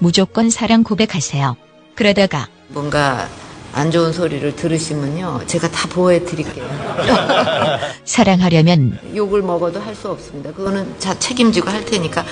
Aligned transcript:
무조건 0.00 0.50
사랑 0.50 0.82
고백하세요. 0.82 1.56
그러다가 1.94 2.48
뭔가 2.68 3.28
안 3.72 3.90
좋은 3.90 4.12
소리를 4.12 4.54
들으시면요. 4.54 5.42
제가 5.46 5.70
다 5.70 5.88
보호해 5.88 6.24
드릴게요. 6.24 6.64
사랑하려면 8.04 8.98
욕을 9.14 9.42
먹어도 9.42 9.80
할 9.80 9.94
수 9.94 10.08
없습니다. 10.10 10.52
그거는 10.52 10.94
자 10.98 11.18
책임지고 11.18 11.70
할 11.70 11.84
테니까. 11.84 12.24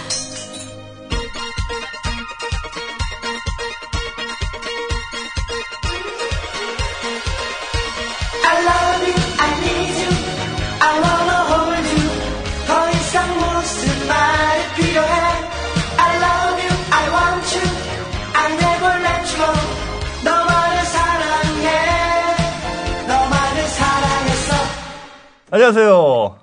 안녕하세요. 25.54 26.38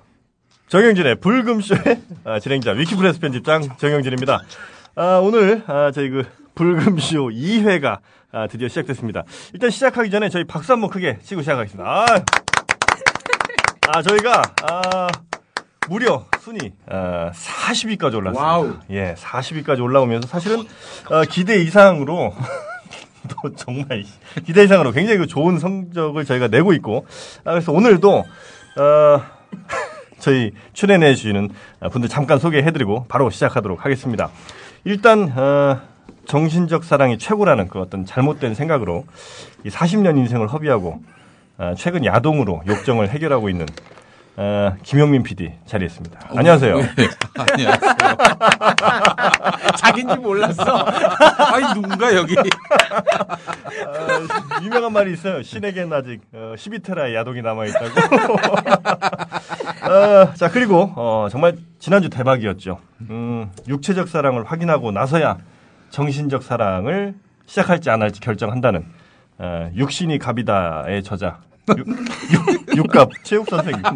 정영진의 0.67 1.15
불금쇼의 1.15 1.81
아, 2.25 2.39
진행자 2.39 2.73
위키프레스 2.73 3.19
편집장 3.19 3.75
정영진입니다. 3.77 4.43
아, 4.93 5.17
오늘 5.23 5.63
아, 5.65 5.89
저희 5.91 6.09
그 6.11 6.27
불금쇼 6.53 7.29
2회가 7.33 7.97
아, 8.31 8.45
드디어 8.45 8.67
시작됐습니다. 8.67 9.23
일단 9.53 9.71
시작하기 9.71 10.11
전에 10.11 10.29
저희 10.29 10.43
박수 10.43 10.73
한번 10.73 10.91
크게 10.91 11.17
치고 11.23 11.41
시작하겠습니다. 11.41 11.89
아, 11.89 12.05
아, 13.87 14.01
저희가 14.03 14.43
아, 14.69 15.07
무려 15.89 16.27
순위 16.41 16.71
아, 16.85 17.31
40위까지 17.33 18.13
올랐습니다. 18.13 18.43
와우. 18.43 18.75
예, 18.91 19.15
40위까지 19.17 19.81
올라오면서 19.81 20.27
사실은 20.27 20.59
어, 21.09 21.23
기대 21.27 21.59
이상으로 21.63 22.35
또 23.27 23.55
정말 23.55 24.03
기대 24.45 24.63
이상으로 24.65 24.91
굉장히 24.91 25.17
그 25.17 25.25
좋은 25.25 25.57
성적을 25.57 26.25
저희가 26.25 26.47
내고 26.49 26.73
있고 26.73 27.07
아, 27.43 27.53
그래서 27.53 27.71
오늘도 27.71 28.23
어, 28.79 29.21
저희 30.19 30.53
출연해 30.73 31.13
주시는 31.13 31.49
분들 31.91 32.09
잠깐 32.09 32.39
소개해드리고 32.39 33.05
바로 33.09 33.29
시작하도록 33.29 33.83
하겠습니다. 33.83 34.29
일단 34.85 35.31
어, 35.35 35.81
정신적 36.25 36.85
사랑이 36.85 37.17
최고라는 37.17 37.67
그 37.67 37.79
어떤 37.79 38.05
잘못된 38.05 38.53
생각으로 38.53 39.05
이 39.65 39.69
40년 39.69 40.17
인생을 40.17 40.47
허비하고 40.47 41.01
어, 41.57 41.73
최근 41.77 42.05
야동으로 42.05 42.61
욕정을 42.67 43.09
해결하고 43.09 43.49
있는 43.49 43.65
어, 44.37 44.73
김영민 44.83 45.23
PD 45.23 45.51
자리했습니다. 45.65 46.29
안녕하세요. 46.29 46.75
안녕하세요. 47.35 47.89
자기인지 49.77 50.15
몰랐어. 50.17 50.63
아니, 51.53 51.73
누군가, 51.73 52.15
여기. 52.15 52.35
어, 52.37 52.43
유명한 54.63 54.93
말이 54.93 55.11
있어요. 55.11 55.43
신에겐 55.43 55.91
아직 55.91 56.21
어, 56.33 56.53
12테라의 56.55 57.15
야동이 57.15 57.41
남아 57.41 57.65
있다고. 57.65 57.85
어, 59.91 60.33
자, 60.35 60.49
그리고 60.49 60.93
어, 60.95 61.27
정말 61.29 61.57
지난주 61.79 62.09
대박이었죠. 62.09 62.79
음, 63.09 63.51
육체적 63.67 64.07
사랑을 64.07 64.45
확인하고 64.45 64.91
나서야 64.91 65.37
정신적 65.89 66.43
사랑을 66.43 67.15
시작할지 67.45 67.89
안 67.89 68.01
할지 68.01 68.21
결정한다는 68.21 68.85
어, 69.37 69.69
육신이 69.75 70.17
갑이다의 70.19 71.03
저자. 71.03 71.39
육, 71.77 71.87
육, 71.87 72.77
육갑 72.77 73.09
체육 73.23 73.47
선생님. 73.49 73.81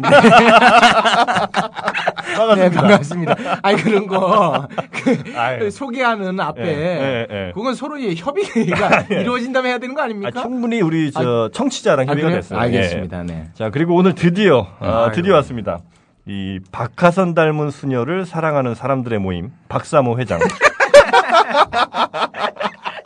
반갑습니다. 2.34 2.54
네, 2.54 2.70
반갑습니다. 2.70 3.36
아니, 3.62 3.82
그런 3.82 4.06
거, 4.06 4.66
그. 4.90 5.70
소개하는 5.70 6.38
앞에, 6.40 6.62
예, 6.62 6.68
예, 6.68 7.26
예. 7.30 7.52
그건 7.54 7.74
서로 7.74 7.98
의 7.98 8.16
협의가 8.16 9.06
예. 9.12 9.20
이루어진다면 9.20 9.70
해야 9.70 9.78
되는 9.78 9.94
거 9.94 10.02
아, 10.02 10.04
아닙니까? 10.04 10.42
충분히 10.42 10.80
우리 10.80 11.12
저 11.12 11.50
청취자랑 11.52 12.08
아, 12.08 12.10
협의가 12.10 12.28
그래요? 12.28 12.40
됐어요. 12.40 12.58
알겠습니다. 12.58 13.18
예. 13.20 13.22
네. 13.22 13.48
자, 13.54 13.70
그리고 13.70 13.94
오늘 13.94 14.14
드디어, 14.14 14.66
아. 14.80 15.10
드디어 15.14 15.34
왔습니다. 15.36 15.78
이 16.26 16.58
박하선 16.72 17.34
닮은 17.34 17.70
수녀를 17.70 18.24
사랑하는 18.26 18.74
사람들의 18.74 19.18
모임, 19.18 19.52
박사모 19.68 20.18
회장. 20.18 20.40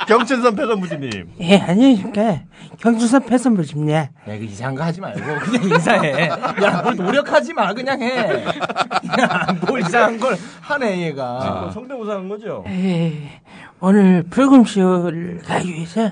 경춘선 0.09 0.57
패선부지님. 0.57 1.35
예, 1.41 1.59
안녕하십니까. 1.59 2.41
경주선 2.81 3.27
패선부입니다. 3.27 3.99
야, 3.99 4.09
그 4.25 4.43
이상한 4.43 4.75
거 4.75 4.83
하지 4.83 5.03
말고 5.03 5.21
그냥 5.21 5.65
인사해. 5.65 6.29
야, 6.29 6.81
뭘 6.83 6.97
노력하지 6.97 7.53
마. 7.53 7.75
그냥 7.75 8.01
해. 8.01 8.43
야, 8.43 9.57
뭘 9.67 9.83
이상한 9.83 10.19
걸 10.19 10.35
하네, 10.63 11.03
얘가. 11.09 11.67
어, 11.67 11.71
성대모사 11.71 12.13
한 12.15 12.29
거죠? 12.31 12.65
예, 12.69 13.43
오늘 13.81 14.23
불금쇼를 14.31 15.43
가기 15.45 15.75
위해서 15.75 16.11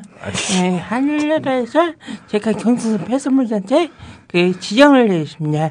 예, 0.63 0.77
하늘나라에서 0.77 1.95
제가 2.27 2.53
경주선 2.53 3.07
패선부한테 3.07 3.89
그 4.29 4.61
지정을 4.61 5.09
내렸습니다. 5.09 5.71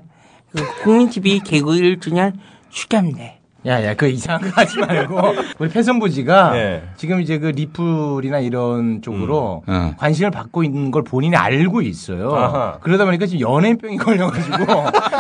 그 0.49 0.63
국민TV 0.81 1.41
개국 1.41 1.73
1주년 1.73 2.33
축하합니다. 2.71 3.34
야, 3.65 3.83
야, 3.83 3.95
그 3.95 4.07
이상한 4.07 4.51
거 4.51 4.61
하지 4.61 4.77
말고. 4.79 5.19
우리 5.57 5.69
패선부지가 5.69 6.51
네. 6.51 6.83
지금 6.97 7.19
이제 7.21 7.39
그 7.39 7.47
리플이나 7.47 8.39
이런 8.39 9.01
쪽으로 9.01 9.63
음. 9.67 9.73
어. 9.73 9.93
관심을 9.97 10.29
받고 10.29 10.63
있는 10.63 10.91
걸 10.91 11.03
본인이 11.03 11.35
알고 11.35 11.81
있어요. 11.81 12.31
아하. 12.35 12.77
그러다 12.81 13.05
보니까 13.05 13.25
지금 13.25 13.41
연예인병이 13.41 13.97
걸려가지고 14.05 14.57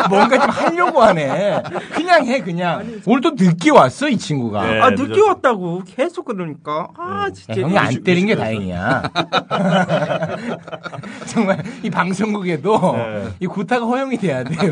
뭔가 0.09 0.39
좀 0.39 0.49
하려고 0.49 1.01
하네. 1.01 1.63
그냥 1.93 2.25
해, 2.27 2.41
그냥. 2.41 3.01
오늘 3.07 3.21
또 3.21 3.31
늦게 3.31 3.71
왔어, 3.71 4.09
이 4.09 4.17
친구가. 4.17 4.65
네, 4.65 4.79
아, 4.79 4.89
늦게 4.91 5.03
늦었죠. 5.07 5.25
왔다고. 5.25 5.81
계속 5.85 6.25
그러니까. 6.25 6.89
아, 6.97 7.25
야, 7.27 7.31
진짜. 7.31 7.61
형이 7.61 7.77
안 7.77 8.03
때린 8.03 8.27
게 8.27 8.35
다행이야. 8.35 9.03
정말 11.27 11.63
이 11.81 11.89
방송국에도 11.89 12.93
네. 12.95 13.23
이 13.39 13.47
구타가 13.47 13.85
허용이 13.85 14.17
돼야 14.17 14.43
돼요. 14.43 14.71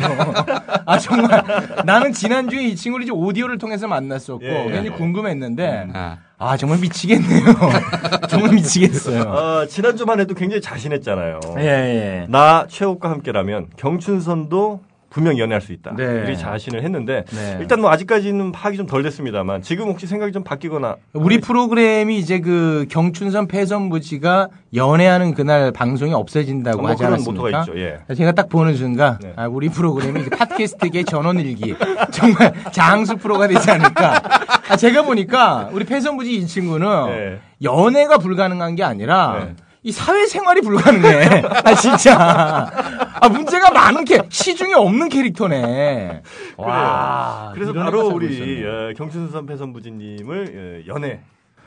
아 0.85 0.97
정말 0.99 1.43
나는 1.85 2.13
지난주에 2.13 2.63
이 2.63 2.75
친구를 2.75 3.03
이제 3.03 3.11
오디오를 3.11 3.57
통해서 3.63 3.87
만났었고 3.87 4.43
예, 4.43 4.49
예. 4.49 4.63
굉장히 4.65 4.89
궁금했는데 4.89 5.87
아. 5.93 6.17
아 6.37 6.57
정말 6.57 6.79
미치겠네요. 6.79 7.45
정말 8.29 8.51
미치겠어요. 8.55 9.21
어, 9.21 9.65
지난 9.67 9.95
주만 9.95 10.19
해도 10.19 10.33
굉장히 10.35 10.61
자신했잖아요. 10.61 11.39
예, 11.59 11.63
예. 11.63 12.25
나 12.27 12.65
최욱과 12.67 13.09
함께라면 13.09 13.67
경춘선도 13.77 14.81
분명히 15.13 15.39
연애할 15.39 15.61
수 15.61 15.71
있다. 15.71 15.93
네. 15.95 16.03
이렇게 16.03 16.35
자신을 16.35 16.83
했는데 16.83 17.23
네. 17.29 17.57
일단 17.61 17.79
뭐 17.81 17.91
아직까지는 17.91 18.51
파악이 18.51 18.77
좀 18.77 18.83
덜 18.87 19.01
됐습니다만 19.03 19.61
지금 19.61 19.87
혹시 19.87 20.07
생각이 20.07 20.31
좀 20.33 20.43
바뀌거나 20.43 20.97
우리 21.13 21.39
프로그램이 21.39 22.17
이제 22.17 22.39
그 22.39 22.85
경춘선 22.89 23.47
패선부지가 23.47 24.49
연애하는 24.75 25.33
그날 25.33 25.71
방송이 25.71 26.13
없어진다고 26.13 26.81
뭐 26.81 26.89
하지 26.91 27.05
않았습니까? 27.05 27.41
모토가 27.41 27.59
있죠. 27.61 27.79
예. 27.79 27.99
제가 28.13 28.33
딱 28.33 28.49
보는 28.49 28.75
순간 28.75 29.17
네. 29.21 29.33
아, 29.35 29.47
우리 29.47 29.69
프로그램이 29.69 30.25
팟캐스트계 30.29 31.03
전원일기 31.03 31.75
정말 32.11 32.53
장수 32.71 33.15
프로가 33.17 33.47
되지 33.47 33.71
않을까. 33.71 34.21
아, 34.69 34.75
제가 34.75 35.03
보니까 35.03 35.69
우리 35.71 35.85
패선부지 35.85 36.35
이 36.35 36.45
친구는 36.47 36.87
네. 37.07 37.39
연애가 37.63 38.17
불가능한 38.17 38.75
게 38.75 38.83
아니라 38.83 39.45
네. 39.45 39.55
이 39.83 39.91
사회생활이 39.91 40.61
불가능해. 40.61 41.43
아 41.63 41.75
진짜. 41.75 42.71
아 43.19 43.29
문제가 43.29 43.69
많은 43.71 44.05
캐 44.05 44.19
시중에 44.29 44.73
없는 44.73 45.09
캐릭터네. 45.09 46.21
와. 46.57 47.51
그래서 47.53 47.73
바로 47.73 48.07
우리. 48.07 48.65
어, 48.65 48.93
경춘선 48.95 49.45
패선부지님을 49.45 50.83
어, 50.87 50.93
연애 50.93 51.19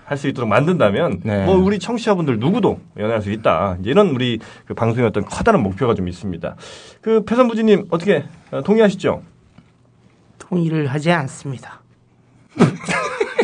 할수 0.07 0.29
있도록 0.29 0.49
만든다면 0.49 1.21
네. 1.25 1.45
뭐 1.45 1.57
우리 1.57 1.79
청취자분들 1.79 2.39
누구도 2.39 2.81
연애할 2.99 3.21
수 3.21 3.31
있다. 3.31 3.77
이런 3.85 4.09
우리 4.11 4.39
그 4.65 4.73
방송의 4.73 5.09
어떤 5.09 5.25
커다란 5.25 5.63
목표가 5.63 5.95
좀 5.95 6.09
있습니다. 6.09 6.57
그 7.03 7.25
패선부지님 7.25 7.87
어떻게 7.91 8.25
어, 8.51 8.63
동의하시죠? 8.63 9.23
동의를 10.39 10.87
하지 10.87 11.11
않습니다. 11.11 11.81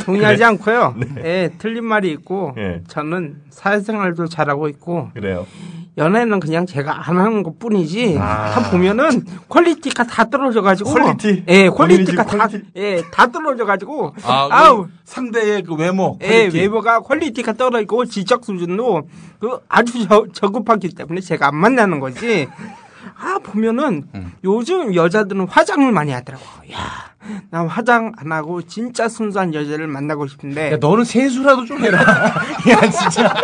동의하지 0.05 0.45
않고요. 0.45 0.97
예, 1.19 1.51
틀린 1.59 1.85
말이 1.85 2.11
있고 2.11 2.55
예. 2.59 2.83
저는 2.89 3.37
사회생활도 3.51 4.27
잘하고 4.27 4.69
있고 4.69 5.11
그래요. 5.15 5.47
연애는 5.99 6.41
그냥 6.41 6.65
제가 6.65 7.09
안 7.09 7.19
하는 7.19 7.43
것 7.43 7.59
뿐이지 7.59 8.17
아. 8.19 8.51
다 8.51 8.71
보면은 8.71 9.25
quality가 9.49 10.05
다 10.05 10.25
떨어져 10.25 10.63
가지고 10.63 10.95
quality? 10.95 11.45
예 11.49 11.69
quality가 11.69 12.25
지금 12.25 12.39
다 12.39 12.47
quality? 12.49 12.65
예, 12.77 13.03
다 13.13 13.27
떨어져 13.31 13.67
가지고 13.67 14.15
아, 14.25 14.49
그 14.49 14.55
아우 14.55 14.87
상대의 15.05 15.63
그 15.63 15.75
외모. 15.75 16.19
예, 16.23 16.29
quality. 16.49 16.59
외모가 16.61 17.01
quality가 17.01 17.53
떨어지고 17.53 18.07
지적 18.07 18.45
수준도 18.45 19.09
그 19.39 19.59
아주 19.69 20.07
저, 20.09 20.27
저급하기 20.33 20.95
때문에 20.95 21.21
제가 21.21 21.49
안 21.49 21.57
만나는 21.57 22.01
거지. 22.01 22.49
아 23.19 23.39
보면은 23.43 24.05
음. 24.15 24.33
요즘 24.45 24.95
여자들은 24.95 25.47
화장을 25.47 25.93
많이 25.93 26.11
하더라고. 26.13 26.43
야, 26.73 27.12
나 27.51 27.67
화장 27.67 28.13
안 28.17 28.33
하고 28.33 28.63
진짜 28.63 29.09
순수한 29.09 29.55
여자를 29.55 29.87
만나고 29.87 30.27
싶은데 30.27 30.73
야, 30.73 30.77
너는 30.81 31.05
세수라도 31.05 31.65
좀 31.65 31.85
해라. 31.85 31.99
야, 32.71 32.91
진짜. 32.91 33.25
야, 33.25 33.35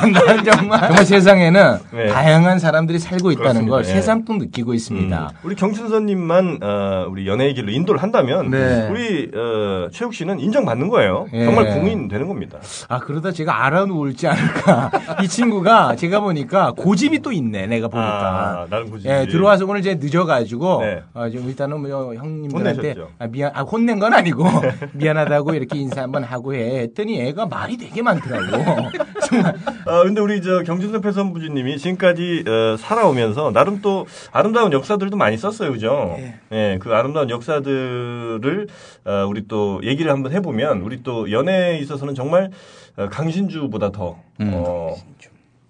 난 0.00 0.44
정말. 0.44 0.80
정말 0.80 1.04
세상에는 1.04 1.78
네. 1.92 2.06
다양한 2.08 2.58
사람들이 2.58 2.98
살고 2.98 3.30
있다는 3.32 3.66
걸 3.68 3.82
그렇습니다. 3.82 3.90
예. 3.90 4.00
새삼 4.00 4.24
느끼고 4.28 4.74
있습니다. 4.74 5.30
음, 5.32 5.36
우리 5.42 5.54
경춘선님만 5.54 6.58
어, 6.62 7.06
우리 7.10 7.26
연예의 7.26 7.54
길로 7.54 7.70
인도를 7.70 8.02
한다면 8.02 8.50
네. 8.50 8.88
우리 8.90 9.30
어, 9.34 9.88
최욱 9.92 10.14
씨는 10.14 10.40
인정받는 10.40 10.88
거예요. 10.88 11.26
예. 11.32 11.44
정말 11.44 11.66
공인 11.74 12.08
되는 12.08 12.28
겁니다. 12.28 12.58
아, 12.88 12.98
그러다 12.98 13.32
제가 13.32 13.66
알아놓을지 13.66 14.26
않을까. 14.28 14.90
이 15.22 15.28
친구가 15.28 15.96
제가 15.96 16.20
보니까 16.20 16.72
고집이 16.72 17.20
또 17.20 17.32
있네, 17.32 17.66
내가 17.66 17.88
보니까. 17.88 18.62
아, 18.62 18.66
나름 18.68 18.90
고집이. 18.90 19.08
예, 19.12 19.26
들어와서 19.26 19.64
오늘 19.66 19.80
이제 19.80 19.94
늦어가지고, 19.94 20.80
네. 20.82 21.02
어, 21.14 21.28
좀 21.30 21.48
일단은 21.48 21.80
뭐 21.80 22.14
형님들한테, 22.14 22.80
혼내셨죠? 22.80 23.08
아, 23.18 23.26
미안, 23.26 23.52
아, 23.54 23.62
혼낸 23.62 23.98
건 23.98 24.12
아니고, 24.14 24.44
미안하다고 24.92 25.54
이렇게 25.54 25.78
인사 25.78 26.02
한번 26.02 26.24
하고 26.24 26.54
해. 26.54 26.80
했더니 26.82 27.20
애가 27.20 27.46
말이 27.46 27.76
되게 27.76 28.02
많더라고. 28.02 28.90
정말. 29.26 29.54
아, 29.86 30.02
근데 30.02 30.20
우리 30.20 30.42
저 30.42 30.62
경준선 30.62 31.00
패선부주님이 31.00 31.78
지금까지 31.78 32.44
어, 32.46 32.76
살아오면서 32.76 33.52
나름 33.52 33.80
또 33.80 34.06
아름다운 34.32 34.72
역사들도 34.72 35.16
많이 35.16 35.36
썼어요, 35.36 35.72
그죠? 35.72 36.16
예, 36.52 36.78
그 36.80 36.92
아름다운 36.94 37.30
역사들을 37.30 38.66
어, 39.04 39.26
우리 39.28 39.46
또 39.48 39.80
얘기를 39.84 40.10
한번 40.10 40.32
해보면 40.32 40.80
우리 40.80 41.02
또 41.02 41.30
연애에 41.30 41.78
있어서는 41.78 42.14
정말 42.14 42.50
어, 42.96 43.08
강신주보다 43.08 43.90
더 43.90 44.18
어, 44.40 44.94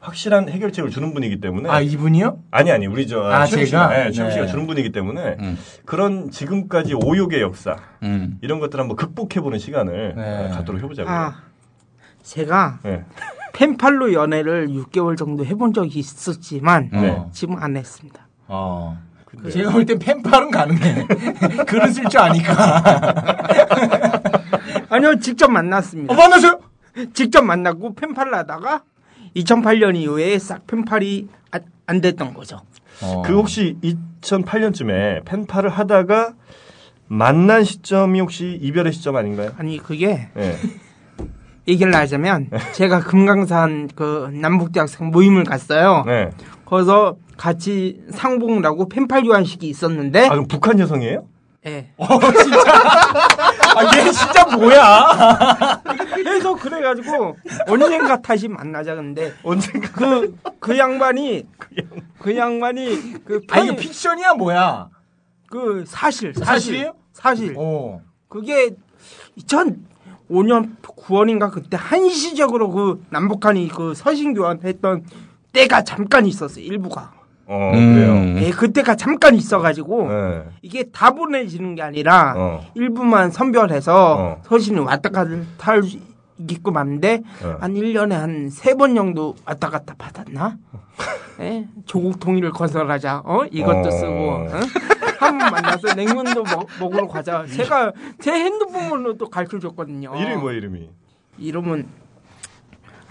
확실한 0.03 0.49
해결책을 0.49 0.91
주는 0.91 1.15
분이기 1.15 1.41
때문에 1.41 1.71
아, 1.71 1.81
이분이요? 1.81 2.41
아니 2.51 2.73
아니 2.73 2.87
우리 2.89 3.07
저 3.07 3.23
아, 3.23 3.47
최욱 3.47 3.67
제가? 3.67 3.89
씨가 3.89 3.89
네, 4.05 4.13
씨가 4.13 4.29
네. 4.29 4.47
주는 4.49 4.67
분이기 4.67 4.91
때문에 4.91 5.37
음. 5.39 5.57
그런 5.87 6.31
지금까지 6.31 6.95
오욕의 6.95 7.41
역사 7.41 7.77
음. 8.03 8.37
이런 8.43 8.59
것들 8.59 8.81
한번 8.81 8.97
극복해보는 8.97 9.59
시간을 9.61 10.15
네. 10.17 10.47
어, 10.47 10.51
갖도록 10.57 10.83
해보자고요. 10.83 11.15
아 11.15 11.35
제가 12.23 12.81
네. 12.83 13.05
펜팔로 13.53 14.13
연애를 14.13 14.69
6개월 14.69 15.17
정도 15.17 15.47
해본 15.47 15.73
적이 15.73 16.01
있었지만 16.01 16.91
네. 16.93 17.11
어. 17.11 17.31
지금 17.33 17.57
안 17.63 17.77
했습니다. 17.77 18.27
어. 18.49 18.99
제가 19.51 19.71
볼 19.71 19.87
땐 19.87 19.99
펜팔은 20.01 20.51
가능해. 20.51 21.07
글은 21.67 21.93
쓸 21.93 22.05
줄 22.09 22.21
아니까. 22.21 22.83
아니요 24.91 25.19
직접 25.21 25.49
만났습니다. 25.51 26.13
어, 26.13 26.17
만나세요? 26.17 26.61
직접 27.15 27.43
만나고 27.43 27.95
펜팔을 27.95 28.35
하다가 28.35 28.83
2008년 29.37 29.97
이후에 29.97 30.39
싹 30.39 30.67
펜팔이 30.67 31.29
안, 31.51 31.61
안 31.87 32.01
됐던 32.01 32.35
거죠. 32.35 32.61
어. 33.03 33.23
그 33.25 33.35
혹시 33.35 33.77
2008년쯤에 34.21 35.25
펜팔을 35.25 35.71
하다가 35.71 36.35
만난 37.09 37.65
시점이 37.65 38.21
혹시 38.21 38.59
이별의 38.61 38.93
시점 38.93 39.17
아닌가요? 39.17 39.53
아니 39.59 39.79
그게 39.79 40.29
네. 40.35 40.57
얘기를 41.69 41.95
하자면 41.95 42.51
제가 42.73 43.01
금강산 43.01 43.91
그 43.95 44.31
남북대학생 44.33 45.09
모임을 45.09 45.45
갔어요. 45.45 46.05
네. 46.07 46.31
거기서 46.65 47.17
같이 47.37 48.01
상봉을 48.11 48.65
하고 48.65 48.89
펜팔 48.89 49.25
교환식이 49.25 49.69
있었는데 49.69 50.27
아 50.27 50.31
그럼 50.31 50.47
북한 50.49 50.79
여성이에요? 50.79 51.27
예. 51.65 51.93
아, 51.97 53.97
얘 53.97 54.11
진짜 54.11 54.45
뭐야? 54.57 55.81
그래서 56.15 56.55
그래가지고 56.55 57.37
언젠가 57.69 58.21
다시 58.21 58.49
만나자 58.49 58.97
근데 58.97 59.33
언젠가 59.45 59.89
그 59.93 60.35
그 60.59 60.77
양반이 60.79 61.47
그 62.19 62.37
양반이 62.37 63.25
그 63.25 63.41
아, 63.51 63.59
이거 63.61 63.75
펜- 63.75 63.77
픽션이야, 63.77 64.35
뭐야? 64.35 64.89
그 65.49 65.85
사실 65.87 66.33
사실 66.35 66.45
사실이에요? 66.47 66.95
사실 67.13 67.55
어. 67.59 68.01
그게 68.29 68.71
2005년 69.39 70.77
9월인가 70.83 71.51
그때 71.51 71.77
한시적으로 71.77 72.71
그 72.71 73.05
남북한이 73.11 73.69
그 73.69 73.95
서신 73.95 74.35
교환했던 74.35 75.05
때가 75.53 75.83
잠깐 75.85 76.27
있었어요 76.27 76.65
일부가 76.65 77.13
어 77.53 77.73
음. 77.75 77.95
그래요. 77.95 78.47
예 78.47 78.51
그때가 78.51 78.97
잠깐 78.97 79.35
있어가지고 79.35 80.09
네. 80.09 80.43
이게 80.63 80.85
다 80.91 81.11
보내지는 81.11 81.75
게 81.75 81.83
아니라 81.83 82.35
어. 82.37 82.65
일부만 82.75 83.31
선별해서 83.31 84.17
어. 84.19 84.43
서신이 84.45 84.79
왔다 84.81 85.11
갔다 85.11 85.37
할 85.59 85.83
수 85.83 85.99
있게끔 86.39 86.77
하는데 86.79 87.21
어. 87.45 87.57
한 87.61 87.75
1년에 87.75 88.13
한 88.13 88.49
세 88.51 88.75
번 88.75 88.95
정도 88.95 89.37
왔다 89.45 89.69
갔다 89.69 89.95
받았나? 89.99 90.57
예? 91.41 91.67
조국 91.85 92.19
통일을 92.19 92.51
건설하자. 92.53 93.23
어? 93.25 93.45
이것도 93.51 93.89
어. 93.89 93.91
쓰고. 93.91 94.31
어? 94.31 94.47
한 95.19 95.39
번 95.39 95.51
만나서 95.53 95.95
냉면도 95.95 96.43
먹, 96.43 96.67
먹으러 96.81 97.07
가자. 97.07 97.45
제가 97.47 97.93
제 98.21 98.33
핸드폰으로도 98.33 99.29
가르쳐 99.31 99.59
줬거든요. 99.59 100.13
이름이 100.17 100.37
뭐예요 100.37 100.59
이름이? 100.59 100.91
이름은 101.39 101.87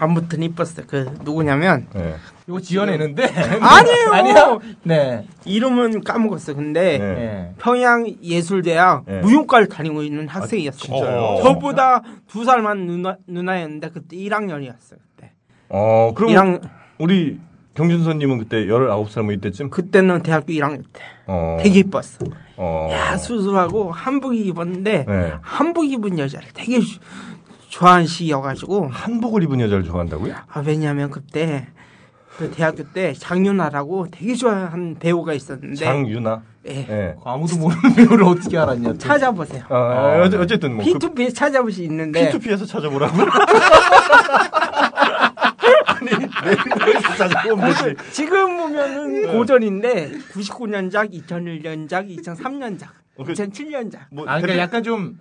아무튼 0.02 0.42
이뻤어요. 0.42 0.84
그 0.88 1.14
누구냐면 1.22 1.86
네. 1.94 2.16
이거 2.48 2.60
지어내는데. 2.60 3.22
아니에요. 3.62 4.10
아니야? 4.12 4.58
네. 4.82 5.26
이름은 5.44 6.02
까먹었어. 6.02 6.54
근데 6.54 6.98
네. 6.98 7.14
네. 7.14 7.54
평양 7.58 8.04
예술대학 8.20 9.04
네. 9.06 9.20
무용과를 9.20 9.68
다니고 9.68 10.02
있는 10.02 10.26
학생이었어요. 10.26 10.80
진짜요? 10.82 11.18
어. 11.20 11.42
저보다 11.42 12.02
두 12.26 12.44
살만 12.44 12.86
누나, 12.86 13.16
누나였는데 13.28 13.90
그때 13.90 14.16
1학년이었어요. 14.16 14.98
그때. 15.14 15.32
어 15.68 16.12
그럼 16.16 16.32
1학, 16.32 16.68
우리 16.98 17.38
경준선님은 17.74 18.38
그때 18.38 18.66
19살 18.66 19.22
뭐 19.22 19.32
이때쯤? 19.32 19.70
그때는 19.70 20.22
대학교 20.24 20.52
1학년 20.52 20.82
때. 20.92 21.00
어. 21.28 21.58
되게 21.62 21.78
이뻤어. 21.78 22.26
어. 22.56 22.88
야, 22.90 23.16
수술하고 23.16 23.92
한복 23.92 24.34
입었는데 24.36 25.04
네. 25.08 25.32
한복 25.42 25.86
입은 25.86 26.18
여자를 26.18 26.48
되게 26.54 26.80
주- 26.80 26.98
좋아하는 27.72 28.06
시기여가지고 28.06 28.88
한복을 28.88 29.42
입은 29.44 29.58
여자를 29.60 29.82
좋아한다고요? 29.84 30.34
아, 30.46 30.60
왜냐면 30.60 31.10
그때 31.10 31.66
그 32.36 32.50
대학교 32.50 32.82
때 32.92 33.14
장윤아라고 33.14 34.08
되게 34.10 34.34
좋아하는 34.34 34.96
배우가 34.98 35.32
있었는데 35.32 35.76
장유나. 35.76 36.42
예. 36.66 36.72
네. 36.86 37.16
아무도 37.24 37.56
모르는 37.56 37.94
배우를 37.96 38.24
어떻게 38.24 38.58
알았냐. 38.58 38.92
또. 38.92 38.98
찾아보세요. 38.98 39.64
어, 39.70 39.74
어, 39.74 40.20
어째- 40.22 40.36
어쨌든 40.38 40.76
뭐 40.76 40.84
그, 40.84 40.92
P2P 40.92 41.34
찾아볼 41.34 41.72
수 41.72 41.82
있는데 41.82 42.30
P2P에서 42.30 42.66
찾아보라고. 42.68 43.16
아니, 45.86 46.10
내일에서 46.84 47.14
찾아보면 47.16 47.72
되지. 47.74 47.94
지금 48.12 48.56
보면은 48.58 49.22
네. 49.22 49.32
고전인데 49.32 50.12
99년작, 50.32 51.10
2001년작, 51.26 52.18
2003년작, 52.18 52.84
어, 53.16 53.24
그- 53.24 53.32
2007년작. 53.32 53.98
뭐 54.10 54.24
아, 54.26 54.36
그러니까 54.40 54.46
대표- 54.48 54.58
약간 54.58 54.82
좀, 54.82 55.18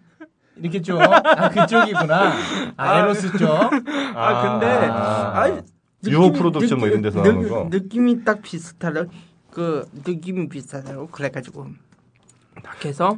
이렇게 0.58 0.82
좀, 0.82 1.00
아, 1.02 1.50
그쪽이구나. 1.50 2.34
아, 2.78 3.00
에로스 3.00 3.38
쪽. 3.38 3.50
아, 3.50 4.60
근데 4.60 4.66
아. 4.88 5.44
아, 5.44 5.62
유호 6.08 6.32
프로덕션 6.34 6.80
뭐 6.80 6.88
이런 6.88 7.02
데서 7.02 7.22
나오는 7.22 7.48
거. 7.48 7.68
느낌이 7.70 8.24
딱 8.24 8.42
비슷하다. 8.42 9.06
그 9.52 9.88
느낌이 10.06 10.50
비슷하다고 10.50 11.08
그래가지고 11.08 11.68
딱 12.64 12.86
해서 12.86 13.18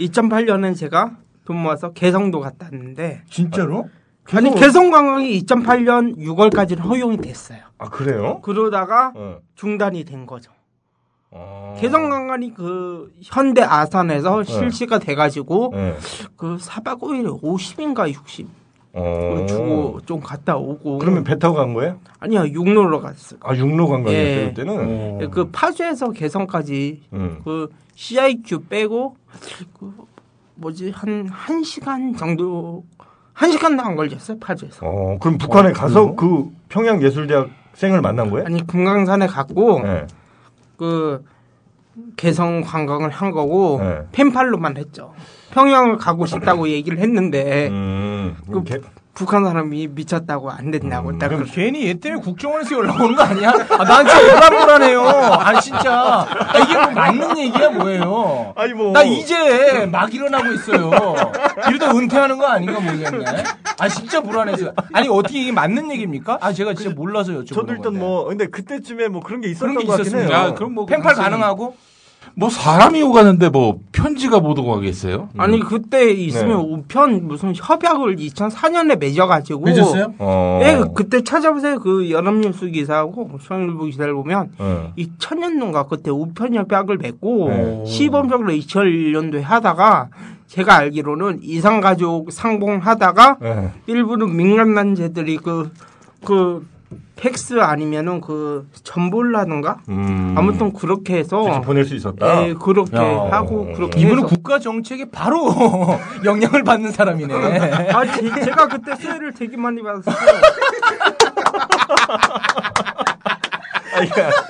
2008년엔 0.00 0.76
제가 0.76 1.16
돈 1.44 1.56
모아서 1.58 1.92
개성도 1.92 2.40
갔다 2.40 2.66
왔는데 2.72 3.24
진짜로? 3.28 3.88
아니 4.32 4.54
개성 4.54 4.90
관광이 4.90 5.38
2008년 5.42 6.16
6월까지는 6.16 6.80
허용이 6.80 7.18
됐어요. 7.18 7.58
아, 7.76 7.90
그래요? 7.90 8.40
그러다가 8.40 9.12
어. 9.14 9.38
중단이 9.54 10.04
된 10.04 10.24
거죠. 10.26 10.53
어. 11.34 11.76
개성 11.78 12.08
관광이 12.08 12.54
그 12.54 13.12
현대 13.22 13.62
아산에서 13.62 14.44
실시가 14.44 14.98
돼가지고 14.98 15.72
네. 15.74 15.96
그 16.36 16.56
4박 16.56 17.00
5일에 17.00 17.42
50인가 17.42 18.08
60 18.08 18.48
어. 18.92 19.44
주고 19.48 20.00
좀 20.06 20.20
갔다 20.20 20.56
오고 20.56 20.98
그러면 20.98 21.24
배 21.24 21.36
타고 21.38 21.56
간 21.56 21.74
거예요? 21.74 21.98
아니요 22.20 22.46
육로로 22.46 23.00
갔어요. 23.00 23.40
아, 23.42 23.54
육로 23.54 23.88
관광이었어요, 23.88 24.40
예. 24.40 24.48
그때는? 24.54 25.30
그 25.30 25.50
파주에서 25.50 26.12
개성까지 26.12 27.02
음. 27.12 27.40
그 27.44 27.68
CIQ 27.96 28.66
빼고 28.68 29.16
그 29.78 29.92
뭐지 30.54 30.90
한한 30.90 31.64
시간 31.64 32.16
정도 32.16 32.84
한 33.32 33.50
시간도 33.50 33.82
안 33.82 33.96
걸렸어요 33.96 34.38
파주에서. 34.38 34.86
어, 34.86 35.18
그럼 35.18 35.38
북한에 35.38 35.72
가서 35.72 36.14
그 36.14 36.50
평양 36.68 37.02
예술대학생을 37.02 38.00
만난 38.00 38.30
거예요? 38.30 38.46
아니 38.46 38.64
금강산에 38.64 39.26
갔고 39.26 39.80
네. 39.82 40.06
그 40.76 41.24
개성 42.16 42.62
관광을 42.62 43.10
한 43.10 43.30
거고 43.30 43.78
네. 43.80 44.00
펜팔로만 44.12 44.76
했죠. 44.76 45.14
평양을 45.52 45.96
가고 45.98 46.26
싶다고 46.26 46.68
얘기를 46.68 46.98
했는데 46.98 47.68
음, 47.68 48.36
그 48.50 48.64
개, 48.64 48.80
북한 49.14 49.44
사람이 49.44 49.88
미쳤다고 49.92 50.50
안 50.50 50.72
된다고 50.72 51.16
딱 51.18 51.28
그럼 51.28 51.44
그 51.44 51.52
괜히 51.52 51.86
얘 51.86 51.94
때문에 51.94 52.20
국정원에서 52.20 52.74
연락 52.74 53.00
오는 53.00 53.14
거 53.14 53.22
아니야? 53.22 53.50
아, 53.50 53.84
난 53.84 54.06
진짜 54.06 54.34
불안불안해요. 54.48 55.00
아, 55.02 55.60
진짜. 55.60 56.26
아, 56.28 56.58
이게 56.58 56.74
뭐 56.74 56.86
맞는 56.90 57.38
얘기야, 57.38 57.70
뭐예요? 57.70 58.52
아니 58.56 58.72
뭐 58.72 58.92
나 58.92 59.02
이제 59.04 59.86
막 59.86 60.12
일어나고 60.12 60.52
있어요. 60.54 60.90
이러다 61.68 61.92
은퇴하는 61.96 62.38
거 62.38 62.46
아닌가 62.46 62.80
모르겠네. 62.80 63.24
아, 63.78 63.88
진짜 63.88 64.20
불안해서. 64.20 64.72
아니, 64.92 65.08
어떻게 65.08 65.42
이게 65.42 65.52
맞는 65.52 65.90
얘기입니까? 65.92 66.38
아, 66.40 66.52
제가 66.52 66.74
진짜 66.74 66.92
몰라서 66.94 67.32
여쭤보는 67.32 67.46
저도 67.54 67.68
일단 67.72 67.82
건데. 67.84 67.98
뭐 68.00 68.24
근데 68.24 68.46
그때쯤에 68.46 69.08
뭐 69.08 69.20
그런 69.22 69.40
게 69.40 69.48
있었던 69.48 69.70
그런 69.74 69.80
게 69.82 69.86
것 69.86 69.92
같긴 69.96 70.06
있었습니다. 70.06 70.36
해요. 70.42 70.48
아, 70.48 70.54
그럼 70.54 70.74
뭐 70.74 70.86
펜팔 70.86 71.14
가능하고? 71.14 71.76
뭐 72.34 72.48
사람이 72.48 73.02
오가는데 73.02 73.48
뭐 73.50 73.80
편지가 73.92 74.40
못 74.40 74.58
오가겠어요? 74.58 75.28
아니 75.36 75.60
그때 75.60 76.10
있으면 76.10 76.48
네. 76.48 76.74
우편 76.74 77.28
무슨 77.28 77.52
협약을 77.54 78.16
2004년에 78.16 78.98
맺어가지고 78.98 79.60
맺었어요? 79.60 80.14
어. 80.18 80.60
예, 80.62 80.82
그때 80.94 81.22
찾아보세요. 81.22 81.78
그 81.78 82.10
연합뉴스 82.10 82.70
기사하고 82.70 83.38
중앙일보 83.38 83.84
기사를 83.84 84.12
보면 84.12 84.52
어. 84.58 84.92
2000년도인가 84.98 85.88
그때 85.88 86.10
우편 86.10 86.54
협약을 86.54 86.98
맺고 86.98 87.48
네. 87.48 87.84
시범적으로 87.86 88.52
2001년도에 88.52 89.42
하다가 89.42 90.08
제가 90.46 90.76
알기로는 90.76 91.40
이상가족 91.42 92.30
상봉하다가 92.30 93.38
네. 93.40 93.70
일부는 93.86 94.36
민간단체들이 94.36 95.38
그, 95.38 95.70
그, 96.24 96.64
팩스 97.16 97.60
아니면은 97.60 98.20
그, 98.20 98.68
전볼라든가? 98.82 99.78
음. 99.88 100.34
아무튼 100.36 100.72
그렇게 100.72 101.16
해서, 101.16 101.60
보낼 101.62 101.84
수 101.84 101.94
있었다. 101.94 102.46
예, 102.48 102.54
그렇게 102.54 102.96
야. 102.96 103.28
하고, 103.30 103.72
그렇게 103.74 104.00
이분은. 104.00 104.24
국가 104.24 104.58
정책에 104.58 105.10
바로 105.10 105.48
영향을 106.24 106.64
받는 106.64 106.90
사람이네. 106.92 107.34
아, 107.92 108.04
제, 108.06 108.50
가 108.50 108.68
그때 108.68 108.94
수혜를 108.96 109.32
되게 109.34 109.56
많이 109.56 109.82
받았어요. 109.82 110.14
아니, 113.96 114.08
그러니까 114.10 114.42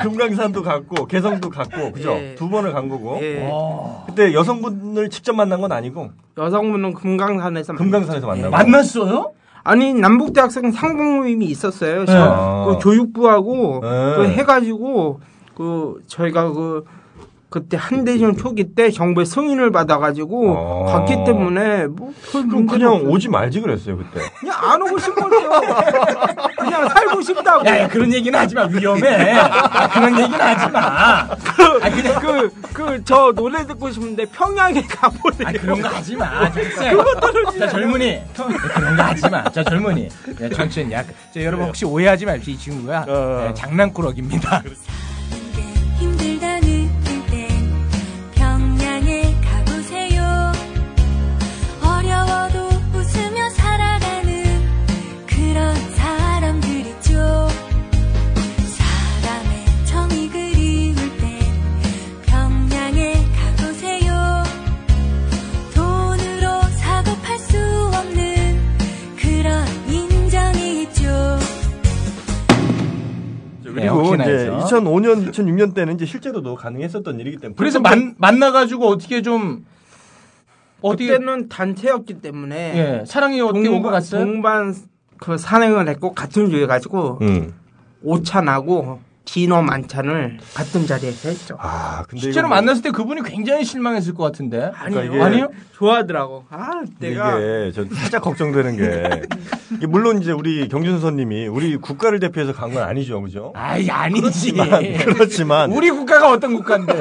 금강산도 0.00 0.62
갔고 0.62 1.06
개성도 1.06 1.48
갔고 1.50 1.92
그죠? 1.92 2.12
예. 2.12 2.34
두 2.34 2.48
번을 2.48 2.72
간 2.72 2.88
거고. 2.88 3.18
예. 3.22 3.48
그때 4.06 4.34
여성분을 4.34 5.08
직접 5.10 5.34
만난 5.34 5.60
건 5.60 5.72
아니고 5.72 6.10
여성분은 6.36 6.94
금강산에서. 6.94 7.74
금강산에서. 7.74 8.26
만나고. 8.26 8.50
만났어요? 8.50 9.32
아니, 9.64 9.94
남북대학생 9.94 10.70
상봉 10.72 11.16
모임이 11.16 11.46
있었어요. 11.46 12.00
네. 12.00 12.06
저- 12.06 12.66
그 12.68 12.78
교육부하고 12.84 13.80
네. 13.82 13.88
그 14.16 14.24
해가지고 14.28 15.20
그 15.56 16.02
저희가 16.06 16.52
그 16.52 16.84
그때 17.48 17.76
한대전 17.80 18.36
초기 18.36 18.74
때 18.74 18.90
정부의 18.90 19.26
승인을 19.26 19.70
받아가지고 19.70 20.50
어. 20.56 20.84
갔기 20.86 21.24
때문에 21.24 21.86
뭐 21.86 22.12
그럼 22.32 22.66
그냥 22.66 22.94
오지 23.08 23.28
말지 23.28 23.60
그랬어요 23.60 23.96
그때. 23.96 24.20
그냥 24.40 24.56
안 24.60 24.82
오고 24.82 24.98
싶었죠. 24.98 25.28
그냥 26.64 26.88
살고 26.88 27.20
싶다고. 27.22 27.66
야, 27.68 27.80
야, 27.80 27.88
그런 27.88 28.12
얘기는 28.12 28.38
하지 28.38 28.54
마. 28.54 28.64
위험해. 28.66 29.32
아, 29.32 29.88
그런 29.88 30.18
얘기는 30.18 30.40
하지 30.40 30.70
마. 30.72 30.80
아, 30.80 31.36
그냥 31.90 32.14
그 32.20 32.50
그 32.72 33.04
저 33.04 33.32
노래 33.34 33.66
듣고 33.66 33.90
싶은데 33.90 34.24
평양에 34.26 34.80
가보세요. 34.82 35.48
아, 35.48 35.52
그런 35.52 35.80
거 35.82 35.88
하지 35.88 36.16
마. 36.16 36.50
자, 37.58 37.68
젊은이. 37.68 38.22
그런 38.74 38.96
거 38.96 39.02
하지 39.02 39.28
마. 39.28 39.44
자, 39.50 39.62
젊은이. 39.64 40.08
야, 40.42 40.48
천천히. 40.50 40.92
야, 40.92 41.02
자, 41.04 41.42
여러분 41.42 41.66
혹시 41.66 41.84
오해하지 41.84 42.24
마십시오. 42.26 42.54
이 42.54 42.58
친구가 42.58 43.04
어. 43.08 43.44
네, 43.48 43.54
장난꾸러기입니다. 43.54 44.62
힘들다 44.64 45.73
그리고 73.96 74.14
이제 74.14 74.30
해서. 74.30 74.58
2005년, 74.58 75.30
2006년 75.30 75.74
때는 75.74 75.94
이제 75.94 76.06
실제로도 76.06 76.54
가능했었던 76.54 77.20
일이기 77.20 77.38
때문에. 77.38 77.56
그래서 77.56 77.80
만, 77.80 78.14
만나가지고 78.18 78.86
어떻게 78.86 79.22
좀, 79.22 79.64
어떻게, 80.80 81.08
그때는 81.08 81.48
단체였기 81.48 82.20
때문에 82.20 82.56
예, 82.76 83.04
사랑이 83.06 83.40
어떻게 83.40 83.68
오고 83.68 83.90
갔어요? 83.90 84.24
동반 84.24 84.74
그 85.18 85.38
산행을 85.38 85.88
했고 85.88 86.12
같은 86.12 86.50
주에 86.50 86.66
가지고 86.66 87.18
음. 87.22 87.54
오찬하고 88.02 89.00
디너 89.24 89.62
만찬을 89.62 90.38
같은 90.54 90.86
자리에서 90.86 91.28
했죠. 91.30 91.56
아 91.58 92.04
근데 92.08 92.20
실제로 92.22 92.46
이거 92.46 92.54
만났을 92.56 92.82
때 92.82 92.90
그분이 92.90 93.22
굉장히 93.22 93.64
실망했을 93.64 94.12
것 94.14 94.22
같은데. 94.24 94.70
아니요. 94.76 95.02
이게- 95.04 95.22
아니요? 95.22 95.48
좋아하더라고. 95.72 96.44
아, 96.50 96.82
내가 97.00 97.38
이게 97.38 97.72
저 97.74 97.84
살짝 97.94 98.22
걱정되는 98.22 98.76
게 98.76 99.22
이게 99.76 99.86
물론 99.86 100.20
이제 100.22 100.30
우리 100.30 100.68
경준 100.68 101.00
선님이 101.00 101.48
우리 101.48 101.76
국가를 101.76 102.20
대표해서 102.20 102.52
간 102.52 102.74
건 102.74 102.82
아니죠, 102.82 103.20
그죠? 103.22 103.52
아이, 103.54 103.88
아니지. 103.90 104.52
그렇지만 105.04 105.72
우리 105.72 105.90
국가가 105.90 106.30
어떤 106.30 106.54
국가인데. 106.56 106.92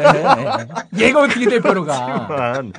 얘가 0.98 1.22
어떻게 1.24 1.46
대표로 1.48 1.84
가. 1.86 2.28
그렇지만 2.28 2.74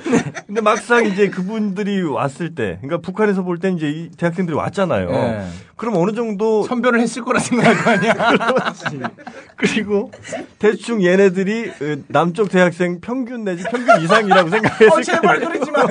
근데 0.47 0.61
막상 0.61 1.07
이제 1.07 1.29
그분들이 1.29 2.03
왔을 2.03 2.55
때, 2.55 2.79
그러니까 2.81 2.99
북한에서 2.99 3.43
볼 3.43 3.59
때 3.59 3.71
이제 3.71 3.89
이 3.91 4.11
대학생들이 4.17 4.57
왔잖아요. 4.57 5.11
예. 5.11 5.45
그럼 5.77 5.97
어느 5.97 6.13
정도 6.13 6.63
선별을 6.65 7.01
했을 7.01 7.23
거라 7.23 7.41
생각할 7.41 7.83
거 7.83 7.91
아니야. 7.91 8.15
그렇지. 8.37 9.01
그리고 9.57 10.11
대충 10.59 11.03
얘네들이 11.03 11.69
어, 11.71 12.03
남쪽 12.09 12.49
대학생 12.49 13.01
평균 13.01 13.45
내지 13.45 13.65
평균 13.65 14.01
이상이라고 14.03 14.47
어, 14.47 14.51
생각했을 14.51 15.03
제발 15.03 15.41
거예요. 15.41 15.51
그러지 15.51 15.71
마요. 15.73 15.87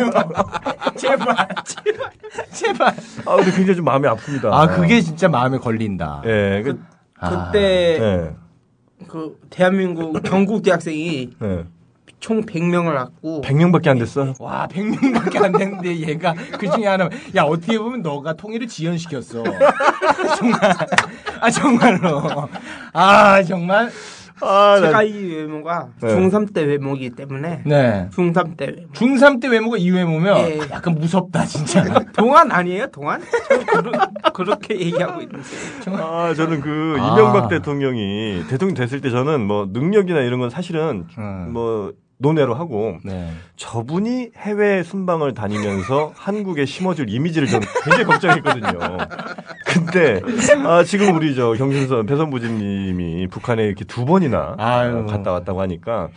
제발, 0.95 1.27
제발, 1.65 2.11
제발. 2.51 2.95
아 3.25 3.35
근데 3.35 3.51
굉장히 3.51 3.75
좀 3.75 3.85
마음이 3.85 4.07
아픕니다. 4.07 4.45
아, 4.51 4.67
그게 4.67 5.01
진짜 5.01 5.27
마음에 5.27 5.57
걸린다. 5.57 6.21
예, 6.25 6.61
그, 6.63 6.79
아, 7.19 7.51
그때 7.51 7.99
예, 7.99 8.35
그 9.07 9.37
대한민국 9.49 10.21
경국 10.23 10.63
대학생이 10.63 11.31
예. 11.41 11.65
총 12.23 12.41
100명을 12.45 12.93
갖고 12.95 13.41
100명밖에 13.41 13.89
안 13.89 13.99
됐어요. 13.99 14.33
와, 14.39 14.65
100명밖에 14.71 15.43
안 15.43 15.51
됐는데 15.51 15.97
얘가 16.07 16.33
그 16.57 16.69
중에 16.69 16.87
하나, 16.87 17.09
야, 17.35 17.43
어떻게 17.43 17.77
보면 17.77 18.01
너가 18.01 18.31
통일을 18.31 18.65
지연시켰어. 18.65 19.43
정말. 20.39 20.59
아, 21.41 21.49
정말로. 21.51 22.47
아, 22.93 23.43
정말. 23.43 23.91
아, 24.39 24.79
나- 24.79 24.87
제가 24.87 25.03
이 25.03 25.35
외모가 25.35 25.89
네. 26.01 26.15
중3 26.15 26.53
때 26.53 26.63
외모이기 26.63 27.11
때문에 27.11 27.61
네. 27.65 28.09
중3 28.13 28.55
때 28.55 28.67
외모. 28.67 28.91
중3 28.93 29.41
때 29.41 29.47
외모가 29.49 29.77
이 29.77 29.89
외모면 29.91 30.37
예. 30.37 30.59
약간 30.71 30.95
무섭다, 30.95 31.45
진짜. 31.45 31.83
동안 32.15 32.51
아니에요? 32.51 32.87
동안? 32.87 33.21
저 33.49 34.31
그러, 34.31 34.57
게 34.59 34.79
얘기하고 34.79 35.21
있는데. 35.21 35.43
아, 35.87 36.33
저는 36.33 36.61
그 36.61 36.95
아. 36.99 37.13
이명박 37.13 37.49
대통령이 37.49 38.45
대통령 38.49 38.75
됐을 38.75 39.01
때 39.01 39.09
저는 39.09 39.45
뭐 39.45 39.67
능력이나 39.71 40.21
이런 40.21 40.39
건 40.39 40.49
사실은 40.49 41.05
음. 41.17 41.49
뭐 41.51 41.91
논외로 42.17 42.53
하고 42.55 42.97
네. 43.03 43.29
저분이 43.57 44.31
해외 44.37 44.83
순방을 44.83 45.33
다니면서 45.33 46.13
한국에 46.17 46.65
심어줄 46.65 47.09
이미지를 47.09 47.47
저는 47.47 47.67
굉장히 47.83 48.05
걱정했거든요. 48.05 48.79
근데 49.65 50.21
아, 50.65 50.83
지금 50.83 51.15
우리 51.15 51.35
저 51.35 51.53
경준선 51.53 52.05
배선부집님이 52.05 53.27
북한에 53.27 53.63
이렇게 53.65 53.83
두 53.85 54.05
번이나 54.05 54.55
아유. 54.57 54.99
어, 54.99 55.05
갔다 55.05 55.31
왔다고 55.31 55.61
하니까 55.61 56.09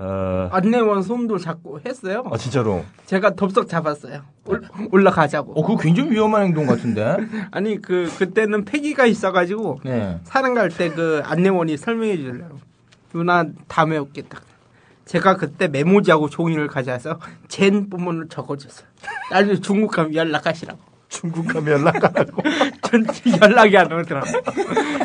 아, 0.00 0.48
안내원 0.52 1.02
손도 1.02 1.38
잡고 1.38 1.80
했어요. 1.84 2.24
아, 2.30 2.36
진짜로 2.36 2.84
제가 3.06 3.34
덥석 3.34 3.68
잡았어요. 3.68 4.22
올, 4.46 4.62
올라가자고. 4.92 5.52
어, 5.52 5.62
그거 5.62 5.76
굉장히 5.76 6.12
위험한 6.12 6.44
행동 6.44 6.66
같은데? 6.66 7.16
아니 7.50 7.80
그 7.82 8.10
그때는 8.18 8.64
폐기가 8.64 9.06
있어가지고 9.06 9.80
네. 9.84 10.18
사는 10.24 10.54
갈때 10.54 10.90
그 10.90 11.20
안내원이 11.24 11.76
설명해 11.76 12.16
주려고. 12.16 12.58
누나 13.12 13.44
다음에 13.66 13.96
올겠다. 13.98 14.38
제가 15.08 15.36
그때 15.38 15.68
메모지하고 15.68 16.28
종이를 16.28 16.68
가져와서 16.68 17.18
젠 17.48 17.88
부분을 17.88 18.28
적어줬어요. 18.28 18.86
나중에 19.30 19.56
중국 19.60 19.90
가면 19.90 20.14
연락하시라고. 20.14 20.78
중국 21.08 21.46
가면 21.48 21.80
연락하라고. 21.80 22.42
전 22.84 23.06
연락이 23.42 23.76
안 23.78 23.90
오더라고. 23.90 24.26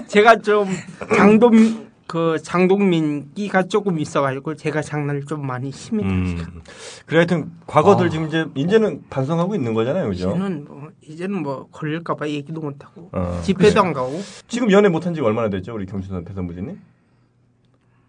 제가 0.07 0.36
좀 0.38 0.67
장동 1.15 1.88
그 2.05 2.38
장동민 2.43 3.33
끼가 3.33 3.63
조금 3.63 3.98
있어가지고 3.98 4.55
제가 4.55 4.81
장난을 4.81 5.25
좀 5.25 5.48
많이 5.48 5.72
심히 5.72 6.03
음. 6.03 6.62
그래 7.05 7.19
하여튼 7.19 7.51
과거들 7.65 8.07
아. 8.07 8.10
지금 8.10 8.27
이제 8.27 8.45
이제는 8.55 9.03
반성하고 9.10 9.55
있는 9.55 9.74
거잖아요, 9.74 10.10
그죠? 10.10 10.31
이제는 10.31 10.65
뭐 10.67 10.89
이제는 11.01 11.41
뭐 11.41 11.69
걸릴까봐 11.72 12.27
얘기도 12.27 12.60
못 12.60 12.83
하고 12.83 13.10
어. 13.13 13.39
집회도 13.43 13.81
안 13.81 13.93
가고 13.93 14.22
지금 14.50 14.69
연애 14.72 14.89
못한 14.89 15.13
지가 15.13 15.25
얼마나 15.25 15.50
됐죠, 15.50 15.74
우리 15.74 15.86
경준선 15.86 16.25
배선부지님? 16.25 16.77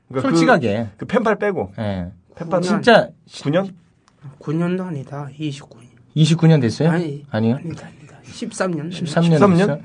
그러니까 0.09 0.31
솔직하게. 0.31 0.89
그, 0.93 0.97
그 0.99 1.07
펜팔 1.07 1.37
빼고 1.37 1.73
예. 1.79 2.09
펜팔. 2.37 2.63
진짜 2.63 3.09
9년? 3.29 3.73
9년도 4.41 4.87
아니다 4.87 5.29
29년 5.39 5.85
29년 6.17 6.61
됐어요? 6.61 6.91
아니. 6.91 7.25
아니요. 7.31 7.57
아니다, 7.57 7.87
아니다. 7.87 8.17
13년. 8.25 8.91
13년 8.91 9.39
13년? 9.39 9.57
됐어요? 9.57 9.79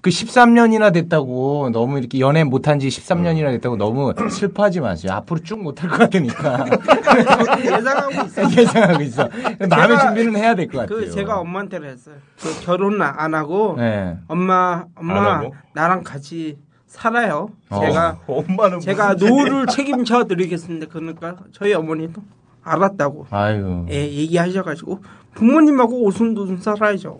그 0.00 0.10
13년이나 0.10 0.92
됐다고 0.92 1.70
너무 1.72 1.98
이렇게 1.98 2.18
연애 2.18 2.42
못한 2.44 2.80
지 2.80 2.88
13년이나 2.88 3.50
됐다고 3.52 3.76
너무 3.76 4.12
슬퍼하지 4.28 4.80
마세요. 4.80 5.12
앞으로 5.12 5.40
쭉 5.42 5.62
못할 5.62 5.88
것 5.88 5.98
같으니까. 5.98 6.66
예상하고 7.64 8.10
있어요. 8.26 8.48
예상하고 8.60 9.02
있어. 9.02 9.28
마음의 9.70 10.00
준비는 10.00 10.36
해야 10.36 10.54
될 10.54 10.66
것 10.66 10.78
같아요. 10.80 10.98
그 10.98 11.10
제가 11.10 11.38
엄마한테 11.38 11.78
했어요. 11.78 12.16
그 12.40 12.64
결혼 12.64 13.00
안 13.00 13.34
하고 13.34 13.76
네. 13.78 14.16
엄마 14.28 14.72
안 14.96 15.10
엄마 15.10 15.36
하고? 15.38 15.54
나랑 15.74 16.02
같이 16.02 16.58
살아요. 16.90 17.48
어. 17.70 17.80
제가 17.80 18.18
엄마는 18.26 18.80
제가 18.80 19.14
노후를 19.14 19.66
책임져 19.68 20.24
드리겠습니다. 20.24 20.86
그러니까 20.90 21.36
저희 21.52 21.72
어머니도 21.72 22.20
알았다고 22.62 23.26
아유. 23.30 23.86
예, 23.90 23.94
얘기하셔가지고 24.06 25.00
부모님하고 25.34 26.02
오순도순 26.02 26.58
살아야죠. 26.60 27.16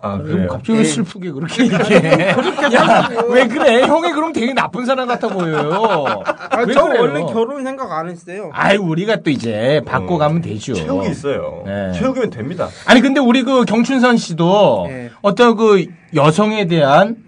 아 0.00 0.16
그럼 0.16 0.26
그래요. 0.32 0.48
갑자기 0.48 0.72
왜 0.74 0.78
네. 0.78 0.84
슬프게 0.84 1.30
그렇게 1.32 1.64
얘기해? 1.64 2.28
야, 2.74 3.08
왜 3.30 3.48
그래? 3.48 3.82
형이 3.82 4.12
그럼 4.12 4.32
되게 4.32 4.52
나쁜 4.54 4.86
사람 4.86 5.08
같아 5.08 5.26
보여요. 5.28 6.22
아, 6.24 6.60
왜저 6.60 6.84
그래요? 6.84 7.02
원래 7.02 7.20
결혼 7.32 7.64
생각 7.64 7.90
안 7.90 8.08
했어요. 8.08 8.50
아이, 8.52 8.76
우리가 8.76 9.16
또 9.22 9.30
이제 9.30 9.82
바꿔가면 9.84 10.38
어. 10.38 10.40
되죠. 10.40 10.74
체육이 10.74 11.10
있어요. 11.10 11.64
네. 11.66 11.92
체육이면 11.94 12.30
됩니다. 12.30 12.68
아니, 12.86 13.00
근데 13.00 13.18
우리 13.18 13.42
그 13.42 13.64
경춘선 13.64 14.18
씨도 14.18 14.84
네. 14.88 15.10
어떤 15.20 15.56
그 15.56 15.86
여성에 16.14 16.66
대한 16.68 17.16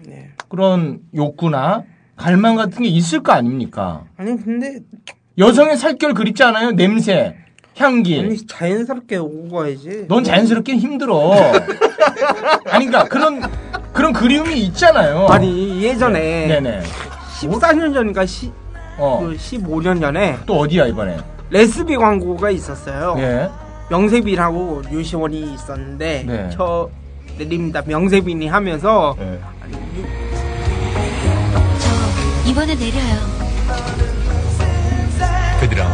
그런 0.51 0.99
욕구나 1.15 1.83
갈망 2.17 2.57
같은 2.57 2.83
게 2.83 2.89
있을 2.89 3.23
거 3.23 3.31
아닙니까? 3.31 4.03
아니 4.17 4.35
근데 4.43 4.79
여성의 5.37 5.77
살결 5.77 6.13
그립지 6.13 6.43
않아요? 6.43 6.71
냄새, 6.71 7.37
향기. 7.77 8.19
아니 8.19 8.45
자연스럽게 8.45 9.15
오고 9.15 9.49
가야지. 9.49 10.05
넌 10.09 10.25
자연스럽게 10.25 10.75
힘들어. 10.75 11.31
아니, 12.69 12.85
그러니까 12.85 13.05
그런, 13.05 13.41
그런 13.93 14.11
그리움이 14.11 14.59
있잖아요. 14.65 15.25
아니 15.27 15.81
예전에 15.81 16.47
네네. 16.47 16.81
14년 17.39 17.93
전인가 17.93 18.25
시, 18.25 18.51
어. 18.97 19.21
그 19.23 19.37
15년 19.37 20.01
전에 20.01 20.37
또 20.45 20.59
어디야, 20.59 20.87
이번에? 20.87 21.17
레스비 21.49 21.95
광고가 21.95 22.49
있었어요. 22.51 23.15
예. 23.19 23.49
명세빈하고 23.89 24.83
유시원이 24.91 25.53
있었는데 25.53 26.23
네. 26.27 26.49
저 26.51 26.89
내립니다. 27.37 27.81
명세빈이 27.85 28.47
하면서 28.47 29.15
네. 29.17 29.39
저 29.71 30.30
이번에 32.51 32.75
내려요. 32.75 33.15
부드러운 35.61 35.89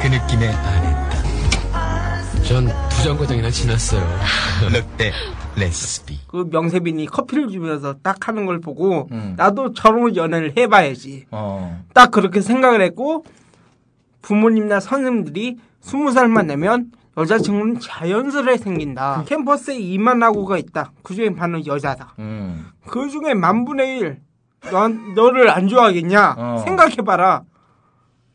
그 0.00 0.06
느낌에 0.06 0.52
반했다. 0.52 2.42
전두 2.44 3.02
정거장이나 3.02 3.50
지났어요. 3.50 4.06
늑대 4.72 5.10
레스비. 5.56 6.20
그 6.28 6.48
명세빈이 6.52 7.06
커피를 7.06 7.48
주면서 7.48 7.94
딱 8.00 8.28
하는 8.28 8.46
걸 8.46 8.60
보고 8.60 9.08
음. 9.10 9.34
나도 9.36 9.72
저런 9.72 10.14
연애를 10.14 10.56
해봐야지. 10.56 11.26
어. 11.32 11.84
딱 11.94 12.12
그렇게 12.12 12.42
생각을 12.42 12.80
했고 12.80 13.24
부모님이나 14.22 14.78
선생님들이 14.78 15.56
스무 15.80 16.12
살만 16.12 16.46
되면 16.46 16.92
여자친구는 17.16 17.80
자연스레 17.80 18.58
생긴다. 18.58 19.24
캠퍼스에 19.26 19.74
이만하고가 19.76 20.58
있다. 20.58 20.92
그 21.02 21.16
중에 21.16 21.34
반은 21.34 21.66
여자다. 21.66 22.14
음. 22.20 22.68
그 22.86 23.08
중에 23.08 23.34
만분의 23.34 23.98
일 23.98 24.27
너, 24.70 24.88
너를 24.88 25.50
안 25.50 25.68
좋아하겠냐? 25.68 26.34
어. 26.36 26.62
생각해봐라. 26.64 27.42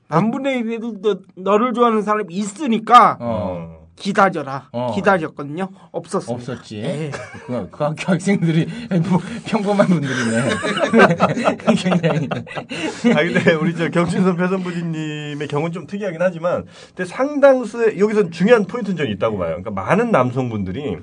만분의 0.08 0.60
일에도 0.60 1.02
너, 1.02 1.20
너를 1.36 1.74
좋아하는 1.74 2.02
사람이 2.02 2.34
있으니까 2.34 3.18
어. 3.20 3.84
기다려라. 3.96 4.70
어. 4.72 4.92
기다렸거든요. 4.94 5.70
없었어요. 5.92 6.36
없었지. 6.36 6.78
예. 6.78 7.12
그, 7.46 7.70
그 7.70 7.84
학교 7.84 8.12
학생들이 8.12 8.68
뭐 9.10 9.20
평범한 9.46 9.88
분들이네. 9.88 10.50
굉장히. 11.58 12.28
아 13.16 13.24
근데 13.24 13.54
우리 13.54 13.76
저 13.76 13.90
경춘선 13.90 14.36
배선부님의 14.38 15.48
경우는 15.48 15.72
좀 15.72 15.88
특이하긴 15.88 16.22
하지만 16.22 16.66
근데 16.96 17.06
상당수의 17.06 18.00
여기서 18.00 18.30
중요한 18.30 18.66
포인트는 18.66 18.98
좀 18.98 19.08
있다고 19.08 19.38
봐요. 19.38 19.50
그러니까 19.62 19.72
많은 19.72 20.12
남성분들이 20.12 20.98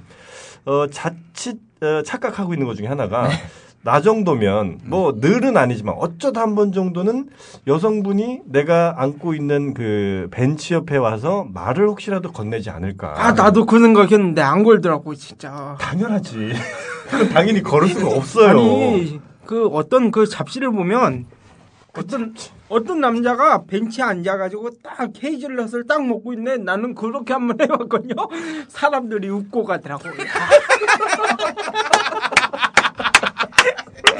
어 0.66 0.86
자칫 0.88 1.58
어, 1.82 2.02
착각하고 2.02 2.52
있는 2.52 2.66
것 2.66 2.74
중에 2.74 2.86
하나가 2.86 3.28
네. 3.28 3.34
나 3.82 4.00
정도면 4.02 4.78
뭐 4.84 5.14
늘은 5.16 5.56
아니지만 5.56 5.94
어쩌다 5.98 6.42
한 6.42 6.54
번 6.54 6.70
정도는 6.72 7.30
여성분이 7.66 8.40
내가 8.44 8.94
안고 8.98 9.34
있는 9.34 9.72
그 9.72 10.28
벤치 10.30 10.74
옆에 10.74 10.96
와서 10.98 11.46
말을 11.54 11.88
혹시라도 11.88 12.30
건네지 12.30 12.68
않을까. 12.68 13.14
아 13.16 13.32
나도 13.32 13.64
그 13.64 13.78
생각했는데 13.80 14.42
안 14.42 14.64
걸더라고 14.64 15.14
진짜. 15.14 15.76
당연하지. 15.80 16.52
그건 17.08 17.28
당연히 17.32 17.62
걸을 17.62 17.88
수가 17.88 18.08
없어요. 18.14 18.48
아니 18.50 19.18
그 19.46 19.66
어떤 19.68 20.10
그 20.10 20.26
잡지를 20.26 20.70
보면 20.72 21.24
어떤 21.96 22.34
어떤 22.68 23.00
남자가 23.00 23.64
벤치에 23.64 24.04
앉아가지고 24.04 24.70
딱 24.82 25.10
헤이즐넛을 25.24 25.86
딱 25.88 26.06
먹고 26.06 26.34
있네. 26.34 26.58
나는 26.58 26.94
그렇게 26.94 27.32
한번 27.32 27.56
해봤거든요. 27.62 28.14
사람들이 28.68 29.28
웃고 29.30 29.64
가더라고. 29.64 30.02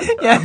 야, 0.25 0.41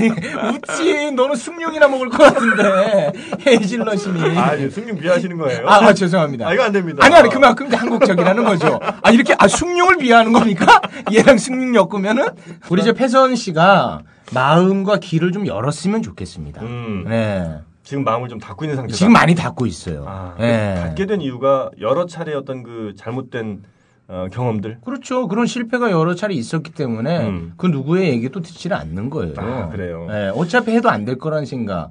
웃지. 0.52 1.12
너는 1.12 1.36
숭늉이나 1.36 1.88
먹을 1.88 2.10
것 2.10 2.18
같은데. 2.18 3.12
헤이즐넛이니. 3.48 4.38
아, 4.38 4.58
예, 4.60 4.70
승님 4.70 4.98
비하시는 5.00 5.38
거예요? 5.38 5.68
아, 5.68 5.86
아, 5.86 5.94
죄송합니다. 5.94 6.48
아, 6.48 6.54
이거 6.54 6.64
안 6.64 6.72
됩니다. 6.72 7.04
아니, 7.06 7.16
아니, 7.16 7.30
그만큼 7.30 7.72
한국적이라는 7.74 8.44
거죠. 8.44 8.80
아, 9.02 9.12
이렇게, 9.12 9.36
아, 9.38 9.48
숭늉을 9.48 9.98
비하하는 9.98 10.34
겁니까? 10.34 10.82
얘랑 11.14 11.38
숭늉 11.38 11.76
엮으면은? 11.76 12.28
우리 12.70 12.82
이제 12.82 12.94
패선 12.94 13.36
씨가 13.36 14.02
마음과 14.34 14.98
귀를 14.98 15.32
좀 15.32 15.46
열었으면 15.48 16.02
좋겠습니다. 16.02 16.62
음, 16.62 17.06
네. 17.08 17.60
지금 17.84 18.04
마음을 18.04 18.30
좀 18.30 18.40
닫고 18.40 18.66
있는 18.66 18.76
상태다. 18.76 18.98
지금 18.98 19.14
많이 19.14 19.36
닫고 19.36 19.68
있어요. 19.68 20.06
아, 20.08 20.34
네. 20.40 20.76
닫게 20.82 21.06
된 21.06 21.22
이유가 21.22 21.70
여러 21.80 22.08
차례 22.08 22.34
어떤 22.34 22.64
그 22.64 22.94
잘못된 22.98 23.62
어, 24.08 24.28
경험들. 24.32 24.80
그렇죠. 24.86 25.28
그런 25.28 25.48
실패가 25.48 25.90
여러 25.90 26.14
차례 26.14 26.36
있었기 26.36 26.72
때문에 26.74 27.28
음. 27.28 27.54
그 27.58 27.66
누구의 27.68 28.10
얘기도 28.10 28.42
듣지를 28.42 28.78
않는 28.78 29.10
거예요. 29.10 29.34
아, 29.38 29.70
그래요? 29.70 30.06
네, 30.08 30.30
어차피 30.36 30.72
해도 30.72 30.90
안 30.90 31.06
될 31.06 31.18
거라는 31.18 31.46
생각. 31.46 31.90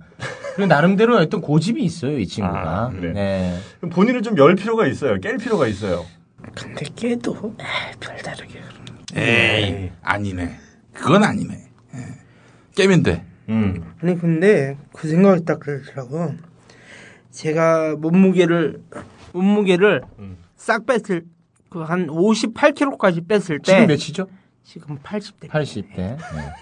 그리고 0.54 0.68
나름대로 0.68 1.16
어떤 1.16 1.40
고집이 1.40 1.82
있어요, 1.82 2.18
이 2.18 2.26
친구가. 2.26 2.60
아? 2.84 2.90
네. 2.92 3.56
그럼 3.80 3.90
본인을 3.90 4.22
좀 4.22 4.36
열 4.38 4.54
필요가 4.54 4.86
있어요. 4.86 5.16
깰 5.16 5.40
필요가 5.40 5.66
있어요. 5.66 6.04
근데 6.54 6.84
에이, 7.00 7.16
별다르게 8.00 8.60
에이, 9.16 9.90
아니네. 10.02 10.56
그건 10.92 11.24
아니네. 11.24 11.54
예. 11.94 11.98
깨면 12.76 13.02
돼. 13.02 13.24
음. 13.48 13.82
아니 14.00 14.18
근데 14.18 14.76
그 14.92 15.08
생각이 15.08 15.44
딱 15.44 15.60
들더라고. 15.60 16.34
제가 17.30 17.96
몸무게를 17.96 18.80
몸무게를 19.32 20.02
음. 20.20 20.36
싹 20.56 20.86
뺐을 20.86 21.24
그 21.74 21.82
한 21.82 22.06
58kg까지 22.06 23.26
뺐을 23.26 23.58
때 23.58 23.72
지금 23.72 23.86
몇이죠? 23.88 24.26
지금 24.62 24.98
80대. 25.00 25.48
80대. 25.48 25.96
네. 25.96 26.16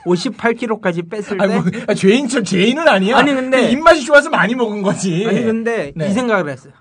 58kg까지 0.07 1.09
뺐을 1.11 1.37
때 1.37 1.45
아니, 1.45 1.55
뭐, 1.55 1.63
아, 1.87 1.93
죄인, 1.95 2.27
저 2.29 2.43
죄인은 2.43 2.89
아니야. 2.89 3.19
아니, 3.19 3.33
근데- 3.35 3.59
그냥 3.59 3.71
입맛이 3.73 4.05
좋아서 4.07 4.31
많이 4.31 4.55
먹은 4.55 4.81
거지. 4.83 5.27
아니 5.29 5.43
근데 5.45 5.93
네. 5.95 6.09
이 6.09 6.13
생각을 6.15 6.49
했어요. 6.51 6.73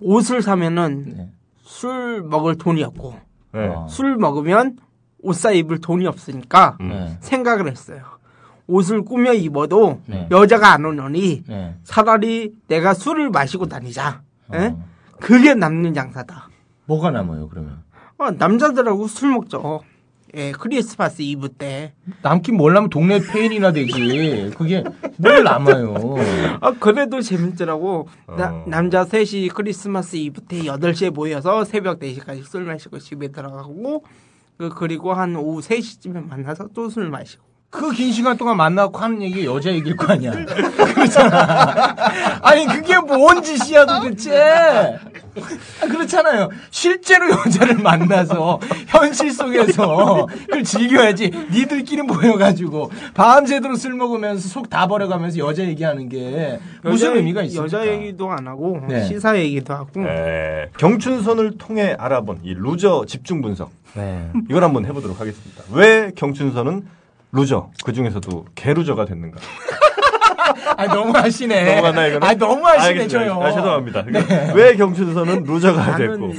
옷을 0.00 0.40
사면은 0.42 1.04
네. 1.16 1.30
술 1.62 2.22
먹을 2.22 2.56
돈이 2.56 2.82
없고 2.82 3.14
네. 3.52 3.66
어. 3.68 3.86
술 3.90 4.16
먹으면 4.16 4.78
옷 5.22 5.34
사 5.36 5.52
입을 5.52 5.80
돈이 5.80 6.06
없으니까 6.06 6.78
음. 6.80 6.88
네. 6.88 7.16
생각을 7.20 7.70
했어요. 7.70 8.02
옷을 8.66 9.02
꾸며 9.02 9.34
입어도 9.34 10.00
네. 10.06 10.26
여자가 10.30 10.72
안 10.72 10.84
오느니 10.86 11.42
네. 11.46 11.74
차라리 11.84 12.52
내가 12.68 12.94
술을 12.94 13.28
마시고 13.30 13.66
다니자. 13.66 14.22
예? 14.54 14.58
어. 14.58 14.84
그게 15.20 15.54
남는 15.54 15.92
장사다. 15.94 16.48
뭐가 16.86 17.10
남아요, 17.10 17.48
그러면? 17.48 17.82
어, 18.18 18.30
남자들하고 18.30 19.06
술 19.08 19.30
먹죠. 19.30 19.80
예, 20.36 20.50
크리스마스 20.52 21.22
이브 21.22 21.48
때. 21.50 21.92
남긴 22.22 22.56
뭘 22.56 22.76
하면 22.76 22.90
동네 22.90 23.20
페인이나 23.20 23.70
되지. 23.72 24.50
그게 24.56 24.82
뭘 25.16 25.44
남아요. 25.44 25.94
아, 26.60 26.72
그래도 26.72 27.20
재밌더라고. 27.20 28.08
나- 28.36 28.52
어. 28.52 28.64
남자 28.66 29.04
셋이 29.04 29.48
크리스마스 29.48 30.16
이브 30.16 30.40
때 30.42 30.62
8시에 30.62 31.10
모여서 31.10 31.64
새벽 31.64 32.00
4시까지 32.00 32.42
술 32.44 32.64
마시고 32.64 32.98
집에 32.98 33.28
들어가고, 33.28 34.04
그, 34.58 34.70
그리고 34.70 35.12
한 35.12 35.36
오후 35.36 35.60
3시쯤에 35.60 36.26
만나서 36.28 36.68
또 36.74 36.88
술 36.88 37.08
마시고. 37.10 37.44
그 37.74 37.90
긴 37.92 38.12
시간 38.12 38.36
동안 38.36 38.56
만나고 38.56 38.98
하는 38.98 39.20
얘기 39.22 39.44
여자 39.44 39.70
얘기일 39.70 39.96
거 39.96 40.12
아니야. 40.12 40.30
그렇잖아. 40.94 41.96
아니 42.42 42.66
그게 42.66 42.96
뭔 42.98 43.42
짓이야 43.42 43.84
도대체. 43.84 44.98
아, 45.82 45.86
그렇잖아요. 45.86 46.48
실제로 46.70 47.26
여자를 47.30 47.76
만나서 47.78 48.60
현실 48.86 49.32
속에서 49.32 50.26
그걸 50.26 50.62
즐겨야지. 50.62 51.30
니들끼리 51.50 52.02
모여가지고 52.02 52.90
밤새도록 53.14 53.76
술 53.76 53.94
먹으면서 53.94 54.48
속 54.48 54.64
다 54.70 54.86
버려가면서 54.86 55.38
여자 55.38 55.62
얘기하는 55.64 56.08
게 56.08 56.58
무슨 56.82 57.08
여자- 57.08 57.16
의미가 57.16 57.42
있습니까? 57.42 57.64
여자 57.78 57.86
얘기도 57.92 58.30
안 58.30 58.46
하고 58.48 58.80
네. 58.88 59.04
시사 59.06 59.36
얘기도 59.38 59.74
하고 59.74 60.00
네. 60.00 60.70
경춘선을 60.78 61.58
통해 61.58 61.94
알아본 61.98 62.40
이 62.44 62.54
loser 62.54 63.04
집중 63.06 63.42
분석. 63.42 63.70
네. 63.94 64.30
이걸 64.48 64.64
한번 64.64 64.84
해보도록 64.86 65.20
하겠습니다. 65.20 65.62
왜 65.72 66.10
경춘선은 66.16 66.86
loser, 67.34 67.70
그 67.84 67.92
중에서도 67.92 68.46
개loser가 68.54 69.06
됐는가? 69.06 69.40
아 70.76 70.86
너무 70.86 71.12
하시네. 71.16 71.74
너무하나 71.76 72.06
이거는? 72.06 72.22
아 72.28 72.34
너무 72.34 72.66
하시네. 72.66 73.08
저요. 73.08 73.40
아, 73.42 73.50
죄송합니다. 73.52 74.04
왜 74.54 74.76
경춘선은 74.76 75.44
loser가 75.44 75.96
됐고? 75.96 76.32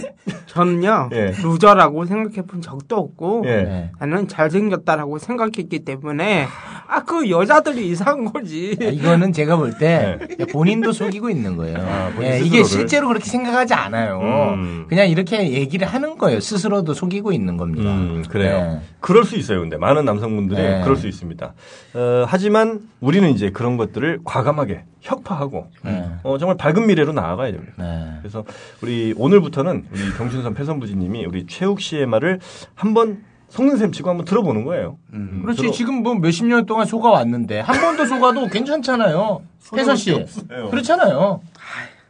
저는요 0.48 1.10
예. 1.14 1.34
loser라고 1.42 2.06
생각해 2.06 2.48
본 2.48 2.62
적도 2.62 2.98
없고 2.98 3.44
예. 3.46 3.50
네. 3.64 3.92
나는 4.00 4.28
잘생겼다라고 4.28 5.18
생각했기 5.20 5.84
때문에 5.86 6.48
아 6.88 7.02
그 7.06 7.30
여자들이 7.30 7.88
이상한 7.90 8.26
거지. 8.26 8.76
아, 8.82 8.86
이거는 8.86 9.32
제가 9.32 9.58
볼때 9.58 10.18
네. 10.38 10.46
본인도 10.46 10.92
속이고 10.92 11.30
있는 11.30 11.56
거예요. 11.56 11.78
아, 11.80 12.12
예. 12.22 12.40
이게 12.40 12.64
실제로 12.64 13.08
그렇게 13.08 13.26
생각하지 13.26 13.74
않아요. 13.76 14.20
음. 14.56 14.86
그냥 14.90 15.08
이렇게 15.08 15.52
얘기를 15.52 15.86
하는 15.88 16.18
거예요. 16.18 16.40
스스로도 16.40 16.94
속이고 16.94 17.32
있는 17.32 17.58
겁니다. 17.58 17.90
음, 17.90 18.24
그래요. 18.28 18.58
네. 18.58 18.80
그럴 19.02 19.24
수 19.24 19.36
있어요. 19.36 19.60
근데 19.62 19.78
많은 19.78 20.04
남성분들이 20.06 20.60
네. 20.62 20.82
그럴 20.84 20.96
수 20.98 21.08
있습니다. 21.08 21.54
어, 21.94 22.26
하지만 22.28 22.82
우리는 23.02 23.30
이제 23.30 23.52
그런 23.52 23.78
것 23.78 23.94
들을 23.96 24.20
과감하게 24.26 24.84
혁파하고 25.00 25.68
네. 25.84 26.10
어, 26.24 26.38
정말 26.38 26.58
밝은 26.58 26.86
미래로 26.86 27.14
나아가야 27.14 27.54
됩니다. 27.54 27.74
네. 27.78 28.18
그래서 28.20 28.44
우리 28.84 29.14
오늘부터는 29.18 29.86
우리 29.90 30.14
경춘선 30.18 30.54
패선부지님이 30.54 31.26
우리 31.26 31.46
최욱 31.48 31.80
씨의 31.80 32.06
말을 32.06 32.42
한번 32.76 33.24
속는 33.48 33.78
셈 33.78 33.94
치고 33.94 34.10
한번 34.10 34.26
들어보는 34.26 34.66
거예요. 34.66 34.98
음, 35.14 35.40
그렇지 35.44 35.62
들어- 35.62 35.72
지금 35.72 36.04
뭐 36.04 36.14
몇십 36.16 36.46
년 36.46 36.66
동안 36.66 36.86
속아 36.86 37.10
왔는데 37.10 37.62
한 37.62 37.80
번도 37.80 38.06
속아도 38.06 38.48
괜찮잖아요. 38.52 39.42
혜선 39.78 39.96
씨 39.96 40.12
없어요. 40.12 40.70
그렇잖아요. 40.72 41.40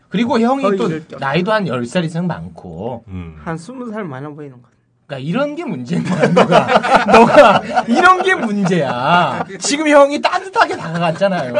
그리고 0.10 0.40
형이 0.40 0.78
또 0.78 0.90
나이도 1.20 1.52
한 1.52 1.66
10살 1.66 2.04
이상 2.06 2.26
많고 2.26 3.04
음. 3.10 3.36
한 3.44 3.58
스무 3.58 3.92
살 3.92 4.04
많아 4.06 4.30
보이는 4.30 4.60
거. 4.62 4.70
그러니까 5.08 5.30
이런 5.30 5.56
게 5.56 5.64
문제인 5.64 6.04
거야, 6.04 6.28
너가. 6.30 7.06
너가 7.12 7.62
이런 7.88 8.24
게 8.24 8.34
문제야. 8.34 9.46
지금 9.60 9.88
형이 9.88 10.20
따뜻하게 10.22 10.78
다가갔잖아요. 10.78 11.54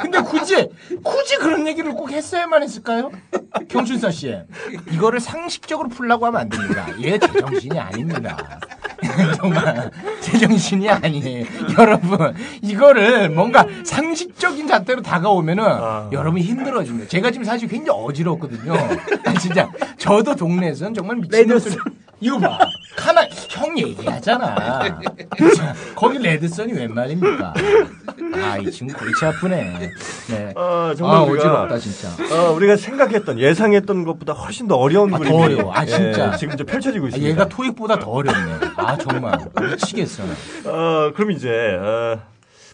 근데 0.00 0.20
굳이 0.22 0.68
굳이 1.02 1.36
그런 1.36 1.68
얘기를 1.68 1.92
꼭 1.92 2.10
했어야만 2.10 2.62
했을까요? 2.64 3.12
경춘서 3.68 4.10
씨, 4.10 4.36
이거를 4.90 5.20
상식적으로 5.20 5.88
풀라고 5.88 6.26
하면 6.26 6.40
안 6.40 6.48
됩니다. 6.48 6.86
얘 7.00 7.16
제정신이 7.16 7.78
아닙니다. 7.78 8.36
정말 9.36 9.90
제정신이 10.20 10.90
아니에요. 10.90 11.46
여러분, 11.78 12.34
이거를 12.60 13.30
뭔가 13.30 13.66
상식적인 13.84 14.66
잣대로 14.66 15.00
다가오면은 15.00 16.12
여러분이 16.12 16.42
힘들어집니다. 16.42 17.08
제가 17.08 17.30
지금 17.30 17.44
사실 17.44 17.68
굉장히 17.68 18.00
어지럽거든요. 18.04 18.74
진짜 19.40 19.70
저도 19.96 20.34
동네에서는 20.34 20.94
정말 20.94 21.16
미친놈들 21.16 21.78
이거 22.20 22.38
봐. 22.38 22.58
가만 22.96 23.26
형 23.48 23.78
얘기하잖아. 23.78 24.54
자, 25.56 25.74
거기 25.94 26.18
레드선이 26.18 26.72
웬 26.74 26.92
말입니까? 26.92 27.54
아, 28.34 28.58
이 28.58 28.70
친구 28.70 28.94
골치 28.94 29.24
아프네. 29.24 29.90
네. 30.28 30.52
아, 30.54 30.94
정말 30.96 31.16
아, 31.16 31.22
어지럽다, 31.22 31.78
진짜. 31.78 32.08
어, 32.34 32.52
우리가 32.52 32.76
생각했던 32.76 33.38
예상했던 33.38 34.04
것보다 34.04 34.34
훨씬 34.34 34.68
더 34.68 34.76
어려운 34.76 35.12
아, 35.14 35.18
더 35.18 35.24
그림이 35.24 35.42
어려워. 35.42 35.72
아, 35.74 35.84
진짜. 35.86 36.32
예, 36.32 36.36
지금 36.36 36.54
이제 36.54 36.64
펼쳐지고 36.64 37.06
아, 37.06 37.08
있습니다. 37.08 37.30
얘가 37.30 37.48
토익보다 37.48 37.98
더 37.98 38.10
어렵네. 38.10 38.52
아, 38.76 38.96
정말. 38.98 39.38
미치겠어. 39.70 40.22
어, 40.66 41.12
그럼 41.14 41.30
이제 41.30 41.48
어, 41.80 42.20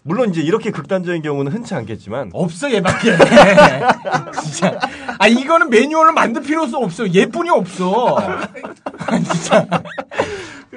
물론 0.07 0.29
이제 0.29 0.41
이렇게 0.41 0.71
극단적인 0.71 1.21
경우는 1.21 1.51
흔치 1.51 1.75
않겠지만 1.75 2.31
없어, 2.33 2.71
얘밖에. 2.71 3.11
진짜. 4.41 4.79
아, 5.19 5.27
이거는 5.27 5.69
매뉴얼을 5.69 6.13
만들 6.13 6.41
필요도 6.43 6.77
없어. 6.77 7.13
얘뿐이 7.13 7.49
없어. 7.49 8.17
아, 8.17 9.19
진짜. 9.19 9.67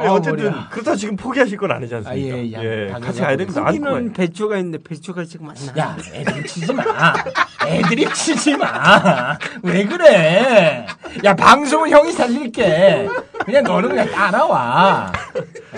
예, 0.03 0.07
아, 0.07 0.13
어쨌든 0.13 0.45
머리야. 0.47 0.69
그렇다 0.71 0.95
지금 0.97 1.17
포기하실 1.17 1.59
건 1.59 1.73
아니지 1.73 1.95
않습니까? 1.97 2.35
아, 2.35 2.39
예, 2.39 2.45
예. 2.47 2.87
당연히 2.89 3.07
같이 3.07 3.21
가야 3.21 3.37
됩니다. 3.37 3.65
거기는 3.65 4.13
배추가 4.13 4.57
있는데 4.59 4.79
배추가 4.83 5.25
지금 5.25 5.49
안 5.51 5.55
나. 5.75 5.83
야, 5.83 5.97
애드립 6.15 6.47
치지 6.47 6.73
마. 6.73 6.85
애드립 7.67 8.15
치지 8.15 8.57
마. 8.57 9.37
왜 9.63 9.85
그래? 9.85 10.87
야, 11.25 11.35
방송은 11.35 11.91
형이 11.91 12.13
살릴게. 12.13 13.09
그냥 13.45 13.65
너는 13.65 13.89
그냥 13.91 14.11
따라와. 14.11 15.13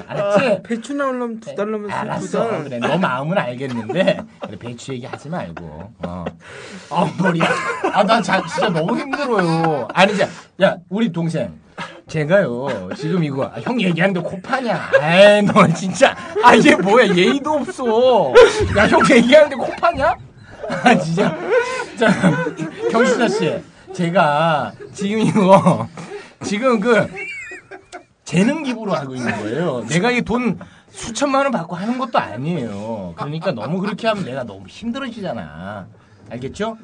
알았지? 0.08 0.62
배추 0.64 0.94
나오려면 0.94 1.40
두 1.40 1.54
달 1.54 1.70
넘으면 1.70 1.90
두 1.90 1.96
알았어. 1.96 2.48
달. 2.48 2.64
그래, 2.64 2.78
너 2.78 2.96
마음은 2.98 3.36
알겠는데, 3.38 4.18
그래, 4.40 4.58
배추 4.58 4.92
얘기 4.94 5.06
하지 5.06 5.28
말고. 5.28 5.92
어. 6.04 6.24
아, 6.90 7.10
머리야. 7.18 7.44
아, 7.92 8.02
나 8.04 8.20
자, 8.22 8.42
진짜 8.46 8.68
너무 8.68 8.98
힘들어요. 8.98 9.88
아니, 9.94 10.16
자, 10.16 10.28
야, 10.62 10.76
우리 10.88 11.12
동생. 11.12 11.60
제가요, 12.12 12.90
지금 12.94 13.24
이거, 13.24 13.46
아, 13.46 13.58
형 13.62 13.80
얘기하는데 13.80 14.20
코 14.20 14.38
파냐? 14.42 14.90
에이, 15.00 15.42
너 15.44 15.66
진짜. 15.68 16.14
아, 16.44 16.54
이게 16.54 16.76
뭐야, 16.76 17.06
예의도 17.06 17.52
없어. 17.52 18.34
야, 18.76 18.86
형 18.86 19.00
얘기하는데 19.10 19.56
코 19.56 19.64
파냐? 19.80 20.14
아, 20.84 20.94
진짜. 20.98 21.34
자, 21.98 22.12
경신아 22.90 23.28
씨. 23.28 23.62
제가 23.94 24.72
지금 24.92 25.20
이거, 25.20 25.88
지금 26.44 26.80
그, 26.80 27.08
재능 28.24 28.62
기부로 28.62 28.92
하고 28.92 29.14
있는 29.14 29.34
거예요. 29.38 29.82
내가 29.88 30.10
이 30.10 30.20
돈 30.20 30.58
수천만 30.90 31.44
원 31.46 31.50
받고 31.52 31.74
하는 31.74 31.96
것도 31.96 32.18
아니에요. 32.18 33.14
그러니까 33.16 33.52
너무 33.52 33.80
그렇게 33.80 34.06
하면 34.08 34.22
내가 34.26 34.44
너무 34.44 34.66
힘들어지잖아. 34.68 35.86
알겠죠? 36.30 36.76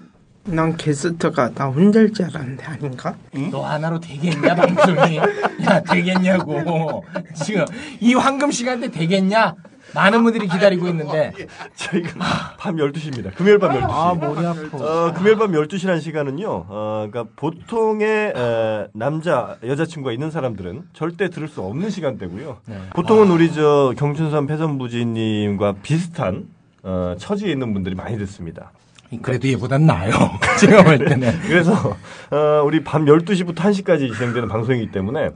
난 0.51 0.77
게스트가 0.77 1.51
나 1.55 1.67
혼자일 1.67 2.13
줄 2.13 2.27
알았는데 2.27 2.65
아닌가? 2.65 3.15
너 3.51 3.65
하나로 3.65 4.01
되겠냐 4.01 4.55
방송이? 4.55 5.17
야 5.19 5.81
되겠냐고. 5.83 7.05
지금 7.35 7.65
이 8.01 8.15
황금 8.15 8.51
시간대 8.51 8.91
되겠냐? 8.91 9.55
많은 9.95 10.23
분들이 10.23 10.47
기다리고 10.47 10.87
있는데 10.89 11.33
저희가 11.75 12.57
밤 12.59 12.77
12시입니다. 12.77 13.35
금요일 13.35 13.59
밤 13.59 13.73
12시. 13.73 13.89
아 13.91 14.15
머리 14.15 14.47
아파. 14.47 14.77
어, 14.85 15.13
금요일 15.15 15.39
밤 15.39 15.51
12시라는 15.53 16.01
시간은요, 16.03 16.47
어, 16.69 17.07
그러니까 17.11 17.33
보통의 17.37 18.33
에, 18.37 18.87
남자, 18.93 19.57
여자친구가 19.65 20.13
있는 20.13 20.31
사람들은 20.31 20.89
절대 20.93 21.31
들을 21.31 21.49
수 21.49 21.63
없는 21.63 21.89
시간대고요. 21.89 22.59
네. 22.67 22.77
보통은 22.91 23.31
우리 23.31 23.51
저 23.51 23.95
경춘선 23.97 24.47
패선부지님과 24.47 25.77
비슷한 25.83 26.49
어, 26.83 27.15
처지에 27.19 27.51
있는 27.51 27.73
분들이 27.73 27.95
많이 27.95 28.19
듣습니다. 28.19 28.73
그래도 29.23 29.49
얘보단 29.49 29.87
나아요. 29.87 30.13
제가 30.61 30.85
볼 30.85 30.99
때는. 31.05 31.41
그래서 31.47 31.73
어, 32.31 32.63
우리 32.65 32.85
밤 32.85 33.05
12시부터 33.05 33.57
1시까지 33.57 34.15
진행되는 34.15 34.49
방송이기 34.49 34.91
때문에 34.91 35.31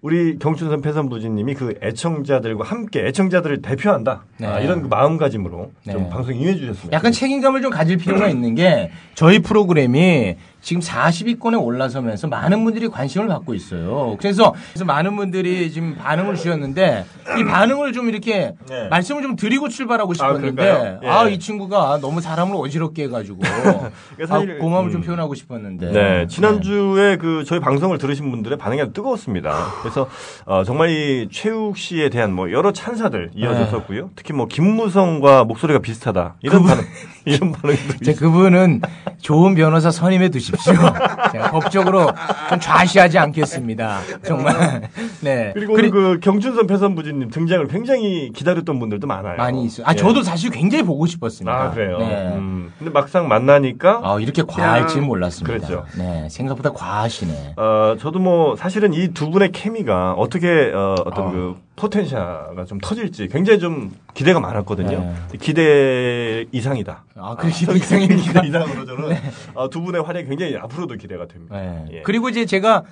우리 0.00 0.38
경춘선 0.38 0.80
패선부지님이 0.80 1.54
그 1.54 1.74
애청자들과 1.82 2.64
함께 2.64 3.06
애청자들을 3.06 3.62
대표한다. 3.62 4.26
네. 4.38 4.46
아, 4.46 4.60
이런 4.60 4.82
그 4.82 4.86
마음가짐으로 4.86 5.72
좀 5.90 6.02
네. 6.02 6.08
방송 6.08 6.36
임해 6.36 6.54
주셨습니다. 6.54 6.96
약간 6.96 7.10
책임감을 7.10 7.62
좀 7.62 7.70
가질 7.70 7.96
필요가 7.96 8.28
있는 8.28 8.54
게 8.54 8.92
저희 9.14 9.40
프로그램이 9.40 10.36
지금 10.60 10.82
40위권에 10.82 11.62
올라서면서 11.62 12.26
많은 12.28 12.64
분들이 12.64 12.88
관심을 12.88 13.28
받고 13.28 13.54
있어요. 13.54 14.16
그래서, 14.18 14.54
그래서 14.72 14.84
많은 14.84 15.16
분들이 15.16 15.70
지금 15.70 15.94
반응을 15.94 16.34
주셨는데 16.34 17.04
이 17.38 17.44
반응을 17.44 17.92
좀 17.92 18.08
이렇게 18.08 18.54
네. 18.68 18.88
말씀을 18.88 19.22
좀 19.22 19.36
드리고 19.36 19.68
출발하고 19.68 20.14
싶었는데 20.14 20.50
그럴까요? 20.62 21.00
예. 21.02 21.08
아, 21.08 21.28
이 21.28 21.38
친구가 21.38 21.98
너무 22.00 22.20
사람을 22.20 22.56
어지럽게 22.56 23.04
해가지고 23.04 23.40
사실, 24.26 24.56
아, 24.56 24.58
고마움을 24.58 24.90
좀 24.90 25.00
음. 25.00 25.06
표현하고 25.06 25.34
싶었는데 25.34 25.92
네, 25.92 26.26
지난주에 26.26 27.16
그 27.16 27.44
저희 27.46 27.60
방송을 27.60 27.98
들으신 27.98 28.30
분들의 28.30 28.58
반응이 28.58 28.80
아주 28.82 28.92
뜨거웠습니다. 28.92 29.54
그래서 29.82 30.08
어, 30.44 30.64
정말 30.64 30.90
이 30.90 31.28
최욱 31.30 31.76
씨에 31.78 32.08
대한 32.10 32.32
뭐 32.32 32.50
여러 32.50 32.72
찬사들 32.72 33.30
이어졌었고요. 33.34 34.10
특히 34.16 34.32
뭐 34.34 34.46
김무성과 34.46 35.44
목소리가 35.44 35.78
비슷하다 35.78 36.34
이런 36.42 36.64
반응 36.64 36.82
이런 37.24 37.52
반응도 37.52 37.98
제 38.04 38.10
있- 38.12 38.16
그분은 38.18 38.80
좋은 39.20 39.54
변호사 39.54 39.90
선임해 39.90 40.30
두 40.30 40.40
십시오. 40.48 40.74
제가 41.32 41.50
법적으로 41.50 42.10
좀 42.48 42.60
좌시하지 42.60 43.18
않겠습니다. 43.18 43.98
정말. 44.24 44.88
네. 45.20 45.50
그리고 45.54 45.74
오늘 45.74 45.90
그 45.90 46.18
경춘선 46.20 46.66
패선부지님 46.66 47.30
등장을 47.30 47.66
굉장히 47.68 48.30
기다렸던 48.34 48.78
분들도 48.78 49.06
많아요. 49.06 49.36
많이 49.36 49.64
있어요. 49.64 49.86
아 49.86 49.92
예. 49.92 49.96
저도 49.96 50.22
사실 50.22 50.50
굉장히 50.50 50.84
보고 50.84 51.04
싶었습니다. 51.06 51.52
아 51.52 51.70
그래요. 51.70 51.98
네. 51.98 52.32
음, 52.34 52.72
근데 52.78 52.90
막상 52.90 53.28
만나니까 53.28 54.00
아 54.02 54.18
이렇게 54.20 54.42
과할지는 54.46 55.06
몰랐습니다. 55.06 55.66
그렇죠. 55.66 55.84
네, 55.98 56.28
생각보다 56.30 56.72
과하시네. 56.72 57.54
어, 57.56 57.96
저도 58.00 58.18
뭐 58.18 58.56
사실은 58.56 58.94
이 58.94 59.08
두 59.18 59.30
분의 59.30 59.50
케미가 59.52 60.12
어떻게 60.12 60.70
어, 60.72 60.94
어떤 61.04 61.26
어. 61.26 61.30
그 61.30 61.56
포텐셜가 61.78 62.64
좀 62.64 62.78
터질지 62.78 63.28
굉장히 63.28 63.60
좀 63.60 63.94
기대가 64.12 64.40
많았거든요. 64.40 64.90
네. 64.90 65.14
기대 65.38 66.44
이상이다. 66.50 67.04
아, 67.16 67.36
그 67.36 67.48
기대 67.48 67.74
이상입니까? 67.74 68.42
기대 68.42 68.48
이상으로 68.48 68.84
저는 68.84 69.16
어, 69.54 69.70
두 69.70 69.80
분의 69.80 70.02
활약이 70.02 70.28
굉장히 70.28 70.56
앞으로도 70.56 70.96
기대가 70.96 71.26
됩니다. 71.26 71.56
네. 71.56 71.86
예. 71.92 72.02
그리고 72.02 72.28
이제 72.28 72.44
제가 72.44 72.82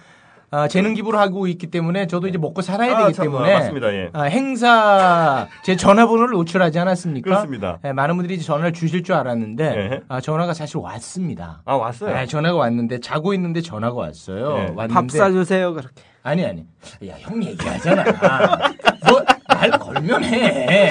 아, 0.50 0.68
재능 0.68 0.94
기부를 0.94 1.18
하고 1.18 1.46
있기 1.48 1.66
때문에 1.68 2.06
저도 2.06 2.28
이제 2.28 2.38
먹고 2.38 2.62
살아야 2.62 2.96
아, 2.96 3.02
되기 3.02 3.14
참, 3.14 3.24
때문에 3.26 3.52
아, 3.54 3.58
맞습니다. 3.58 3.92
예. 3.92 4.10
아, 4.12 4.22
행사 4.22 5.48
제 5.64 5.76
전화번호를 5.76 6.32
노출하지 6.34 6.78
않았습니까? 6.78 7.28
그렇습니다. 7.28 7.78
네, 7.82 7.92
많은 7.92 8.16
분들이 8.16 8.34
이제 8.36 8.44
전화를 8.44 8.72
주실 8.72 9.02
줄 9.02 9.14
알았는데 9.16 9.64
예. 9.64 10.00
아, 10.08 10.20
전화가 10.20 10.54
사실 10.54 10.78
왔습니다. 10.78 11.62
아 11.64 11.74
왔어요. 11.74 12.14
네, 12.14 12.26
전화가 12.26 12.56
왔는데 12.56 13.00
자고 13.00 13.34
있는데 13.34 13.60
전화가 13.60 13.94
왔어요. 13.96 14.52
예. 14.58 14.62
왔는데 14.74 14.94
밥 14.94 15.10
사주세요 15.10 15.74
그렇게. 15.74 16.02
아니 16.22 16.44
아니. 16.44 16.64
야, 17.06 17.14
형 17.18 17.42
얘기하잖아. 17.42 18.04
너말 19.08 19.70
걸면 19.78 20.24
해. 20.24 20.90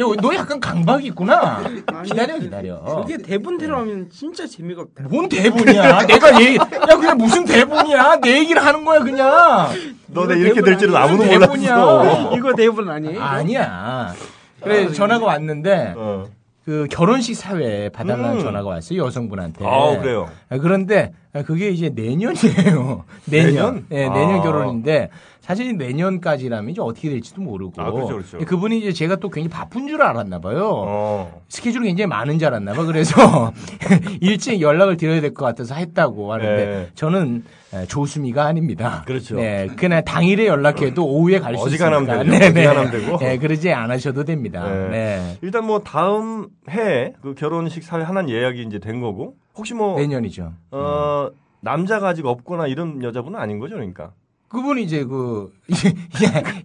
야, 0.00 0.04
너 0.22 0.34
약간 0.34 0.58
강박이 0.58 1.06
있구나. 1.08 1.62
기다려 2.04 2.38
기다려. 2.38 2.80
그게 3.02 3.18
대본대로 3.18 3.76
하면 3.78 4.08
진짜 4.10 4.46
재미가 4.46 4.82
없다. 4.82 5.04
뭔 5.10 5.28
대본이야? 5.28 6.06
내가 6.06 6.40
얘기, 6.40 6.56
야, 6.56 6.64
그냥 6.96 7.18
무슨 7.18 7.44
대본이야? 7.44 8.20
내 8.22 8.38
얘기를 8.38 8.64
하는 8.64 8.84
거야, 8.86 9.00
그냥. 9.00 9.68
너네 10.06 10.36
이렇게 10.38 10.62
될 10.62 10.78
줄은? 10.78 10.96
아무도 10.96 11.24
대본이야. 11.24 11.76
몰랐어. 11.76 12.36
이거 12.36 12.54
대본 12.54 12.88
아니에요? 12.88 13.20
아니야. 13.22 14.14
그래, 14.62 14.90
전화가 14.92 15.26
왔는데, 15.26 15.94
어. 15.96 16.24
그 16.64 16.86
결혼식 16.90 17.34
사회 17.34 17.88
봐달라는 17.88 18.36
음. 18.36 18.40
전화가 18.40 18.68
왔어요, 18.68 19.04
여성분한테. 19.06 19.66
아 19.66 19.98
그래요. 19.98 20.30
아, 20.48 20.58
그런데 20.58 21.12
그게 21.44 21.70
이제 21.70 21.88
내년이에요. 21.92 23.04
내년. 23.26 23.52
내년? 23.54 23.86
네, 23.88 24.08
내년 24.08 24.38
아. 24.38 24.42
결혼인데 24.42 25.10
사실 25.42 25.76
내년까지라면 25.76 26.70
이제 26.70 26.80
어떻게 26.80 27.10
될지도 27.10 27.42
모르고. 27.42 27.82
아, 27.82 27.90
그렇죠, 27.90 28.14
그렇죠. 28.14 28.38
그분이 28.38 28.78
이제 28.78 28.92
제가 28.92 29.16
또 29.16 29.28
굉장히 29.28 29.48
바쁜 29.52 29.88
줄 29.88 30.00
알았나 30.00 30.38
봐요. 30.38 30.70
어. 30.86 31.42
스케줄이 31.48 31.88
굉장히 31.88 32.06
많은 32.06 32.38
줄 32.38 32.46
알았나 32.46 32.72
봐. 32.74 32.84
그래서 32.84 33.52
일찍 34.22 34.60
연락을 34.60 34.96
드려야 34.96 35.20
될 35.20 35.34
것 35.34 35.44
같아서 35.44 35.74
했다고 35.74 36.32
하는데 36.32 36.64
네. 36.64 36.88
저는 36.94 37.42
에, 37.74 37.86
조수미가 37.86 38.44
아닙니다. 38.44 39.02
그렇죠. 39.04 39.34
네, 39.36 39.66
그날 39.76 40.04
당일에 40.04 40.46
연락해도 40.46 41.04
오후에 41.04 41.40
갈 41.40 41.56
수 41.56 41.66
있으니까. 41.68 41.90
되죠. 42.16 42.46
어지간하면 42.46 42.90
되고. 42.92 43.16
네, 43.18 43.38
그러지 43.38 43.72
않으셔도 43.72 44.22
됩니다. 44.24 44.62
네. 44.70 44.88
네. 44.90 45.38
일단 45.42 45.66
뭐 45.66 45.80
다음 45.80 46.48
해 46.70 47.14
그 47.20 47.34
결혼식 47.34 47.82
사회 47.82 48.02
하나는 48.04 48.30
예약이 48.30 48.62
이제 48.62 48.78
된 48.78 49.00
거고 49.00 49.34
혹시 49.56 49.74
뭐 49.74 49.98
내년이죠. 49.98 50.52
어, 50.70 51.30
남자가 51.60 52.08
아직 52.08 52.26
없거나 52.26 52.68
이런 52.68 53.02
여자분은 53.02 53.38
아닌 53.40 53.58
거죠, 53.58 53.74
그러니까. 53.74 54.12
그분이 54.52 54.82
이제 54.82 55.02
그 55.04 55.50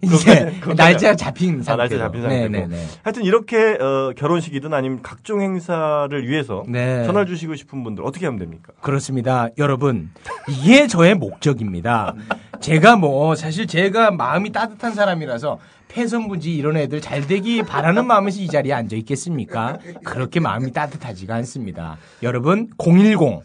이제 0.02 0.52
날짜 0.76 1.16
잡힌 1.16 1.62
상태. 1.62 1.72
아, 1.72 1.76
날짜 1.76 1.96
잡힌 1.96 2.20
상태고. 2.20 2.48
네, 2.48 2.60
네, 2.60 2.66
네. 2.66 2.86
하여튼 3.02 3.24
이렇게 3.24 3.78
어, 3.80 4.12
결혼식이든 4.14 4.74
아니면 4.74 5.00
각종 5.02 5.40
행사를 5.40 6.28
위해서 6.28 6.64
네. 6.68 7.04
전화 7.04 7.24
주시고 7.24 7.54
싶은 7.56 7.82
분들 7.82 8.04
어떻게 8.04 8.26
하면 8.26 8.38
됩니까? 8.38 8.74
그렇습니다. 8.82 9.48
여러분, 9.56 10.10
이게 10.48 10.86
저의 10.86 11.14
목적입니다. 11.14 12.14
제가 12.60 12.96
뭐, 12.96 13.34
사실 13.34 13.66
제가 13.66 14.10
마음이 14.10 14.52
따뜻한 14.52 14.92
사람이라서 14.92 15.58
폐선부지 15.88 16.54
이런 16.54 16.76
애들 16.76 17.00
잘 17.00 17.26
되기 17.26 17.62
바라는 17.62 18.06
마음에서 18.06 18.40
이 18.40 18.48
자리에 18.48 18.74
앉아 18.74 18.96
있겠습니까? 18.96 19.78
그렇게 20.04 20.40
마음이 20.40 20.72
따뜻하지가 20.72 21.34
않습니다. 21.36 21.96
여러분, 22.22 22.68
010. 22.76 23.40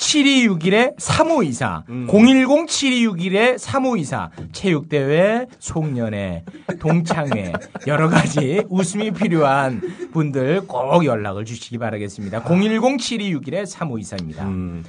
7261에 0.00 0.94
3524. 0.98 1.84
음. 1.90 2.06
010 2.08 2.66
7261에 2.66 3.58
3524. 3.58 4.30
체육대회, 4.52 5.46
송년회, 5.58 6.44
동창회, 6.80 7.52
여러 7.86 8.08
가지 8.08 8.62
웃음이 8.68 9.12
필요한 9.12 9.80
분들 10.12 10.66
꼭 10.66 11.04
연락을 11.04 11.44
주시기 11.44 11.78
바라겠습니다. 11.78 12.42
010 12.42 12.80
7261에 12.80 13.66
3524입니다. 13.66 14.42
음. 14.42 14.84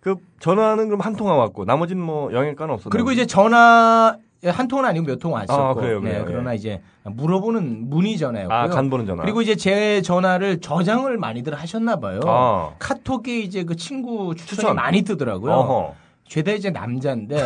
그 0.00 0.16
전화는 0.38 0.86
그럼 0.86 1.00
한 1.00 1.16
통화 1.16 1.34
왔고 1.34 1.64
나머지는 1.64 2.02
뭐 2.02 2.32
영향가는 2.32 2.72
없었나요? 2.72 2.90
그리고 2.90 3.10
이제 3.12 3.26
전화 3.26 4.16
한 4.44 4.68
통은 4.68 4.84
아니고 4.84 5.06
몇 5.06 5.18
통 5.18 5.32
왔었고. 5.32 5.52
아, 5.54 5.74
그래요, 5.74 6.00
그래요. 6.00 6.18
네, 6.18 6.24
그러나 6.26 6.52
이제 6.54 6.82
물어보는 7.04 7.88
문의 7.88 8.16
전화였고요. 8.18 8.56
아, 8.56 8.68
간 8.68 8.90
보는 8.90 9.06
전화. 9.06 9.22
그리고 9.22 9.40
이제 9.42 9.56
제 9.56 10.02
전화를 10.02 10.60
저장을 10.60 11.16
많이들 11.16 11.54
하셨나 11.54 11.96
봐요. 11.96 12.20
아. 12.26 12.70
카톡에 12.78 13.38
이제 13.40 13.64
그 13.64 13.76
친구 13.76 14.34
추천이 14.34 14.56
추천. 14.56 14.76
많이 14.76 15.02
뜨더라고요. 15.02 15.52
어허. 15.52 15.94
죄다 16.28 16.52
이제 16.52 16.70
남자인데 16.70 17.36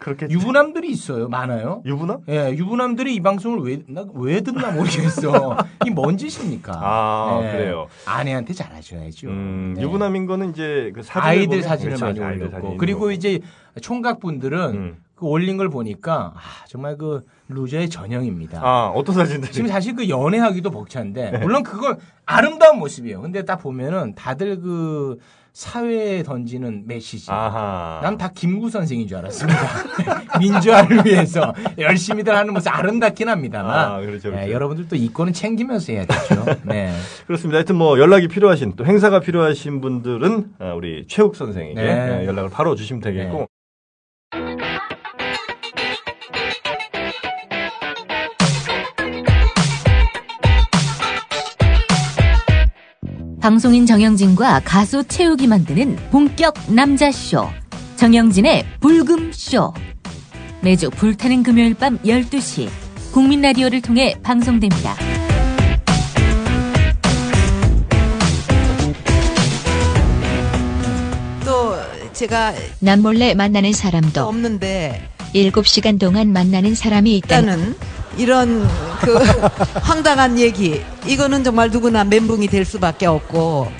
그렇게 0.00 0.26
유부남들이 0.30 0.90
있어요. 0.90 1.28
많아요. 1.28 1.82
유부남? 1.84 2.20
예, 2.28 2.50
유부남들이 2.56 3.14
이 3.14 3.20
방송을 3.20 3.60
왜, 3.60 3.82
나, 3.86 4.04
왜 4.14 4.40
듣나 4.40 4.70
모르겠어. 4.72 5.56
이 5.86 5.90
뭔 5.94 6.16
짓입니까? 6.16 6.72
아, 6.74 7.40
예, 7.44 7.52
그래요. 7.52 7.86
아내한테 8.06 8.54
잘하셔야죠. 8.54 9.28
음, 9.28 9.74
네. 9.76 9.82
유부남인 9.82 10.24
거는 10.26 10.50
이제 10.50 10.90
그 10.94 11.02
사진을 11.02 11.26
아이들 11.26 11.58
보면- 11.60 11.62
사진을 11.62 11.96
그렇죠, 11.96 12.04
많이 12.06 12.20
아이들 12.20 12.46
올렸고 12.48 12.76
그리고 12.78 13.10
있는 13.12 13.16
이제 13.16 13.40
총각분들은 13.82 14.58
음. 14.74 14.96
그 15.14 15.26
올린 15.26 15.58
걸 15.58 15.68
보니까 15.68 16.32
아, 16.34 16.40
정말 16.66 16.96
그 16.96 17.20
루저의 17.48 17.90
전형입니다. 17.90 18.60
아, 18.64 18.88
어떤 18.94 19.14
사진들이? 19.16 19.52
지금 19.52 19.68
사실 19.68 19.94
그 19.94 20.08
연애하기도 20.08 20.70
벅찬데 20.70 21.38
물론 21.42 21.62
그건 21.62 21.98
아름다운 22.24 22.78
모습이에요. 22.78 23.20
근데 23.20 23.44
딱 23.44 23.56
보면은 23.56 24.14
다들 24.14 24.60
그 24.60 25.18
사회에 25.52 26.22
던지는 26.22 26.84
메시지. 26.86 27.30
난 27.30 28.16
다 28.18 28.30
김구 28.34 28.70
선생인 28.70 29.06
줄 29.08 29.16
알았습니다. 29.18 29.60
민주화를 30.38 31.04
위해서 31.06 31.54
열심히들 31.78 32.34
하는 32.34 32.52
모습 32.54 32.68
아름답긴 32.74 33.28
합니다만. 33.28 33.78
아, 33.78 34.00
그렇죠, 34.00 34.30
그렇죠. 34.30 34.46
예, 34.48 34.52
여러분들도 34.52 34.96
이권은 34.96 35.32
챙기면서 35.32 35.92
해야 35.92 36.04
되죠. 36.06 36.44
네. 36.64 36.92
그렇습니다. 37.26 37.56
하여튼 37.58 37.76
뭐 37.76 37.98
연락이 37.98 38.28
필요하신 38.28 38.74
또 38.76 38.84
행사가 38.84 39.20
필요하신 39.20 39.80
분들은 39.80 40.52
아, 40.58 40.72
우리 40.74 41.04
최욱 41.08 41.36
선생에게 41.36 41.74
네. 41.80 42.20
예, 42.22 42.26
연락을 42.26 42.50
바로 42.50 42.74
주시면 42.74 43.00
되겠고 43.02 43.46
방송인 53.40 53.86
정영진과 53.86 54.60
가수 54.66 55.02
채욱이 55.04 55.46
만드는 55.46 55.96
본격 56.10 56.54
남자쇼. 56.68 57.48
정영진의 57.96 58.66
불금쇼. 58.80 59.72
매주 60.60 60.90
불타는 60.90 61.42
금요일 61.42 61.72
밤 61.72 61.96
12시 62.02 62.68
국민 63.12 63.40
라디오를 63.40 63.80
통해 63.80 64.14
방송됩니다. 64.22 64.94
또 71.46 71.76
제가 72.12 72.52
남몰래 72.80 73.32
만나는 73.34 73.72
사람도 73.72 74.20
없는데 74.22 75.08
7시간 75.34 75.98
동안 75.98 76.30
만나는 76.34 76.74
사람이 76.74 77.16
있다는 77.16 77.74
이런 78.16 78.66
그 79.00 79.14
황당한 79.82 80.38
얘기 80.38 80.82
이거는 81.06 81.44
정말 81.44 81.70
누구나 81.70 82.04
멘붕이 82.04 82.48
될 82.48 82.64
수밖에 82.64 83.06
없고 83.06 83.70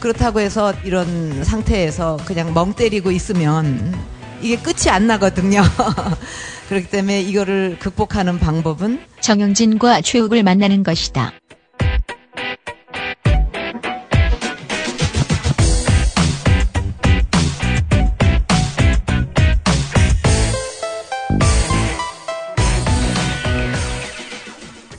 그렇다고 0.00 0.40
해서 0.40 0.74
이런 0.84 1.44
상태에서 1.44 2.18
그냥 2.26 2.52
멍 2.52 2.74
때리고 2.74 3.10
있으면 3.10 3.94
이게 4.42 4.56
끝이 4.56 4.90
안 4.90 5.06
나거든요. 5.06 5.62
그렇기 6.68 6.88
때문에 6.88 7.22
이거를 7.22 7.78
극복하는 7.78 8.38
방법은 8.38 9.00
정영진과 9.20 10.02
최욱을 10.02 10.42
만나는 10.42 10.82
것이다. 10.82 11.32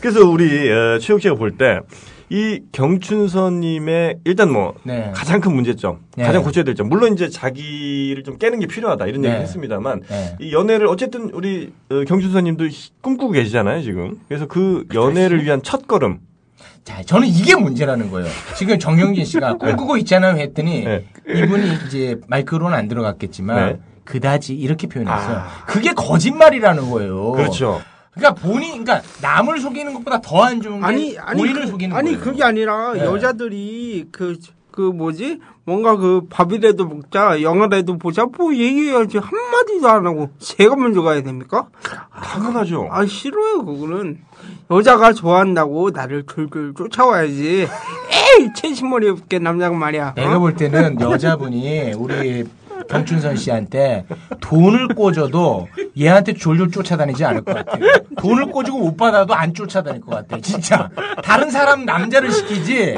그래서 0.06 0.24
우리 0.30 0.72
어, 0.72 1.00
최욱 1.00 1.22
씨가 1.22 1.36
볼 1.36 1.58
때 1.58 1.80
이 2.28 2.60
경춘선님의 2.72 4.18
일단 4.24 4.52
뭐 4.52 4.74
네. 4.82 5.12
가장 5.16 5.40
큰 5.42 5.54
문제점, 5.54 6.00
네. 6.18 6.24
가장 6.24 6.42
고쳐야 6.42 6.64
될 6.64 6.74
점. 6.74 6.90
물론 6.90 7.14
이제 7.14 7.30
자기를 7.30 8.24
좀 8.24 8.40
깨는 8.40 8.58
게 8.60 8.66
필요하다 8.66 9.06
이런 9.06 9.22
네. 9.22 9.28
얘기를 9.28 9.44
했습니다만 9.44 10.02
네. 10.10 10.36
이 10.40 10.52
연애를 10.52 10.88
어쨌든 10.88 11.30
우리 11.34 11.72
어, 11.92 12.04
경춘선님도 12.04 12.66
히- 12.66 12.90
꿈꾸고 13.02 13.32
계시잖아요 13.34 13.84
지금. 13.84 14.20
그래서 14.28 14.48
그 14.48 14.86
연애를 14.96 15.44
위한 15.44 15.62
첫 15.62 15.86
걸음. 15.88 16.18
자, 16.84 17.04
저는 17.04 17.28
이게 17.28 17.56
문제라는 17.56 18.10
거예요. 18.10 18.28
지금 18.56 18.80
정영진 18.80 19.24
씨가 19.24 19.58
꿈꾸고 19.62 19.98
있잖아요 19.98 20.36
했더니 20.38 20.84
네. 20.84 21.06
이분이 21.30 21.78
이제 21.86 22.20
마이크로는 22.28 22.76
안 22.76 22.88
들어갔겠지만 22.88 23.66
네. 23.74 23.80
그다지 24.04 24.56
이렇게 24.56 24.88
표현했어요. 24.88 25.38
아. 25.38 25.48
그게 25.68 25.94
거짓말이라는 25.94 26.90
거예요. 26.90 27.34
그렇죠. 27.34 27.82
그러니까 28.16 28.34
본인, 28.42 28.84
그러니까 28.84 29.02
남을 29.22 29.60
속이는 29.60 29.94
것보다 29.94 30.20
더 30.22 30.44
안 30.44 30.62
좋은 30.62 30.80
게 30.80 30.86
아니 30.86 31.18
아니 31.20 31.40
본인을 31.42 31.62
그, 31.64 31.68
속이는 31.68 31.96
아니 31.96 32.12
거예요. 32.12 32.24
그게 32.24 32.44
아니라 32.44 32.94
네. 32.94 33.02
여자들이 33.06 34.08
그 34.12 34.36
그 34.76 34.82
뭐지 34.82 35.40
뭔가 35.64 35.96
그 35.96 36.24
밥이라도 36.30 36.86
먹자 36.86 37.42
영화라도 37.42 37.98
보자 37.98 38.26
뭐 38.26 38.54
얘기해야지 38.54 39.20
한 39.20 39.32
마디도 39.52 39.88
안 39.88 40.06
하고 40.06 40.30
제가 40.38 40.76
먼저 40.76 41.02
가야 41.02 41.24
됩니까? 41.24 41.70
당연하죠. 42.22 42.90
아 42.92 43.06
싫어요 43.06 43.64
그거는 43.64 44.20
여자가 44.70 45.14
좋아한다고 45.14 45.92
나를 45.92 46.26
줄줄 46.28 46.74
쫓아와야지 46.76 47.68
에이 47.70 48.50
채신머리 48.54 49.08
없게 49.08 49.40
남자가 49.40 49.74
말이야 49.78 50.10
어? 50.10 50.14
내가 50.14 50.40
볼 50.40 50.56
때는 50.56 51.00
여자분이 51.00 51.94
우리 51.94 52.44
경춘선 52.88 53.36
씨한테 53.36 54.06
돈을 54.42 54.90
꽂아도 54.90 55.68
얘한테 56.00 56.34
졸졸 56.34 56.72
쫓아다니지 56.72 57.24
않을 57.26 57.44
것 57.44 57.54
같아요. 57.56 57.86
돈을 58.18 58.48
꽂고 58.48 58.78
못 58.78 58.98
받아도 58.98 59.34
안 59.34 59.54
쫓아다닐 59.54 60.02
것 60.02 60.12
같아. 60.12 60.40
진짜. 60.42 60.90
다른 61.24 61.50
사람 61.50 61.86
남자를 61.86 62.32
시키지 62.32 62.98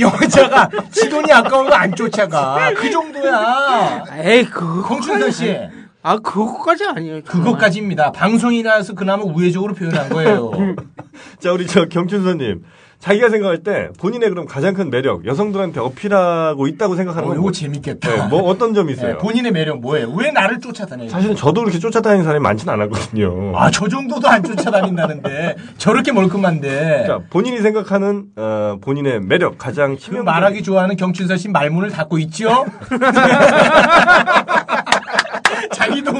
여자가 0.00 0.68
지 0.90 1.08
돈이 1.08 1.32
아까워도 1.32 1.74
안 1.74 1.94
쫓아가. 1.94 2.72
그 2.74 2.90
정도야. 2.90 4.04
에이 4.22 4.44
그거 4.44 4.88
경춘선 4.88 5.30
씨. 5.30 5.56
아 6.02 6.16
그거까지 6.18 6.84
아니에요 6.84 7.22
정말. 7.22 7.44
그것까지입니다. 7.44 8.12
방송이라서 8.12 8.94
그나마 8.94 9.24
우회적으로 9.24 9.74
표현한 9.74 10.08
거예요. 10.10 10.52
자, 11.40 11.52
우리 11.52 11.66
저 11.66 11.86
경춘선님. 11.86 12.64
자기가 13.00 13.30
생각할 13.30 13.58
때 13.58 13.90
본인의 13.98 14.28
그럼 14.30 14.46
가장 14.46 14.74
큰 14.74 14.90
매력, 14.90 15.24
여성들한테 15.24 15.78
어필하고 15.78 16.66
있다고 16.66 16.96
생각하는 16.96 17.24
어, 17.24 17.28
건 17.28 17.36
이거 17.36 17.42
뭐, 17.42 17.52
재밌겠다. 17.52 18.08
네, 18.08 18.26
뭐 18.28 18.42
어떤 18.42 18.74
점이 18.74 18.92
네, 18.92 18.98
있어요? 18.98 19.18
본인의 19.18 19.52
매력 19.52 19.80
뭐예요? 19.80 20.10
왜 20.16 20.32
나를 20.32 20.58
쫓아다녀요? 20.60 21.08
사실은 21.08 21.36
저도 21.36 21.60
그렇게 21.60 21.78
쫓아다니는 21.78 22.24
사람이 22.24 22.42
많지는 22.42 22.74
않았거든요. 22.74 23.56
아, 23.56 23.70
저 23.70 23.86
정도도 23.88 24.28
안 24.28 24.42
쫓아다닌다는데. 24.42 25.56
저렇게 25.78 26.10
멀끔한데. 26.10 27.04
자, 27.06 27.20
본인이 27.30 27.58
생각하는 27.58 28.24
어, 28.36 28.78
본인의 28.80 29.20
매력 29.20 29.58
가장 29.58 29.94
그 29.94 30.00
치명 30.00 30.24
말하기 30.24 30.64
좋아하는 30.64 30.96
경춘선 30.96 31.38
씨 31.38 31.48
말문을 31.48 31.90
닫고 31.90 32.18
있죠? 32.18 32.66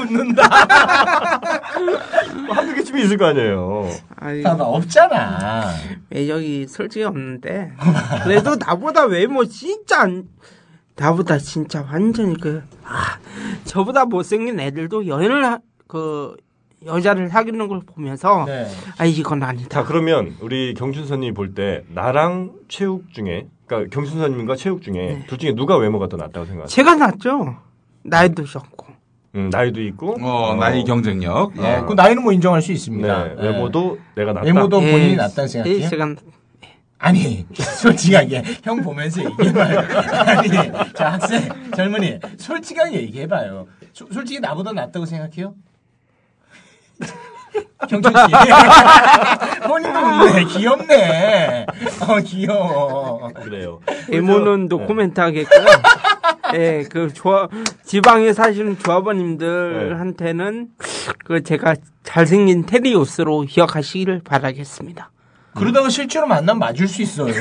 자기도 0.09 0.13
웃는다. 0.13 0.43
한두 2.49 2.75
개쯤이 2.75 3.03
있을 3.03 3.17
거 3.17 3.25
아니에요. 3.25 3.87
아이, 4.17 4.41
봐봐, 4.41 4.63
없잖아. 4.63 5.71
매력이 6.09 6.67
솔직히 6.67 7.05
없는데 7.05 7.71
그래도 8.23 8.55
나보다 8.55 9.05
외모 9.05 9.45
진짜 9.45 10.01
안, 10.01 10.27
나보다 10.95 11.37
진짜 11.37 11.85
완전히 11.89 12.35
그 12.39 12.63
아, 12.83 13.17
저보다 13.63 14.05
못생긴 14.05 14.59
애들도 14.59 15.07
연애를 15.07 15.45
하, 15.45 15.59
그 15.87 16.35
여자를 16.85 17.29
사귀는 17.29 17.67
걸 17.67 17.81
보면서 17.85 18.45
네. 18.45 18.65
아 18.97 19.05
이건 19.05 19.43
아니다. 19.43 19.67
자, 19.69 19.83
그러면 19.83 20.35
우리 20.41 20.73
경춘선님이 20.73 21.33
볼때 21.33 21.83
나랑 21.89 22.53
최욱 22.69 23.11
중에 23.13 23.47
그러니까 23.65 23.93
경춘선님과 23.93 24.55
최욱 24.55 24.81
중에 24.81 24.93
네. 24.93 25.25
둘 25.27 25.37
중에 25.37 25.53
누가 25.55 25.77
외모가 25.77 26.07
더 26.07 26.15
낫다고 26.15 26.45
생각하세요? 26.45 26.73
제가 26.73 26.95
낫죠. 26.95 27.57
나이도 28.03 28.45
적고. 28.45 28.88
음, 29.35 29.49
나이도 29.51 29.81
있고 29.83 30.17
어, 30.21 30.55
나이 30.55 30.83
경쟁력. 30.83 31.53
네, 31.55 31.81
그 31.87 31.93
나이는 31.93 32.23
뭐 32.23 32.33
인정할 32.33 32.61
수 32.61 32.71
있습니다. 32.71 33.23
네, 33.35 33.35
외모도 33.41 33.99
내가 34.15 34.33
낫다. 34.33 34.45
외모도 34.45 34.79
본인이 34.79 35.11
예, 35.11 35.15
낫다는 35.15 35.43
예, 35.43 35.47
생각해요? 35.47 35.89
제가 35.89 36.15
아니, 37.01 37.45
솔직하게 37.53 38.43
형 38.63 38.81
보면서 38.81 39.23
얘기해봐요. 39.23 39.79
아니, 40.25 40.49
자 40.93 41.13
학생, 41.13 41.47
젊은이, 41.75 42.19
솔직하게 42.37 43.01
얘기해봐요. 43.03 43.67
소- 43.93 44.07
솔직히 44.11 44.39
나보다 44.41 44.73
낫다고 44.73 45.05
생각해요? 45.05 45.53
경춘 47.87 48.11
씨. 48.11 48.19
본인도 49.67 49.99
웃네. 49.99 50.43
귀엽네. 50.45 51.65
어, 52.07 52.19
귀여워. 52.25 53.29
그래요. 53.33 53.79
외모는 54.09 54.61
네. 54.63 54.67
노코멘트 54.67 55.19
하겠고요. 55.19 55.65
예, 56.55 56.83
그 56.91 57.13
조합 57.13 57.51
지방에 57.83 58.33
사시는 58.33 58.79
조합원님들한테는 58.79 60.69
그 61.25 61.43
제가 61.43 61.75
잘생긴 62.03 62.65
테리우스로 62.65 63.41
기억하시기를 63.41 64.21
바라겠습니다. 64.23 65.11
그러다가 65.59 65.89
실제로 65.89 66.25
만나면 66.27 66.59
맞을 66.59 66.87
수 66.87 67.01
있어요. 67.01 67.33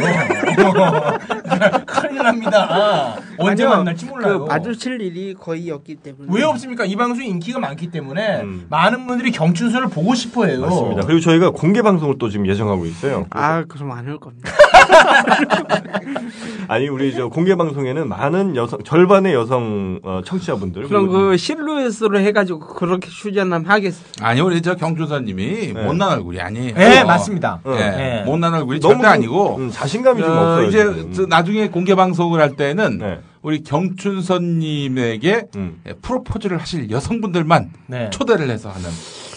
큰일 1.87 2.23
납니다. 2.23 3.17
언제 3.39 3.65
아니요, 3.65 3.77
만날지 3.79 4.07
몰라요. 4.07 4.41
그 4.41 4.45
마주칠 4.47 5.01
일이 5.01 5.35
거의 5.35 5.71
없기 5.71 5.97
때문에. 5.97 6.27
왜 6.31 6.43
없습니까? 6.43 6.85
이 6.85 6.97
방송이 6.97 7.29
인기가 7.29 7.59
많기 7.61 7.91
때문에 7.91 8.41
음. 8.43 8.67
많은 8.69 9.07
분들이 9.07 9.31
경춘선을 9.31 9.89
보고 9.89 10.15
싶어 10.15 10.47
해요. 10.47 10.61
맞습니다. 10.61 11.03
그리고 11.07 11.21
저희가 11.21 11.51
공개 11.51 11.81
방송을 11.83 12.17
또 12.19 12.29
지금 12.29 12.47
예정하고 12.47 12.85
있어요. 12.87 13.27
아, 13.31 13.65
그럼 13.65 13.93
안할 13.93 14.19
겁니다. 14.19 14.51
아니 16.69 16.89
우리 16.89 17.15
저 17.15 17.29
공개 17.29 17.55
방송에는 17.55 18.09
많은 18.09 18.57
여성 18.57 18.83
절반의 18.83 19.35
여성 19.35 20.01
어, 20.03 20.21
청취자분들 20.25 20.89
그럼 20.89 21.09
그 21.09 21.37
실루엣으로 21.37 22.21
해가지고 22.21 22.61
그렇게 22.61 23.09
휴전함 23.11 23.65
하겠습니다. 23.65 24.27
아니 24.27 24.41
우리 24.41 24.61
저 24.63 24.75
경조사님이 24.75 25.73
네. 25.73 25.85
못난 25.85 26.11
얼굴이 26.11 26.41
아니에요. 26.41 26.75
네, 26.75 27.01
어. 27.01 27.07
맞습니다. 27.07 27.61
예, 27.67 27.71
네. 27.71 28.23
못난 28.25 28.55
얼굴이 28.55 28.81
절대 28.81 29.03
좀, 29.03 29.07
아니고 29.07 29.57
음, 29.57 29.71
자신감이 29.71 30.21
좀 30.23 30.31
어, 30.31 30.35
없어요. 30.35 30.69
이제 30.69 30.79
지금. 30.79 31.13
저 31.13 31.27
나중에 31.27 31.69
공개 31.69 31.95
방송을 31.95 32.41
할 32.41 32.57
때는 32.57 32.99
네. 32.99 33.21
우리 33.43 33.63
경춘선님에게 33.63 35.45
음. 35.57 35.81
예, 35.87 35.93
프로포즈를 35.95 36.59
하실 36.59 36.91
여성분들만 36.91 37.71
네. 37.87 38.11
초대를 38.11 38.51
해서 38.51 38.69
하는. 38.69 38.89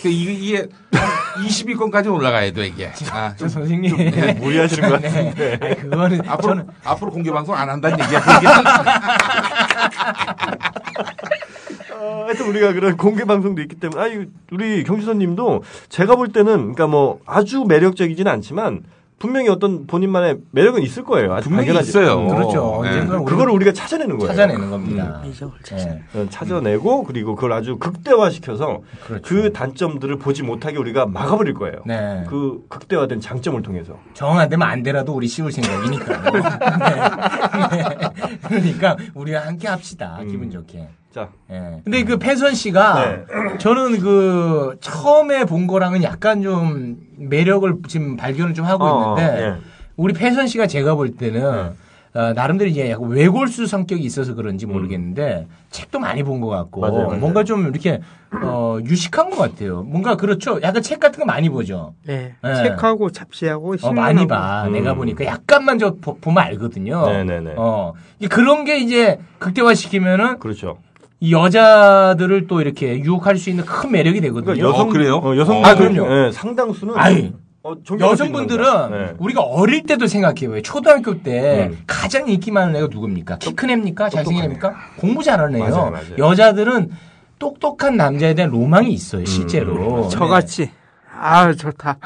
그 0.02 0.10
이게, 0.10 0.34
이게 0.34 0.68
20위권까지 0.92 2.14
올라가야 2.14 2.52
돼 2.52 2.68
이게. 2.68 2.92
아, 3.12 3.34
저 3.38 3.48
선생님. 3.48 3.96
네, 3.96 4.34
무리하시는 4.34 4.90
것 4.90 5.02
네. 5.02 5.10
같은데. 5.10 5.58
아니, 5.62 5.76
그거는 5.76 6.22
앞으로 6.28 6.50
저는 6.50 6.68
앞으로 6.84 7.12
공개 7.12 7.32
방송 7.32 7.56
안 7.56 7.70
한다는 7.70 8.04
얘기야. 8.04 8.20
그게. 8.22 8.48
어, 11.94 12.24
하여튼 12.26 12.48
우리가 12.48 12.74
그런 12.74 12.98
공개 12.98 13.26
방송도 13.26 13.62
있기 13.62 13.76
때문에 13.76 14.02
아니 14.02 14.26
우리 14.52 14.84
경주선님도 14.84 15.64
제가 15.90 16.16
볼 16.16 16.30
때는 16.30 16.74
그러니까 16.74 16.88
뭐 16.88 17.20
아주 17.26 17.64
매력적이지는 17.68 18.32
않지만 18.32 18.84
분명히 19.22 19.50
어떤 19.50 19.86
본인만의 19.86 20.40
매력은 20.50 20.82
있을 20.82 21.04
거예요. 21.04 21.32
아주 21.36 21.44
분명히 21.44 21.68
발견하지. 21.68 21.90
있어요. 21.90 22.14
어. 22.22 22.28
그렇죠. 22.36 22.80
네. 22.84 22.90
언젠가 22.90 23.22
그거를 23.24 23.54
우리가 23.54 23.72
찾아내는 23.72 24.18
거예요. 24.18 24.32
찾아내는 24.34 24.72
겁니다. 24.72 25.22
찾아. 25.64 25.86
네. 25.86 26.02
어, 26.16 26.26
찾아내고 26.28 27.04
그리고 27.04 27.36
그걸 27.36 27.54
아주 27.54 27.78
극대화시켜서 27.78 28.80
그렇죠. 29.06 29.22
그 29.24 29.54
단점들을 29.54 30.18
보지 30.18 30.42
못하게 30.42 30.78
우리가 30.80 31.06
막아버릴 31.06 31.54
거예요. 31.54 31.82
네. 31.86 32.24
그 32.28 32.66
극대화된 32.68 33.22
장점을 33.22 33.62
통해서. 33.62 34.00
정 34.16 34.40
안 34.40 34.50
되면 34.50 34.68
안 34.68 34.82
되라도 34.82 35.14
우리 35.14 35.28
씌울 35.28 35.52
생각이니까. 35.52 36.32
네. 36.32 37.78
네. 37.78 38.40
그러니까 38.48 38.98
우리가 39.14 39.46
함께 39.46 39.68
합시다. 39.68 40.18
음. 40.22 40.28
기분 40.30 40.50
좋게. 40.50 40.88
자, 41.14 41.28
예. 41.52 41.82
근데 41.84 42.06
그 42.06 42.18
패선 42.18 42.56
씨가 42.56 43.26
저는 43.60 44.00
그 44.00 44.78
처음에 44.80 45.44
본 45.44 45.68
거랑은 45.68 46.04
약간 46.04 46.42
좀 46.42 46.96
매력을 47.30 47.74
지금 47.88 48.18
발견을 48.18 48.54
좀 48.54 48.66
하고 48.66 48.86
어, 48.86 49.16
있는데 49.20 49.42
예. 49.44 49.56
우리 49.98 50.14
패선 50.14 50.48
씨가 50.48 50.68
제가 50.68 50.96
볼 50.96 51.16
때는 51.16 51.74
어, 52.14 52.34
나름대로 52.34 52.70
이제 52.70 52.90
약간 52.92 53.08
외골수 53.10 53.68
성격이 53.68 54.04
있어서 54.04 54.34
그런지 54.36 54.66
모르겠는데 54.66 55.48
책도 55.70 56.00
많이 56.00 56.24
본 56.24 56.42
것 56.42 56.50
같고 56.50 56.82
음. 56.82 56.92
맞아요, 56.92 57.06
맞아요. 57.08 57.20
뭔가 57.20 57.44
좀 57.46 57.68
이렇게 57.68 58.02
어, 58.44 58.80
유식한 58.84 59.30
것 59.30 59.38
같아요. 59.38 59.84
뭔가 59.84 60.18
그렇죠. 60.18 60.60
약간 60.62 60.82
책 60.82 61.00
같은 61.00 61.20
거 61.22 61.26
많이 61.26 61.48
보죠. 61.50 61.94
네. 62.06 62.34
네. 62.44 62.56
책하고 62.56 63.12
잡지하고 63.12 63.76
어. 63.82 63.94
많이 63.94 64.28
봐. 64.28 64.66
음. 64.68 64.74
내가 64.74 64.94
보니까 64.94 65.24
약간만 65.26 65.80
저 65.80 65.96
보, 65.96 66.18
보면 66.18 66.44
알거든요. 66.44 67.06
네네네. 67.06 67.54
어, 67.56 67.94
이 68.20 68.28
그런 68.28 68.66
게 68.66 68.78
이제 68.80 69.18
극대화 69.40 69.74
시키면은 69.74 70.40
그렇죠. 70.40 70.78
이 71.24 71.34
여자들을 71.34 72.48
또 72.48 72.62
이렇게 72.62 72.98
유혹할 73.00 73.38
수 73.38 73.52
있는 73.52 73.64
큰 73.64 73.92
매력이 73.92 74.22
되거든요. 74.22 74.44
그러니까 74.56 74.68
여성 74.68 74.90
어, 74.90 74.92
그래요? 74.92 75.16
어, 75.18 75.38
여성 75.38 75.64
아, 75.64 75.76
그럼요. 75.76 76.12
예, 76.28 76.32
상당수는 76.32 76.96
아이, 76.98 77.32
어, 77.62 77.76
여성분들은. 78.00 78.92
네. 78.92 79.14
우리가 79.20 79.42
어릴 79.42 79.84
때도 79.84 80.08
생각해요. 80.08 80.50
왜 80.50 80.62
초등학교 80.64 81.22
때 81.22 81.70
음. 81.72 81.84
가장 81.86 82.28
인기 82.28 82.50
많은 82.50 82.76
애가 82.76 82.88
누굽니까? 82.90 83.38
키 83.38 83.54
큰 83.54 83.70
애입니까? 83.70 84.10
잘생긴 84.10 84.42
애입니까? 84.46 84.74
공부 84.98 85.22
잘하는 85.22 85.60
애요. 85.62 85.70
맞아요, 85.70 85.92
맞아요. 85.92 86.16
여자들은 86.18 86.90
똑똑한 87.38 87.98
남자에 87.98 88.34
대한 88.34 88.50
로망이 88.50 88.92
있어요, 88.92 89.24
실제로. 89.26 90.06
음. 90.06 90.10
저같이. 90.10 90.72
아, 91.16 91.54
좋다. 91.54 92.00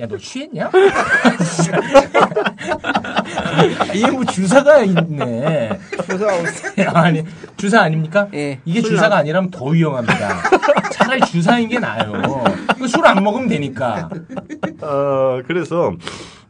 야, 0.00 0.06
너 0.06 0.16
취했냐? 0.16 0.70
이게 3.94 4.10
뭐 4.10 4.24
주사가 4.24 4.82
있네. 4.82 5.78
주사 6.08 6.26
아니, 6.94 7.22
주사 7.56 7.82
아닙니까? 7.82 8.28
예. 8.34 8.60
이게 8.64 8.80
술 8.80 8.90
주사가 8.90 9.08
나- 9.10 9.16
아니라면 9.18 9.50
더 9.50 9.64
위험합니다. 9.66 10.42
차라리 10.92 11.20
주사인 11.22 11.68
게 11.68 11.78
나아요. 11.78 12.22
술 12.86 13.04
안 13.06 13.22
먹으면 13.22 13.48
되니까. 13.48 14.08
어, 14.82 15.40
그래서 15.46 15.92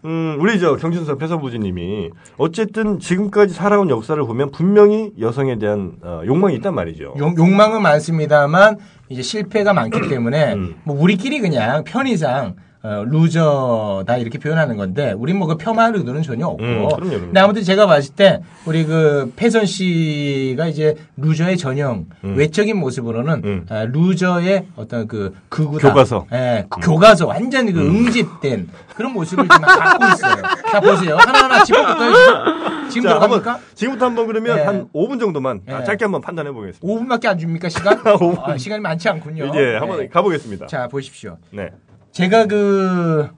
음, 0.04 0.37
우리 0.40 0.59
저 0.61 0.76
경준석 0.76 1.18
패서부지님이 1.18 2.11
어쨌든 2.37 2.98
지금까지 3.00 3.52
살아온 3.54 3.90
역사를 3.90 4.20
보면 4.22 4.50
분명히 4.52 5.12
여성에 5.20 5.59
대한 5.59 5.92
어, 6.02 6.22
욕망이 6.26 6.54
있단 6.57 6.74
말이죠. 6.74 7.14
욕, 7.18 7.37
욕망은 7.38 7.83
많습니다만 7.83 8.78
이제 9.09 9.22
실패가 9.22 9.72
많기 9.72 10.09
때문에 10.09 10.54
음. 10.54 10.76
뭐 10.85 11.00
우리끼리 11.00 11.40
그냥 11.40 11.83
편의상 11.85 12.54
어, 12.83 13.05
loser다 13.07 14.18
이렇게 14.19 14.38
표현하는 14.38 14.77
건데 14.77 15.12
우린 15.17 15.37
뭐그 15.38 15.57
폄하할 15.57 15.97
의도는 15.97 16.23
전혀 16.23 16.47
없고 16.47 16.62
음, 16.62 16.88
그럼요, 16.88 16.97
그럼요. 16.97 17.21
근데 17.27 17.41
아무튼 17.41 17.62
제가 17.64 17.87
봤을 17.87 18.14
때 18.14 18.41
우리 18.67 18.85
그 18.85 19.33
폐선 19.35 19.66
씨가 19.67 20.69
이제 20.69 20.95
loser의 21.16 21.57
전형 21.59 22.07
음. 22.22 22.37
외적인 22.37 22.76
모습으로는 22.76 23.43
음. 23.45 23.66
아, 23.68 23.85
loser의 23.84 24.66
어떤 24.76 25.09
그 25.09 25.35
극우다 25.49 25.89
교과서. 25.89 26.26
예, 26.33 26.66
그 26.68 26.81
교과서 26.81 27.26
완전히 27.26 27.72
그 27.72 27.81
응집된 27.81 28.68
그런 28.95 29.12
모습을 29.12 29.45
지금 29.45 29.61
갖고 29.61 30.05
있어요 30.07 30.43
자 30.70 30.81
보세요 30.81 31.16
하나하나 31.16 31.64
짚어볼까요 31.64 32.12
지금, 32.14 32.89
지금 32.91 33.09
들어갑니까? 33.09 33.59
지금부터 33.74 34.07
한번 34.07 34.26
그러면 34.29 34.57
네. 34.57 34.62
한 34.62 34.89
5분 34.95 35.18
정도만 35.18 35.62
아, 35.68 35.79
네. 35.79 35.85
짧게 35.85 36.05
한번 36.05 36.20
판단해 36.20 36.53
보겠습니다. 36.53 36.87
5분밖에 36.87 37.26
안 37.26 37.39
줍니까 37.39 37.68
시간? 37.68 37.99
5분. 38.05 38.39
아, 38.49 38.57
시간이 38.57 38.81
많지 38.81 39.09
않군요. 39.09 39.51
예, 39.57 39.76
한번 39.76 39.99
네. 39.99 40.09
가보겠습니다. 40.09 40.66
자 40.66 40.87
보십시오. 40.89 41.39
네. 41.51 41.70
제가 42.12 42.46
그 42.46 43.28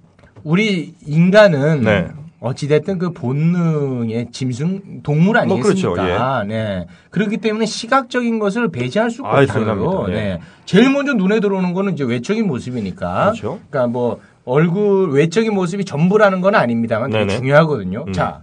우리 0.42 0.94
인간은 1.06 1.82
네. 1.82 2.08
어찌됐든 2.40 2.98
그 2.98 3.12
본능의 3.12 4.28
짐승 4.32 5.02
동물 5.02 5.36
뭐 5.46 5.60
그렇죠, 5.60 5.90
아니겠습니까? 5.90 6.44
네. 6.44 6.86
그렇기 7.10 7.36
때문에 7.36 7.66
시각적인 7.66 8.38
것을 8.38 8.70
배제할 8.70 9.10
수가 9.10 9.40
없어요. 9.40 10.06
예. 10.08 10.12
네. 10.12 10.40
제일 10.64 10.90
먼저 10.90 11.12
눈에 11.12 11.40
들어오는 11.40 11.74
거는 11.74 11.92
이제 11.92 12.04
외적인 12.04 12.46
모습이니까. 12.46 13.32
그렇죠. 13.32 13.60
러니까 13.70 13.86
뭐 13.88 14.20
얼굴 14.46 15.10
외적인 15.10 15.52
모습이 15.52 15.84
전부라는 15.84 16.40
건 16.40 16.54
아닙니다만 16.54 17.10
되게. 17.10 17.36
중요하거든요. 17.36 18.04
음. 18.08 18.12
자 18.12 18.40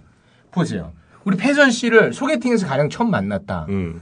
보세요. 0.52 0.92
우리 1.24 1.36
패선 1.36 1.72
씨를 1.72 2.12
소개팅에서 2.12 2.68
가장 2.68 2.88
처음 2.88 3.10
만났다. 3.10 3.66
음. 3.68 4.00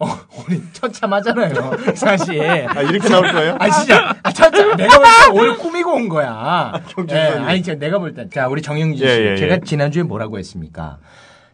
어, 0.00 0.06
우리 0.46 0.62
처참하잖아요, 0.72 1.54
사실. 1.96 2.40
아, 2.68 2.82
이렇게 2.82 3.08
나올 3.08 3.32
거예요? 3.32 3.56
아, 3.58 3.68
진짜. 3.68 4.14
아, 4.22 4.30
처참. 4.32 4.76
내가 4.76 4.96
볼 4.96 5.04
때 5.04 5.40
오늘 5.40 5.56
꾸미고 5.56 5.92
온 5.92 6.08
거야. 6.08 6.72
경준선이. 6.88 7.44
예, 7.44 7.48
아니, 7.48 7.62
제가 7.62 7.78
내가 7.80 7.98
볼 7.98 8.14
때. 8.14 8.28
자, 8.32 8.46
우리 8.46 8.62
정영진 8.62 8.96
씨. 8.96 9.04
예, 9.04 9.18
예, 9.26 9.32
예. 9.32 9.36
제가 9.36 9.58
지난주에 9.64 10.04
뭐라고 10.04 10.38
했습니까? 10.38 10.98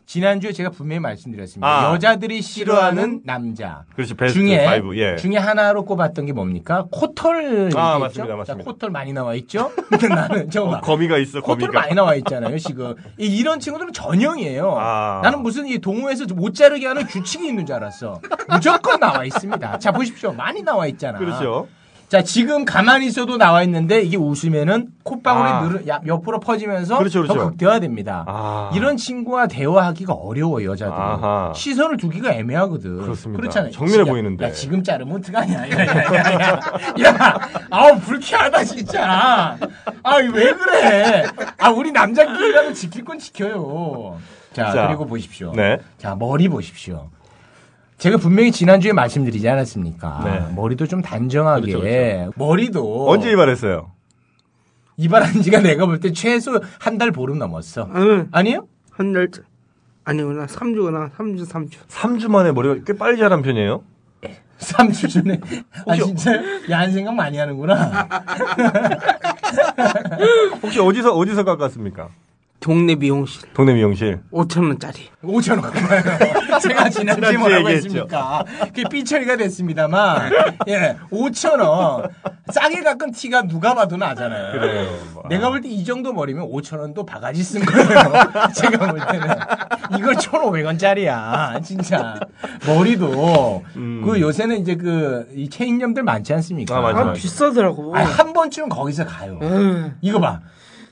지난주에 0.06 0.52
제가 0.52 0.70
분명히 0.70 1.00
말씀드렸습니다. 1.00 1.66
아, 1.66 1.92
여자들이 1.92 2.42
싫어하는 2.42 3.22
남자. 3.24 3.84
그렇죠. 3.94 4.14
베스트 4.14 4.38
중에, 4.40 4.80
5. 4.80 4.96
예. 4.96 5.16
중에 5.16 5.36
하나로 5.36 5.84
꼽았던 5.84 6.26
게 6.26 6.32
뭡니까? 6.32 6.86
코털. 6.90 7.70
아, 7.74 7.96
있죠? 7.96 7.98
맞습니다, 7.98 8.26
자, 8.26 8.36
맞습니다. 8.36 8.70
코털 8.70 8.90
많이 8.90 9.12
나와 9.12 9.34
있죠? 9.34 9.72
근데 9.88 10.08
나는, 10.08 10.50
저 10.50 10.64
어, 10.64 10.70
봐. 10.70 10.80
거미가 10.80 11.16
있어, 11.18 11.40
코털 11.40 11.68
거미가. 11.68 11.80
많이 11.80 11.94
나와 11.94 12.14
있잖아요, 12.16 12.58
지금. 12.58 12.94
이, 13.18 13.26
이런 13.26 13.60
친구들은 13.60 13.92
전형이에요. 13.92 14.74
아. 14.78 15.20
나는 15.22 15.40
무슨 15.42 15.66
이 15.66 15.78
동호회에서 15.78 16.26
못 16.34 16.54
자르게 16.54 16.86
하는 16.86 17.06
규칙이 17.06 17.46
있는 17.46 17.64
줄 17.64 17.76
알았어. 17.76 18.20
무조건 18.50 19.00
나와 19.00 19.24
있습니다. 19.24 19.78
자, 19.78 19.90
보십시오. 19.92 20.32
많이 20.32 20.62
나와 20.62 20.86
있잖아. 20.86 21.18
그렇죠. 21.18 21.66
자, 22.14 22.22
지금 22.22 22.64
가만히 22.64 23.08
있어도 23.08 23.38
나와 23.38 23.64
있는데 23.64 24.00
이게 24.00 24.16
웃으면은 24.16 24.90
콧방울이 25.02 25.48
아. 25.50 25.60
늘어, 25.62 25.80
야- 25.88 26.00
옆으로 26.06 26.38
퍼지면서 26.38 26.98
그렇죠, 26.98 27.22
그렇죠. 27.22 27.40
더 27.40 27.48
극대화됩니다. 27.50 28.24
아. 28.28 28.70
이런 28.72 28.96
친구와 28.96 29.48
대화하기가 29.48 30.12
어려워, 30.12 30.62
여자들은. 30.62 30.96
아하. 30.96 31.52
시선을 31.56 31.96
두기가 31.96 32.30
애매하거든. 32.30 32.98
그렇습니다. 32.98 33.40
그렇잖아요. 33.40 33.72
정밀해 33.72 34.02
야, 34.02 34.04
보이는데. 34.04 34.44
야, 34.44 34.52
지금 34.52 34.84
자르면 34.84 35.16
어떡하냐. 35.16 35.54
야, 35.58 35.76
야, 35.76 35.86
야, 35.86 36.32
야. 36.40 36.60
야, 37.04 37.40
아우, 37.70 37.98
불쾌하다, 37.98 38.62
진짜. 38.62 39.58
아, 40.04 40.16
왜 40.18 40.52
그래. 40.52 41.24
아, 41.58 41.70
우리 41.70 41.90
남자끼리라도 41.90 42.74
지킬 42.74 43.04
건 43.04 43.18
지켜요. 43.18 44.20
자, 44.52 44.70
자. 44.70 44.86
그리고 44.86 45.04
보십시오. 45.04 45.52
네. 45.56 45.78
자, 45.98 46.14
머리 46.14 46.48
보십시오. 46.48 47.10
제가 48.04 48.18
분명히 48.18 48.52
지난주에 48.52 48.92
말씀드리지 48.92 49.48
않았습니까? 49.48 50.20
네. 50.24 50.54
머리도 50.54 50.86
좀 50.86 51.00
단정하게. 51.00 51.72
그렇죠, 51.72 52.32
머리도. 52.36 53.08
언제 53.08 53.32
이발했어요? 53.32 53.92
이발한 54.98 55.40
지가 55.40 55.60
내가 55.60 55.86
볼 55.86 56.00
때 56.00 56.12
최소 56.12 56.60
한 56.78 56.98
달 56.98 57.12
보름 57.12 57.38
넘었어. 57.38 57.88
응. 57.94 58.28
아니요? 58.30 58.68
한 58.90 59.14
달, 59.14 59.28
아니구나. 60.04 60.44
3주구나. 60.44 61.12
3주, 61.16 61.48
3주. 61.48 61.76
3주 61.88 62.28
만에 62.28 62.52
머리가 62.52 62.84
꽤 62.86 62.92
빨리 62.92 63.16
자란 63.16 63.40
편이에요? 63.40 63.82
3주 64.60 65.08
전에. 65.10 65.40
아, 65.86 65.96
진짜? 65.96 66.32
야한 66.70 66.92
생각 66.92 67.14
많이 67.14 67.38
하는구나. 67.38 67.74
혹시 70.62 70.78
어디서 70.78 71.14
어디서 71.16 71.44
깎았습니까? 71.44 72.10
동네 72.64 72.94
미용실. 72.94 73.42
동네 73.52 73.74
미용실. 73.74 74.20
5천 74.32 74.66
원짜리. 74.66 75.10
5천 75.22 75.62
원. 75.62 75.70
제가 76.62 76.88
지난주에 76.88 77.36
뭐라고. 77.36 77.68
했습니까? 77.68 78.42
그게 78.58 78.84
삐처리가 78.88 79.36
됐습니다만, 79.36 80.32
예, 80.68 80.96
5천 81.12 81.60
원. 81.60 82.08
싸게 82.50 82.82
깎은 82.82 83.10
티가 83.12 83.42
누가 83.48 83.74
봐도 83.74 83.98
나잖아요. 83.98 84.52
그래요. 84.58 84.90
뭐. 85.12 85.24
내가 85.28 85.50
볼 85.50 85.60
때 85.60 85.68
이 85.68 85.84
정도 85.84 86.14
머리면 86.14 86.48
5천 86.50 86.78
원도 86.80 87.04
바가지 87.04 87.42
쓴 87.42 87.62
거예요. 87.66 87.86
제가 88.56 88.90
볼 88.90 88.98
때는. 89.10 89.28
이걸 89.98 90.14
1,500원짜리야. 90.14 91.62
진짜. 91.62 92.18
머리도. 92.66 93.62
음. 93.76 94.02
그 94.06 94.18
요새는 94.22 94.56
이제 94.62 94.74
그, 94.76 95.28
이 95.34 95.50
체인점들 95.50 96.02
많지 96.02 96.32
않습니까? 96.32 96.78
아, 96.78 96.80
맞아, 96.80 97.00
아, 97.00 97.04
맞아. 97.04 97.20
비싸더라고. 97.20 97.94
아니, 97.94 98.10
한 98.10 98.32
번쯤은 98.32 98.70
거기서 98.70 99.04
가요. 99.04 99.38
응. 99.42 99.94
이거 100.00 100.18
봐. 100.18 100.40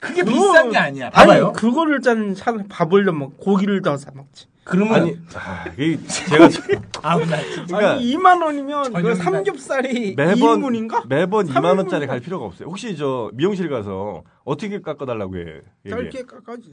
그게 0.03 0.23
그거- 0.25 0.35
비싼 0.53 0.71
게 0.71 0.79
아니야. 0.79 1.11
봐봐요. 1.11 1.45
아니, 1.47 1.53
그거를 1.55 2.01
짠 2.01 2.35
차라리 2.35 2.65
밥을 2.69 3.05
넣어 3.05 3.15
먹 3.15 3.39
고기를 3.39 3.83
더 3.83 3.97
사 3.97 4.11
먹지. 4.13 4.47
그러면. 4.65 4.95
아니, 4.95 5.17
아, 5.35 5.65
이게 5.79 5.99
제가 6.07 6.49
아우, 7.03 7.21
나 7.25 7.41
진짜. 7.41 7.65
그러니까 7.67 7.91
아니, 7.93 8.17
2만 8.17 8.43
원이면 8.45 8.93
그 8.95 9.15
삼겹살이 9.15 10.15
매번 10.17 10.61
2인분인가? 10.61 11.07
매번 11.09 11.47
2만 11.47 11.79
원짜리 11.79 12.07
3인분인가? 12.07 12.09
갈 12.09 12.21
필요가 12.21 12.45
없어요. 12.47 12.69
혹시 12.69 12.97
저 12.97 13.31
미용실 13.35 13.69
가서 13.71 14.23
어떻게 14.45 14.81
깎아 14.81 15.07
달라고 15.07 15.37
해? 15.37 15.61
얘기해. 15.87 16.11
짧게. 16.11 16.25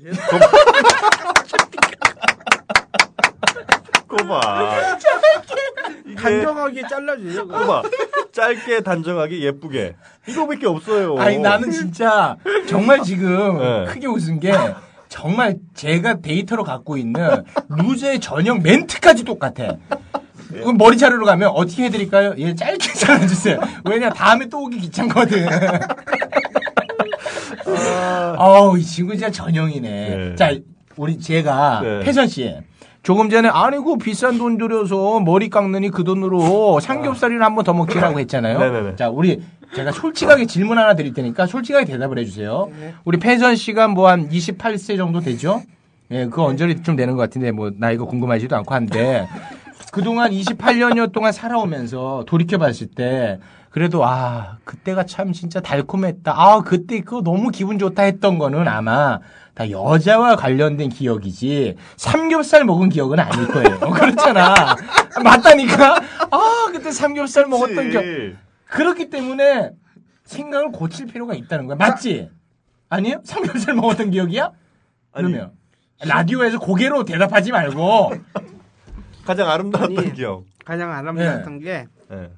이게 6.05 6.15
단정하게 6.15 6.81
잘라줘요. 6.87 7.47
그거. 7.47 7.59
꼬봐. 7.59 7.81
짧게 8.31 8.81
단정하게 8.81 9.41
예쁘게 9.41 9.95
이거밖에 10.27 10.67
없어요. 10.67 11.17
아니 11.17 11.37
나는 11.37 11.71
진짜 11.71 12.35
정말 12.67 13.01
지금 13.03 13.57
네. 13.57 13.85
크게 13.85 14.07
웃은 14.07 14.39
게 14.39 14.53
정말 15.07 15.57
제가 15.73 16.21
데이터로 16.21 16.63
갖고 16.63 16.97
있는 16.97 17.43
루저의 17.69 18.19
전형 18.19 18.61
멘트까지 18.61 19.23
똑같아. 19.23 19.77
그럼 20.49 20.77
머리 20.77 20.97
자르러 20.97 21.25
가면 21.25 21.49
어떻게 21.49 21.85
해드릴까요? 21.85 22.33
예, 22.37 22.55
짧게 22.55 22.93
잘라주세요. 22.93 23.59
왜냐 23.85 24.09
다음에 24.09 24.47
또 24.47 24.63
오기 24.63 24.79
귀찮거든. 24.79 25.47
아우 28.37 28.77
이 28.77 28.83
친구 28.83 29.13
진짜 29.13 29.29
전형이네. 29.31 29.89
네. 30.15 30.35
자 30.35 30.51
우리 30.95 31.17
제가 31.19 31.81
네. 31.83 31.99
패선 32.01 32.27
씨. 32.27 32.55
조금 33.01 33.29
전에 33.29 33.47
아니고 33.47 33.97
비싼 33.97 34.37
돈 34.37 34.57
들여서 34.57 35.21
머리 35.21 35.49
깎느니 35.49 35.89
그 35.89 36.03
돈으로 36.03 36.79
삼겹살이나 36.79 37.45
한번 37.45 37.63
더 37.63 37.73
먹지라고 37.73 38.19
했잖아요. 38.19 38.59
네네네. 38.59 38.95
자, 38.97 39.09
우리 39.09 39.41
제가 39.73 39.91
솔직하게 39.91 40.45
질문 40.45 40.77
하나 40.77 40.95
드릴 40.95 41.13
테니까 41.13 41.45
솔직하게 41.45 41.85
대답을 41.85 42.19
해주세요. 42.19 42.69
우리 43.05 43.17
패선 43.17 43.55
씨가 43.55 43.87
뭐 43.87 44.09
한 44.09 44.29
28세 44.29 44.97
정도 44.97 45.19
되죠? 45.21 45.61
예, 46.11 46.25
그거 46.25 46.45
언저리 46.45 46.81
좀 46.81 46.95
되는 46.95 47.15
것 47.15 47.21
같은데 47.21 47.51
뭐 47.51 47.71
나이가 47.75 48.03
궁금하지도 48.05 48.55
않고 48.57 48.73
한데 48.73 49.27
그동안 49.91 50.31
28년여 50.31 51.11
동안 51.11 51.31
살아오면서 51.31 52.23
돌이켜 52.27 52.57
봤을 52.57 52.87
때 52.87 53.39
그래도 53.69 54.03
아 54.03 54.57
그때가 54.65 55.05
참 55.05 55.31
진짜 55.31 55.61
달콤했다. 55.61 56.33
아 56.35 56.61
그때 56.63 56.99
그거 57.01 57.21
너무 57.21 57.49
기분 57.51 57.77
좋다 57.77 58.03
했던 58.03 58.39
거는 58.39 58.67
아마 58.67 59.19
다 59.59 59.69
여자와 59.69 60.37
관련된 60.37 60.87
기억이지 60.87 61.75
삼겹살 61.97 62.63
먹은 62.63 62.87
기억은 62.87 63.19
아닐 63.19 63.45
거예요. 63.49 63.77
그렇잖아. 63.91 64.77
맞다니까. 65.21 65.97
아 66.31 66.67
그때 66.71 66.91
삼겹살 66.91 67.45
먹었던 67.47 67.89
기억. 67.89 68.05
그렇기 68.67 69.09
때문에 69.09 69.71
생각을 70.23 70.71
고칠 70.71 71.07
필요가 71.07 71.33
있다는 71.33 71.65
거야. 71.67 71.75
맞지? 71.75 72.29
아니요? 72.87 73.19
삼겹살 73.25 73.73
먹었던 73.75 74.11
기억이야? 74.11 74.45
아니, 75.11 75.27
그러면 75.27 75.51
라디오에서 76.05 76.59
고개로 76.59 77.03
대답하지 77.03 77.51
말고 77.51 78.13
가장 79.25 79.49
아름다웠던 79.49 79.97
아니. 79.97 80.13
기억. 80.13 80.45
가장 80.63 80.93
아름다웠던 80.93 81.59
게, 81.59 81.85
예. 82.13 82.29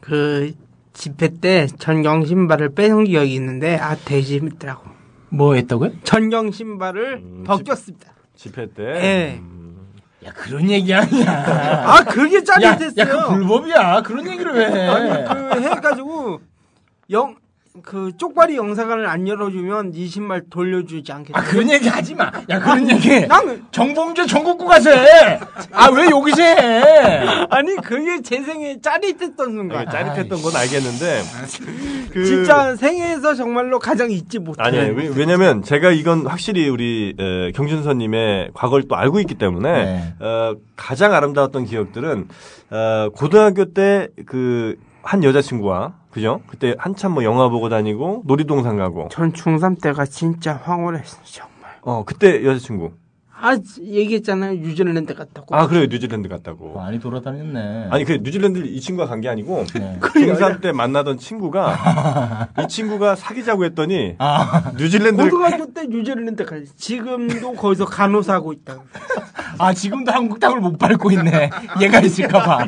그, 0.00 0.52
집회 0.92 1.28
때 1.40 1.66
전경 1.66 2.24
신발을 2.24 2.74
뺏은 2.74 3.04
기억이 3.04 3.34
있는데, 3.34 3.76
아, 3.76 3.96
되게 3.96 4.22
재밌더라고. 4.22 4.99
뭐 5.30 5.54
했다고요? 5.54 5.92
전경 6.04 6.50
신발을 6.50 7.14
음, 7.22 7.44
벗겼습니다. 7.46 8.12
집회 8.34 8.66
때. 8.72 8.82
예. 8.84 9.38
음, 9.38 9.88
야 10.24 10.32
그런 10.32 10.68
얘기 10.70 10.92
아니야. 10.92 11.84
아, 11.86 12.04
그게 12.04 12.36
야, 12.38 12.44
짜릿했어요. 12.44 12.94
야, 12.98 13.04
그 13.06 13.28
불법이야. 13.34 14.02
그런 14.02 14.26
얘기를 14.28 14.52
왜 14.54 14.66
해? 14.66 14.86
아니, 14.88 15.24
그 15.52 15.60
해가지고, 15.62 16.40
영, 17.10 17.36
그 17.84 18.10
쪽발이 18.16 18.56
영사관을 18.56 19.06
안 19.06 19.28
열어주면 19.28 19.92
이 19.94 20.08
신발 20.08 20.42
돌려주지 20.50 21.12
않겠다. 21.12 21.38
아 21.38 21.42
그런 21.44 21.70
얘기 21.70 21.88
하지 21.88 22.16
마. 22.16 22.30
야 22.48 22.58
그런 22.58 22.90
얘기. 22.90 23.20
나는 23.28 23.62
정봉주 23.70 24.26
전국구 24.26 24.66
가서 24.66 24.90
해. 24.90 25.38
아 25.72 25.88
왜 25.90 26.06
여기서 26.10 26.42
해? 26.42 26.56
아니 27.48 27.76
그게 27.76 28.20
제 28.22 28.42
생에 28.42 28.80
짜릿했던 28.82 29.52
순간. 29.52 29.82
이게 29.82 29.90
짜릿했던 29.92 30.42
건 30.42 30.56
알겠는데 30.56 31.22
그 32.12 32.24
진짜 32.24 32.74
생애에서 32.74 33.36
정말로 33.36 33.78
가장 33.78 34.10
잊지 34.10 34.40
못해. 34.40 34.60
아니에요. 34.60 34.92
왜- 34.96 35.12
왜냐면 35.14 35.62
제가 35.62 35.92
이건 35.92 36.26
확실히 36.26 36.68
우리 36.68 37.14
에, 37.18 37.52
경준선님의 37.52 38.50
과거를 38.52 38.88
또 38.88 38.96
알고 38.96 39.20
있기 39.20 39.36
때문에 39.36 39.72
네. 39.72 40.14
어, 40.26 40.56
가장 40.76 41.14
아름다웠던 41.14 41.66
기억들은 41.66 42.26
어, 42.70 43.08
고등학교 43.14 43.66
때 43.72 44.08
그 44.26 44.76
한 45.02 45.24
여자친구와 45.24 45.94
그죠? 46.10 46.40
그때 46.46 46.74
한참 46.78 47.12
뭐 47.12 47.24
영화 47.24 47.48
보고 47.48 47.68
다니고 47.68 48.22
놀이동산 48.26 48.76
가고 48.76 49.08
전 49.10 49.32
중3 49.32 49.80
때가 49.80 50.04
진짜 50.06 50.54
황홀했어 50.54 51.18
정말. 51.24 51.70
어 51.82 52.04
그때 52.04 52.44
여자친구 52.44 52.92
아 53.42 53.56
얘기했잖아요 53.80 54.54
뉴질랜드 54.60 55.14
갔다고. 55.14 55.54
아 55.56 55.66
그래요 55.66 55.86
뉴질랜드 55.88 56.28
갔다고 56.28 56.74
많이 56.74 56.98
돌아다녔네. 57.00 57.88
아니 57.90 58.04
그 58.04 58.18
뉴질랜드 58.22 58.58
이 58.66 58.80
친구가 58.80 59.08
간 59.08 59.20
게 59.20 59.28
아니고 59.28 59.64
네. 59.74 59.98
중3 60.00 60.60
때 60.60 60.72
만나던 60.72 61.18
친구가 61.18 62.48
이 62.62 62.68
친구가 62.68 63.16
사귀자고 63.16 63.64
했더니 63.64 64.14
아, 64.18 64.72
뉴질랜드를 64.78 65.30
고등학교 65.30 65.72
때 65.72 65.86
뉴질랜드 65.86 66.44
가. 66.44 66.56
지금도 66.76 67.52
거기서 67.54 67.84
간호사 67.86 68.34
하고 68.34 68.52
있다. 68.52 68.78
아 69.58 69.72
지금도 69.74 70.12
한국 70.12 70.40
땅을 70.40 70.60
못 70.60 70.78
밟고 70.78 71.10
있네. 71.10 71.50
얘가 71.82 72.00
있을까봐. 72.00 72.66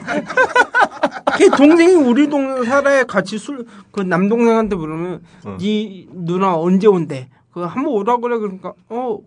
걔 1.38 1.48
동생이 1.48 1.94
우리 1.94 2.28
동네 2.28 2.64
살아야 2.66 3.04
같이 3.04 3.38
술 3.38 3.66
그 3.90 4.00
남동생한테 4.00 4.76
물으면 4.76 5.22
응. 5.46 5.58
네 5.58 6.06
누나 6.12 6.54
언제 6.56 6.86
온대? 6.86 7.28
그 7.52 7.60
한번 7.62 7.92
오라 7.94 8.16
그래 8.18 8.38
그러니까 8.38 8.72
어 8.88 9.18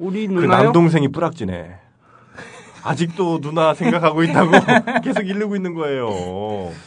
우리 0.00 0.26
그 0.26 0.32
누나요? 0.32 0.64
남동생이 0.64 1.08
뿌락지네. 1.08 1.76
아직도 2.82 3.40
누나 3.42 3.74
생각하고 3.74 4.22
있다고 4.22 4.52
계속 5.04 5.28
이르고 5.28 5.54
있는 5.54 5.74
거예요. 5.74 6.08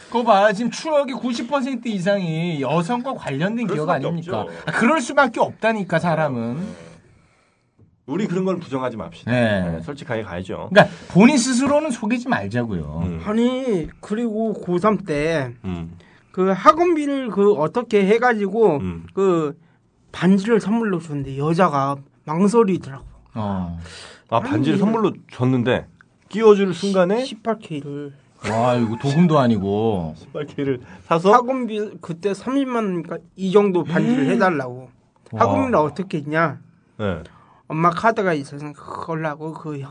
그거 0.08 0.24
봐. 0.24 0.52
지금 0.52 0.72
추억의 0.72 1.14
90% 1.14 1.86
이상이 1.86 2.60
여성과 2.60 3.14
관련된 3.14 3.68
기억 3.68 3.88
아닙니까? 3.88 4.46
아, 4.66 4.72
그럴 4.72 5.00
수밖에 5.00 5.38
없다니까 5.38 6.00
사람은. 6.00 6.58
우리 8.06 8.26
그런 8.26 8.44
걸 8.44 8.58
부정하지 8.58 8.96
맙시다. 8.96 9.30
네. 9.30 9.70
네, 9.70 9.80
솔직하게 9.80 10.24
가야죠. 10.24 10.68
그러니까 10.70 10.94
본인 11.12 11.38
스스로는 11.38 11.92
속이지 11.92 12.28
말자고요. 12.28 13.02
음. 13.04 13.22
아니 13.24 13.88
그리고 14.00 14.52
고3 14.66 15.06
때그 15.06 15.54
음. 15.64 15.96
학원비를 16.36 17.30
그 17.30 17.52
어떻게 17.52 18.04
해가지고 18.06 18.78
음. 18.78 19.06
그 19.14 19.56
반지를 20.10 20.60
선물로 20.60 20.98
줬는데 20.98 21.38
여자가 21.38 21.96
망설이더라고. 22.24 23.04
어. 23.34 23.78
아 24.30 24.40
반지를 24.40 24.78
선물로 24.78 25.12
줬는데 25.32 25.86
끼워줄 26.28 26.74
순간에 26.74 27.22
18K를 27.24 28.12
와 28.50 28.74
이거 28.74 28.96
도금도 29.00 29.38
아니고. 29.38 30.14
신발키를 30.16 30.80
사서 31.04 31.32
학원비 31.32 31.98
그때 32.00 32.32
30만 32.32 32.74
원이니까 32.76 33.18
이 33.36 33.52
정도 33.52 33.84
반지를 33.84 34.28
해달라고. 34.30 34.90
와. 35.32 35.40
학원비를 35.40 35.76
어떻게 35.76 36.18
했냐? 36.18 36.58
네. 36.98 37.22
엄마 37.66 37.90
카드가 37.90 38.34
있어서 38.34 38.72
그걸로 38.74 39.52
그, 39.54 39.82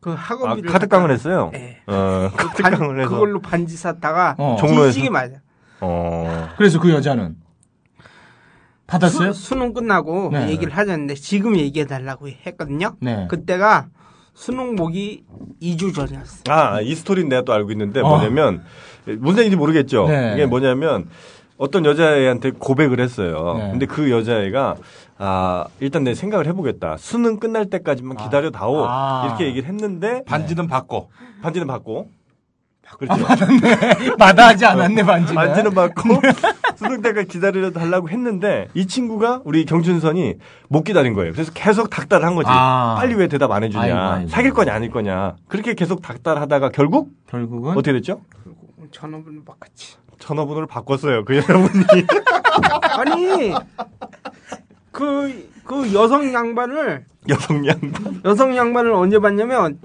그 0.00 0.12
아, 0.12 0.14
학원비를 0.14 0.70
카드깡을 0.70 1.10
했어요. 1.10 1.50
네. 1.52 1.80
어, 1.86 2.30
반- 2.34 2.48
카드깡을 2.48 3.00
해서 3.00 3.10
그걸로 3.10 3.40
반지 3.40 3.76
샀다가 3.76 4.34
어. 4.38 4.56
종로에서? 4.58 5.10
맞아. 5.10 5.34
어. 5.80 6.48
그래서 6.56 6.80
그 6.80 6.90
여자는 6.90 7.36
받았어요? 8.88 9.32
수, 9.32 9.42
수능 9.48 9.72
끝나고 9.72 10.30
네. 10.32 10.48
얘기를 10.50 10.76
하자는데 10.76 11.14
지금 11.14 11.56
얘기해 11.56 11.86
달라고 11.86 12.28
했거든요. 12.28 12.96
네. 13.00 13.26
그때가 13.28 13.86
수능복이 14.34 15.24
2주 15.62 15.94
전이었어. 15.94 16.42
아, 16.48 16.80
이 16.80 16.94
스토리는 16.94 17.28
내가 17.28 17.42
또 17.42 17.52
알고 17.52 17.70
있는데 17.72 18.00
어. 18.00 18.08
뭐냐면 18.08 18.64
무슨 19.04 19.40
얘기인지 19.40 19.56
모르겠죠. 19.56 20.08
네. 20.08 20.32
이게 20.34 20.46
뭐냐면 20.46 21.08
어떤 21.58 21.84
여자애한테 21.84 22.52
고백을 22.52 23.00
했어요. 23.00 23.56
네. 23.58 23.70
근데 23.70 23.86
그 23.86 24.10
여자애가 24.10 24.76
아, 25.18 25.66
일단 25.80 26.04
내 26.04 26.14
생각을 26.14 26.46
해보겠다. 26.46 26.96
수능 26.98 27.38
끝날 27.38 27.66
때까지만 27.66 28.16
기다려 28.16 28.50
다오. 28.50 28.86
아. 28.88 29.24
이렇게 29.26 29.46
얘기를 29.46 29.68
했는데 29.68 30.22
반지는 30.24 30.66
받고. 30.66 31.10
반지는 31.42 31.66
받고. 31.66 32.08
그렇죠. 32.98 33.22
마다하지 34.18 34.64
않았네 34.66 35.02
반지는. 35.02 35.34
반지는 35.34 35.74
받고 35.74 36.02
수능 36.78 37.02
때까지 37.02 37.26
기다려 37.26 37.72
달라고 37.72 38.08
했는데 38.08 38.68
이 38.72 38.86
친구가 38.86 39.42
우리 39.44 39.64
경춘선이 39.64 40.36
못 40.68 40.84
기다린 40.84 41.12
거예요. 41.12 41.32
그래서 41.32 41.50
계속 41.52 41.90
닥달한 41.90 42.36
거지. 42.36 42.48
아. 42.48 42.94
빨리 42.96 43.14
왜 43.14 43.26
대답 43.26 43.50
안 43.50 43.64
해주냐. 43.64 43.82
아이고, 43.82 43.98
아이고. 43.98 44.28
사귈 44.28 44.52
거냐 44.52 44.72
아닐 44.72 44.88
거냐. 44.88 45.34
그렇게 45.48 45.74
계속 45.74 46.00
닥달하다가 46.02 46.68
결국 46.68 47.10
결국은 47.26 47.72
어떻게 47.72 47.92
됐죠? 47.94 48.20
전화번호 48.92 49.42
바꿨지. 49.44 49.96
전화번호를 50.20 50.68
바꿨어요. 50.68 51.24
그 51.24 51.36
여자분이. 51.38 51.84
아니 52.96 53.54
그, 54.92 55.50
그 55.64 55.92
여성 55.94 56.32
양반을 56.32 57.06
여성 57.28 57.66
양반. 57.66 58.20
여성 58.24 58.56
양반을 58.56 58.92
언제 58.92 59.18
봤냐면 59.18 59.80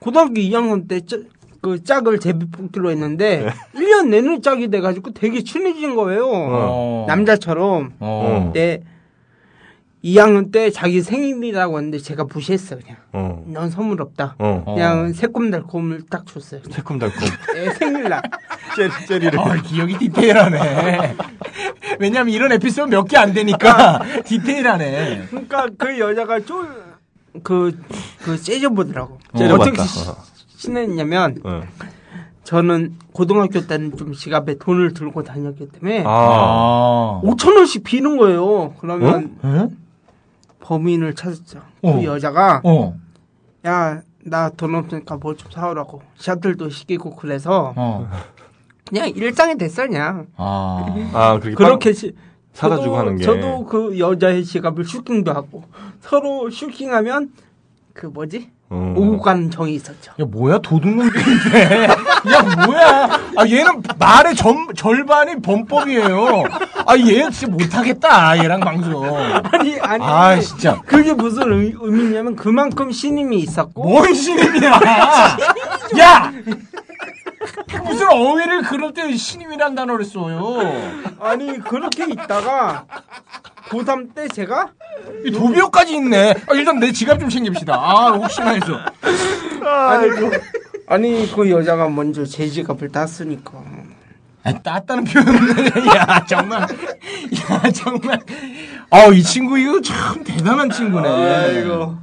고등학교 0.00 0.34
2학년 0.34 0.88
때 0.88 1.04
짜, 1.04 1.18
그 1.60 1.82
짝을 1.82 2.20
제비 2.20 2.46
뽑기로 2.50 2.90
했는데 2.90 3.48
1년 3.74 4.08
내내 4.08 4.40
짝이 4.40 4.68
돼가지고 4.68 5.12
되게 5.12 5.42
친해진 5.42 5.96
거예요. 5.96 6.28
어. 6.30 7.04
남자처럼. 7.08 7.94
어. 7.98 8.40
근데 8.44 8.82
2학년 10.04 10.52
때 10.52 10.70
자기 10.70 11.00
생일이라고 11.02 11.76
했는데 11.78 11.98
제가 11.98 12.24
무시했어 12.24 12.76
그냥. 12.76 12.96
어. 13.12 13.42
넌 13.48 13.70
선물 13.70 14.00
없다. 14.00 14.36
어. 14.38 14.62
그냥 14.64 15.12
새콤달콤을 15.12 16.02
딱 16.08 16.24
줬어요. 16.26 16.60
새콤달콤. 16.70 17.18
애 17.56 17.70
생일날. 17.74 18.22
젤, 18.76 18.90
젤리를. 19.08 19.36
어, 19.38 19.52
기억이 19.64 19.98
디테일하네. 19.98 21.16
왜냐면 21.98 22.32
이런 22.32 22.52
에피소드 22.52 22.88
몇 22.94 23.06
개 23.08 23.16
안 23.16 23.32
되니까 23.32 24.00
디테일하네. 24.24 25.24
그러니까 25.30 25.66
그 25.76 25.98
여자가 25.98 26.38
좀그그 26.44 27.76
째져보더라고. 28.44 29.18
어떻게 29.34 29.82
시- 29.84 30.08
어. 30.08 30.16
친했냐면 30.62 31.38
어. 31.44 31.62
저는 32.44 32.96
고등학교 33.12 33.66
때는 33.66 33.96
좀 33.96 34.12
지갑에 34.12 34.58
돈을 34.58 34.92
들고 34.94 35.22
다녔기 35.22 35.68
때문에 35.68 36.04
아. 36.04 36.10
아. 36.10 37.20
5천 37.24 37.56
원씩 37.56 37.84
비는 37.84 38.16
거예요. 38.16 38.74
그러면 38.80 39.36
에? 39.44 39.68
범인을 40.60 41.14
찾았죠. 41.14 41.60
어. 41.82 41.92
그 41.94 42.04
여자가 42.04 42.60
어. 42.64 42.94
야나 43.64 44.50
돈 44.56 44.74
없으니까 44.74 45.16
뭐좀 45.16 45.50
사오라고 45.50 46.02
셔틀도 46.16 46.70
시키고 46.70 47.16
그래서 47.16 47.72
어. 47.76 48.08
그냥 48.88 49.08
일상이 49.10 49.56
됐어 49.56 49.86
그냥 49.86 50.26
아. 50.36 50.86
아, 51.12 51.38
그렇게. 51.38 51.54
그렇게 51.54 51.92
시, 51.92 52.14
사다 52.54 52.76
주고 52.78 52.94
저도- 52.94 52.98
하는 52.98 53.16
게. 53.16 53.24
저도 53.24 53.64
그 53.66 53.98
여자의 53.98 54.44
지갑을 54.44 54.84
슈킹도 54.84 55.32
하고 55.32 55.62
서로 56.00 56.50
슈킹하면 56.50 57.30
그 57.92 58.06
뭐지 58.06 58.50
어. 58.70 58.94
오고 58.96 59.20
가는 59.20 59.50
정이 59.50 59.74
있었죠. 59.76 60.12
야 60.20 60.24
뭐야? 60.26 60.58
도둑놈들인데. 60.58 61.84
야 61.88 62.66
뭐야? 62.66 63.20
아 63.36 63.46
얘는 63.46 63.82
말의 63.98 64.34
전, 64.34 64.68
절반이 64.76 65.40
범법이에요. 65.40 66.44
아얘 66.86 67.30
진짜 67.30 67.46
못하겠다 67.46 68.38
얘랑 68.42 68.60
방송. 68.60 69.06
아니 69.52 69.80
아니. 69.80 70.04
아 70.04 70.38
진짜. 70.38 70.80
그게 70.84 71.14
무슨 71.14 71.50
의, 71.52 71.74
의미냐면 71.80 72.36
그만큼 72.36 72.90
신임이 72.92 73.38
있었고. 73.38 73.82
뭔 73.82 74.12
신임이야? 74.12 74.70
야 76.00 76.32
무슨 77.84 78.08
어휘를 78.08 78.62
그럴 78.62 78.92
때 78.92 79.14
신임이란 79.16 79.74
단어를 79.74 80.04
써요? 80.04 80.58
아니 81.20 81.58
그렇게 81.58 82.04
있다가 82.04 82.86
고3 83.70 84.14
때 84.14 84.28
제가? 84.28 84.70
이 85.24 85.30
도비오까지 85.30 85.94
있네. 85.94 86.34
아, 86.48 86.54
일단 86.54 86.78
내 86.80 86.90
지갑 86.92 87.20
좀 87.20 87.28
챙깁시다. 87.28 87.74
아 87.74 88.10
혹시나 88.10 88.50
해서. 88.50 88.78
아니, 89.62 90.10
아니 90.88 91.32
그 91.32 91.50
여자가 91.50 91.88
먼저 91.88 92.24
제 92.24 92.48
지갑을 92.48 92.90
땄으니까. 92.90 93.52
아, 94.44 94.52
땄다는 94.52 95.04
표현은 95.04 95.66
야 95.88 96.24
정말. 96.26 96.62
야 96.62 97.70
정말. 97.72 98.20
아이 98.90 99.22
친구 99.22 99.58
이거 99.58 99.80
참 99.82 100.24
대단한 100.24 100.70
친구네. 100.70 101.08
아이고. 101.08 101.96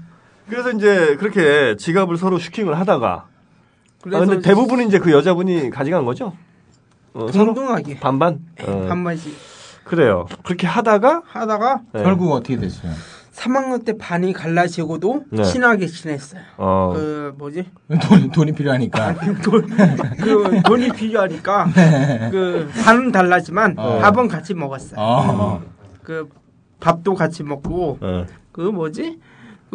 그래서 0.48 0.72
이제 0.72 1.16
그렇게 1.20 1.76
지갑을 1.78 2.18
서로 2.18 2.38
슈킹을 2.38 2.78
하다가. 2.80 3.26
아, 4.06 4.10
그래서 4.10 4.26
근데 4.26 4.48
대부분은 4.48 4.88
이제 4.88 5.00
그 5.00 5.12
여자분이 5.12 5.70
가져간 5.72 6.06
거죠? 6.06 6.34
어, 7.14 7.28
동등하게 7.32 8.00
반반? 8.00 8.40
어, 8.62 8.86
반반씩 8.88 9.34
그래요. 9.84 10.28
그렇게 10.44 10.68
하다가 10.68 11.24
하다가 11.26 11.82
네. 11.94 12.04
결국 12.04 12.32
어떻게 12.34 12.58
됐어요? 12.58 12.92
3학년 13.34 13.84
때 13.84 13.98
반이 13.98 14.34
갈라지고도 14.34 15.26
네. 15.30 15.44
친하게 15.44 15.88
지냈어요. 15.88 16.42
어. 16.58 16.92
그 16.94 17.34
뭐지? 17.38 17.66
돈, 18.02 18.32
돈이 18.32 18.54
필요하니까. 18.54 19.16
돈, 19.44 19.68
그 20.22 20.62
돈이 20.66 20.90
필요하니까 20.90 21.68
그 22.32 22.70
반은 22.84 23.12
달라지만 23.12 23.76
어. 23.78 24.00
밥은 24.00 24.28
같이 24.28 24.54
먹었어요. 24.54 25.00
어. 25.00 25.62
그 26.02 26.30
밥도 26.80 27.14
같이 27.16 27.44
먹고 27.44 27.98
어. 28.02 28.26
그 28.52 28.62
뭐지? 28.62 29.20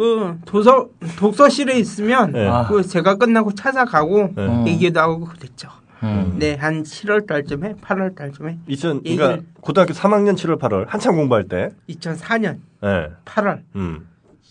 그 0.01 0.39
도서 0.47 0.89
독서실에 1.19 1.79
있으면 1.79 2.33
네. 2.33 2.49
아. 2.49 2.67
그 2.67 2.83
제가 2.83 3.17
끝나고 3.17 3.55
찾아가고 3.55 4.33
네. 4.35 4.65
얘기도 4.69 4.99
하고 4.99 5.27
그랬죠. 5.27 5.69
음. 6.03 6.37
네, 6.39 6.55
한 6.55 6.83
7월 6.83 7.27
달쯤에 7.27 7.75
8월 7.75 8.17
달쯤에 8.17 8.61
2000 8.67 9.03
얘기를- 9.03 9.17
그러니까 9.19 9.43
고등학교 9.61 9.93
3학년 9.93 10.37
7월 10.37 10.59
8월 10.59 10.87
한참 10.89 11.17
공부할 11.17 11.49
때. 11.49 11.69
2004년 11.91 12.61
예. 12.83 13.11
8월 13.27 13.61
음. 13.77 14.07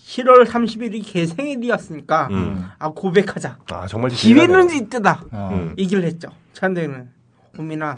7월 0.05 0.45
30일이 0.45 1.01
걔 1.03 1.25
생일이었으니까 1.25 2.27
음. 2.29 2.65
아 2.77 2.89
고백하자. 2.89 3.57
아, 3.71 3.87
정말 3.87 4.11
기회는 4.11 4.69
있다. 4.69 5.23
어. 5.31 5.49
음. 5.51 5.73
얘기를 5.79 6.03
했죠. 6.03 6.29
저한테는 6.53 7.09
우민아 7.57 7.95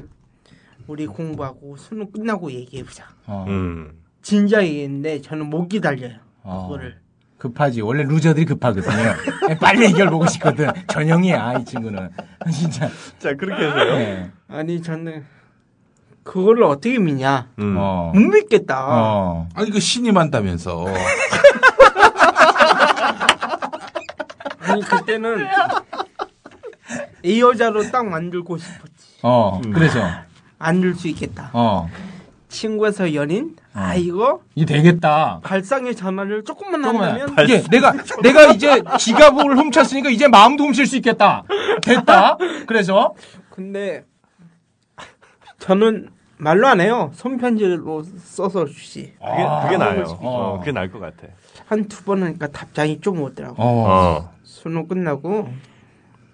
우리 0.87 1.05
공부하고 1.05 1.75
수능 1.75 2.09
끝나고 2.11 2.49
얘기해보자. 2.49 3.09
어. 3.27 3.43
음. 3.49 3.91
진짜 4.21 4.63
얘기했는데 4.63 5.19
저는 5.21 5.47
못 5.49 5.67
기다려요. 5.67 6.13
어. 6.43 6.67
그거를. 6.69 6.95
급하지. 7.41 7.81
원래 7.81 8.03
루저들이 8.03 8.45
급하거든요. 8.45 9.15
빨리 9.59 9.87
해결 9.87 10.11
보고 10.11 10.27
싶거든. 10.27 10.69
전형이야, 10.87 11.53
이 11.57 11.65
친구는. 11.65 12.11
진짜. 12.53 12.87
자, 13.17 13.33
그렇게 13.35 13.65
해서요. 13.65 13.97
네. 13.97 14.29
아니 14.47 14.79
저는 14.79 15.25
그거를 16.23 16.61
어떻게 16.65 16.99
믿냐? 16.99 17.47
음. 17.57 17.75
어. 17.79 18.11
못 18.13 18.19
믿겠다. 18.19 18.85
어. 18.87 19.49
아니 19.55 19.71
그 19.71 19.79
신임 19.79 20.19
한다면서. 20.19 20.85
아니 24.59 24.83
그때는 24.83 25.47
이 27.23 27.41
여자로 27.41 27.89
딱 27.89 28.05
만들고 28.05 28.59
싶었지. 28.59 29.17
어. 29.23 29.59
그래서. 29.73 29.99
만들 30.59 30.93
수 30.93 31.07
있겠다. 31.07 31.49
어. 31.53 31.89
친구에서 32.51 33.13
연인? 33.15 33.55
아 33.73 33.95
이거 33.95 34.41
이게 34.55 34.65
되겠다. 34.75 35.39
발상의 35.43 35.95
전환을 35.95 36.43
조금만 36.43 36.83
조금만. 36.83 37.11
한다면 37.21 37.45
이게 37.45 37.63
내가 37.69 37.93
내가 38.21 38.45
이제 38.53 38.83
지갑을 38.99 39.57
훔쳤으니까 39.57 40.09
이제 40.09 40.27
마음도 40.27 40.65
훔칠 40.65 40.85
수 40.85 40.97
있겠다. 40.97 41.43
됐다. 41.81 42.37
그래서 42.67 43.13
근데 43.49 44.03
저는 45.59 46.09
말로 46.37 46.67
안 46.67 46.81
해요. 46.81 47.11
손편지로 47.13 48.03
써서 48.17 48.65
주시. 48.65 49.13
그게, 49.19 49.43
그게 49.63 49.77
나아요. 49.77 50.03
어. 50.19 50.53
어, 50.55 50.59
그게 50.59 50.71
나을 50.71 50.91
것 50.91 50.99
같아. 50.99 51.27
한 51.67 51.87
두 51.87 52.03
번 52.03 52.23
하니까 52.23 52.47
답장이 52.47 52.99
좀 52.99 53.21
오더라고. 53.21 53.55
어. 53.61 53.85
어. 53.87 54.31
수능 54.43 54.87
끝나고 54.87 55.47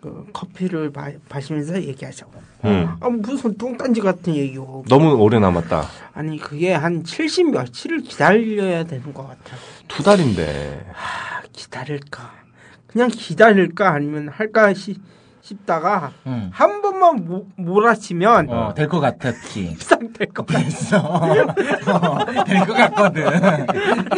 그 0.02 0.28
커피를 0.32 0.92
마, 0.94 1.10
마시면서 1.30 1.82
얘기하자고. 1.82 2.32
음. 2.66 2.96
아 3.00 3.10
무슨 3.10 3.58
뚱딴지 3.58 4.02
같은 4.02 4.36
얘기고. 4.36 4.86
너무 4.90 5.14
오래 5.16 5.40
남았다. 5.40 5.84
아니 6.14 6.38
그게 6.38 6.74
한 6.74 7.04
70 7.04 7.52
며칠을 7.52 8.02
기다려야 8.02 8.84
되는 8.84 9.14
것 9.14 9.28
같아. 9.28 9.56
두 9.88 10.04
달인데. 10.04 10.86
아, 10.94 11.42
기다릴까? 11.52 12.32
그냥 12.88 13.10
기다릴까 13.10 13.92
아니면 13.92 14.30
할까 14.30 14.74
시, 14.74 15.00
싶다가 15.42 16.12
응. 16.28 16.50
한 16.54 16.82
번만 16.82 17.26
모, 17.26 17.48
몰아치면 17.56 18.50
어, 18.50 18.74
될 18.76 18.88
것 18.88 19.00
같았지. 19.00 19.76
상될것 19.80 20.46
같아. 20.46 20.60
그랬어. 20.60 20.98
어, 21.08 22.44
될것 22.46 22.76
같거든. 22.78 23.24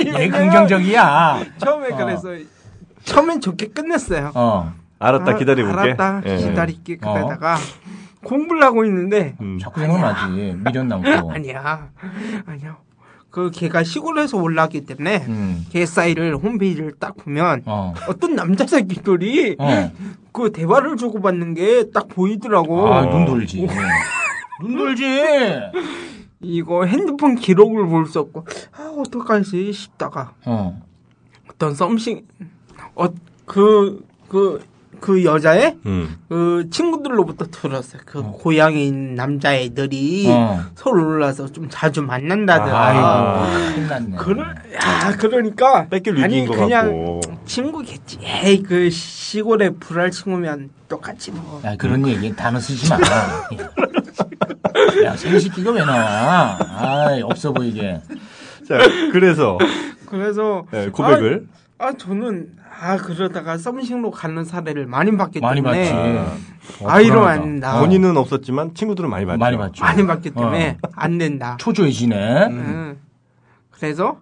얘 0.19 0.27
긍정적이야. 0.27 1.43
처음에 1.57 1.89
어. 1.93 1.95
그래서 1.97 2.29
처음엔 3.05 3.41
좋게 3.41 3.67
끝냈어요. 3.69 4.31
어. 4.35 4.73
알았다, 4.99 5.31
아, 5.31 5.35
기다려볼게. 5.35 5.79
알았다 5.79 6.21
예. 6.25 6.37
기다릴게 6.37 6.97
어. 7.01 7.13
그러다가 7.13 7.57
공부를 8.23 8.63
하고 8.63 8.83
있는데 8.85 9.35
음. 9.41 9.57
자꾸 9.59 9.79
생각나지. 9.79 10.57
미련 10.63 10.87
남고. 10.89 11.07
아니야 11.31 11.89
아니야 12.45 12.77
그 13.29 13.49
걔가 13.51 13.83
시골에서 13.83 14.37
올라왔기 14.37 14.85
때문에 14.85 15.25
음. 15.27 15.65
걔 15.69 15.85
사이를 15.85 16.35
홈페이지를 16.35 16.93
딱 16.99 17.15
보면 17.15 17.61
어. 17.65 17.93
어떤 18.09 18.35
남자 18.35 18.65
새끼들이 18.67 19.55
어. 19.59 19.91
그 20.33 20.51
대화를 20.51 20.97
주고받는 20.97 21.53
게 21.53 21.91
딱 21.93 22.07
보이더라고. 22.09 22.93
아, 22.93 23.05
눈 23.05 23.25
돌지. 23.25 23.65
눈 24.61 24.75
돌지. 24.77 25.05
이거 26.41 26.85
핸드폰 26.85 27.35
기록을 27.35 27.87
볼 27.87 28.05
수 28.05 28.19
없고 28.19 28.45
아 28.77 28.93
어떡하지 28.97 29.71
싶다가 29.73 30.33
어. 30.45 30.81
어떤 31.49 31.73
썸씽 31.75 32.23
어그그 32.95 34.05
그 34.27 34.61
여자의 35.25 35.77
음. 35.85 36.17
그 36.27 36.67
친구들로부터 36.71 37.45
들었어요. 37.51 38.01
그 38.05 38.21
고향에 38.21 38.83
있는 38.83 39.15
남자애들이 39.15 40.27
어. 40.29 40.61
서울 40.75 40.99
올라서 40.99 41.51
좀 41.51 41.67
자주 41.69 42.01
만난다더라. 42.01 42.79
아이고, 42.79 43.87
났네. 43.87 44.15
그러, 44.17 44.41
야, 44.43 45.15
그러니까 45.17 45.87
뺏길 45.87 46.13
아니 46.23 46.35
위기인 46.35 46.47
것 46.47 46.55
그냥 46.55 46.85
같고. 46.87 47.21
친구겠지. 47.45 48.19
에이 48.21 48.63
그 48.63 48.89
시골에 48.89 49.69
불알 49.71 50.11
친구면 50.11 50.69
똑같이 50.87 51.31
뭐. 51.31 51.61
야, 51.65 51.75
그런 51.77 52.07
얘기 52.07 52.35
단어 52.35 52.59
쓰지 52.59 52.89
마. 52.89 52.97
야, 55.05 55.15
생식기가 55.15 55.71
왜 55.71 55.85
나와? 55.85 56.57
아이, 56.77 57.21
없어 57.21 57.53
보이게. 57.53 58.01
자, 58.67 58.77
그래서 59.11 59.57
그래서 60.05 60.65
네, 60.71 60.89
고백을. 60.89 61.47
아, 61.77 61.87
아, 61.87 61.93
저는 61.97 62.49
아 62.81 62.97
그러다가 62.97 63.57
썸씽로 63.57 64.11
가는 64.11 64.43
사례를 64.43 64.85
많이 64.85 65.15
봤기 65.15 65.39
많이 65.39 65.61
때문에 65.61 65.89
봤지. 65.91 66.85
아 66.85 67.01
이러면 67.01 67.23
불안하다. 67.23 67.31
안 67.31 67.43
된다. 67.43 67.79
본인은 67.79 68.17
없었지만 68.17 68.73
친구들은 68.73 69.09
많이 69.09 69.25
봤죠. 69.25 69.37
많이 69.39 69.57
봤죠. 69.57 69.83
많이 69.83 70.05
봤기 70.05 70.31
때문에 70.31 70.77
안 70.93 71.17
된다. 71.17 71.57
초조해지네. 71.59 72.47
응. 72.51 72.97
그래서 73.71 74.19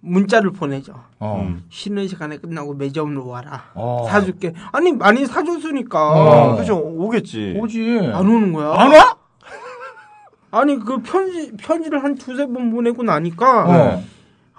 문자를 0.00 0.52
보내죠. 0.52 0.94
어. 1.18 1.44
음. 1.46 1.64
쉬는 1.70 2.06
시간에 2.08 2.36
끝나고 2.38 2.74
매점으로 2.74 3.26
와라. 3.26 3.64
어. 3.74 4.06
사줄게. 4.08 4.54
아니 4.72 4.92
많이 4.92 5.26
사줬으니까 5.26 6.52
어. 6.52 6.56
그죠, 6.56 6.76
오겠지. 6.78 7.56
오지. 7.58 8.10
안 8.12 8.26
오는 8.26 8.52
거야. 8.52 8.72
안 8.74 8.92
와? 8.92 9.16
아니 10.50 10.78
그 10.78 11.02
편지 11.02 11.52
편지를 11.58 12.02
한 12.02 12.14
두세 12.14 12.46
번 12.46 12.70
보내고 12.70 13.02
나니까 13.02 14.00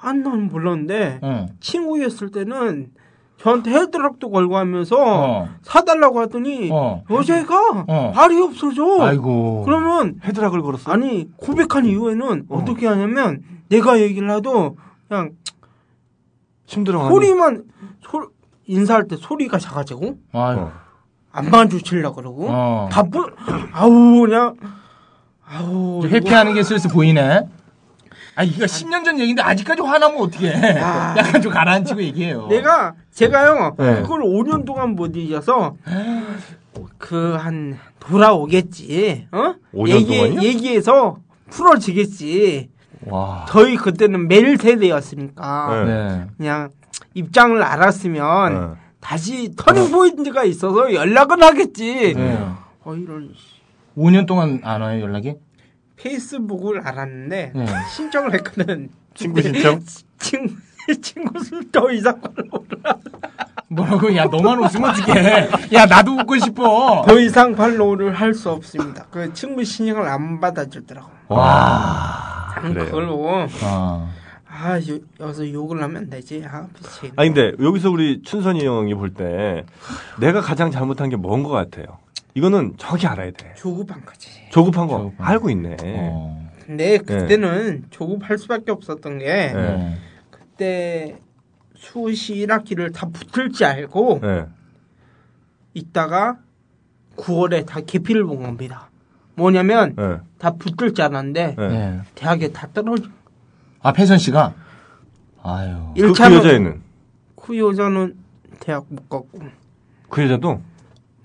어. 0.02 0.08
안 0.08 0.22
나는 0.24 0.47
몰랐는데 0.47 1.20
어. 1.22 1.45
친구였을 1.60 2.32
때는 2.32 2.91
저한테 3.38 3.72
헤드락도 3.72 4.30
걸고 4.32 4.58
하면서 4.58 4.95
어. 4.97 5.50
사달라고 5.62 6.20
하더니 6.20 6.70
어. 6.72 7.04
여자애가 7.10 7.86
어. 7.88 8.12
발이 8.14 8.39
없어져. 8.41 9.02
아이고. 9.02 9.64
그러면 9.66 10.20
헤드락을 10.24 10.62
걸었어. 10.62 10.91
아니 10.91 11.30
고백한 11.38 11.86
이후에는 11.86 12.45
어. 12.50 12.66
떻게 12.66 12.88
하냐면 12.88 13.41
내가 13.70 14.00
얘기를 14.00 14.30
해도 14.30 14.76
그냥 15.08 15.32
힘들어. 16.66 17.08
소리만 17.08 17.64
소 18.02 18.30
인사할 18.66 19.08
때 19.08 19.16
소리가 19.16 19.58
작아지고. 19.58 20.18
어. 20.34 20.72
안 21.32 21.50
마주치려 21.50 22.14
그러고 22.14 22.47
어. 22.50 22.89
바쁜 22.91 23.24
아우 23.72 24.22
그냥 24.22 24.56
아우 25.45 26.00
좀 26.02 26.10
회피하는 26.12 26.54
게 26.56 26.64
슬슬 26.64 26.89
보이네. 26.91 27.47
아, 28.40 28.44
이거 28.44 28.64
10년 28.64 29.04
전 29.04 29.20
얘기인데 29.20 29.42
아직까지 29.42 29.82
화나면 29.82 30.22
어떡해. 30.22 30.80
아. 30.80 31.14
약간 31.20 31.42
좀 31.42 31.52
가라앉히고 31.52 32.02
얘기해요. 32.04 32.48
내가 32.48 32.94
제가요 33.12 33.76
네. 33.78 34.02
그걸 34.02 34.22
5년 34.22 34.64
동안 34.66 34.92
못 34.96 35.14
잊어서 35.18 35.76
그 36.98 37.36
한 37.38 37.78
돌아오겠지 38.00 39.28
어 39.34 39.56
5년 39.74 40.08
동안이요? 40.08 40.42
얘기해서 40.42 41.18
풀어지겠지 41.50 42.70
와. 43.08 43.46
저희 43.50 43.76
그때는 43.76 44.30
메일 44.30 44.56
세대였으니까 44.58 45.84
네. 45.84 45.94
네. 46.08 46.26
그냥 46.38 46.70
입장을 47.16 47.62
알았으면 47.62 48.56
어. 48.56 48.76
다시 49.02 49.54
turning 49.58 49.92
point가 49.92 50.46
있어서 50.46 50.94
연락을 50.94 51.44
하겠지 51.44 52.14
네. 52.16 52.38
어 52.86 52.96
이런 52.96 53.34
5년 53.98 54.26
동안 54.26 54.62
안 54.64 54.82
와요, 54.82 55.02
연락이? 55.02 55.36
페이스북을 56.02 56.82
알았는데 56.88 57.52
네. 57.56 57.66
신청을 57.95 58.34
했거든 58.36 58.89
친구 59.14 59.41
신청? 59.41 59.80
친구 60.20 60.56
친구 61.02 61.43
수더 61.43 61.91
이상 61.91 62.20
follow를 62.22 62.80
뭐라고? 63.72 64.16
야, 64.16 64.26
너만 64.26 64.58
웃으면 64.64 64.89
어떡해. 64.89 65.50
야, 65.74 65.86
나도 65.86 66.14
웃고 66.18 66.39
싶어. 66.39 67.04
더 67.08 67.20
이상 67.20 67.54
follow를 67.54 68.16
할 68.16 68.34
수 68.34 68.50
없습니다. 68.50 69.06
그 69.12 69.32
친구 69.34 69.64
신청을 69.64 70.08
안 70.08 70.39
받아주더라고. 70.39 71.08
와. 71.28 72.56
그래요? 72.62 72.86
그걸로 72.86 73.47
어. 73.64 74.10
아 74.52 74.80
요, 74.80 74.97
여기서 75.20 75.52
욕을 75.54 75.84
하면 75.84 76.10
되지. 76.10 76.43
아 76.50 76.66
미치겠네. 76.74 77.14
아니 77.18 77.32
근데 77.32 77.64
여기서 77.64 77.91
우리 77.91 78.24
춘선이 78.24 78.66
형이 78.66 78.95
볼 78.95 79.14
때 79.14 79.64
내가 80.20 80.41
가장 80.41 80.72
잘못한 80.72 81.10
게 81.10 81.16
뭔 81.18 81.43
것 81.43 81.50
같아요. 81.50 82.00
이거는 82.36 82.76
정확히 82.78 83.08
알아야 83.08 83.32
돼. 83.32 83.54
조급한 83.56 84.06
거지. 84.06 84.30
조급한 84.52 84.88
거 84.88 84.98
조급한 84.98 85.28
알고 85.28 85.50
있네. 85.50 85.78
어. 85.82 86.50
근데 86.66 86.98
그때는 87.00 87.86
조급할 87.90 88.38
수밖에 88.38 88.72
없었던 88.72 89.20
게 89.20 89.26
네. 89.26 89.54
네. 89.54 89.98
때 90.58 91.20
수시 91.76 92.36
1학기를 92.36 92.94
다 92.94 93.08
붙을지 93.08 93.66
알고 93.66 94.20
네. 94.22 94.46
있다가 95.74 96.38
9월에 97.16 97.66
다 97.66 97.80
계피를 97.82 98.26
본 98.26 98.44
겁니다. 98.44 98.90
뭐냐면 99.36 99.96
네. 99.96 100.18
다 100.38 100.52
붙을 100.52 100.94
줄 100.94 101.06
알았는데 101.06 101.56
네. 101.58 101.68
네. 101.70 102.02
대학에 102.16 102.52
다 102.52 102.68
떨어져. 102.74 103.10
아 103.82 103.94
패선 103.94 104.18
씨가 104.18 104.54
아유 105.42 105.94
그, 105.96 106.02
그 106.02 106.14
1차는 106.14 106.34
여자애는 106.36 106.82
그 107.36 107.58
여자는 107.58 108.18
대학 108.60 108.86
못 108.90 109.10
갔고 109.10 109.40
그 110.10 110.22
여자도 110.24 110.62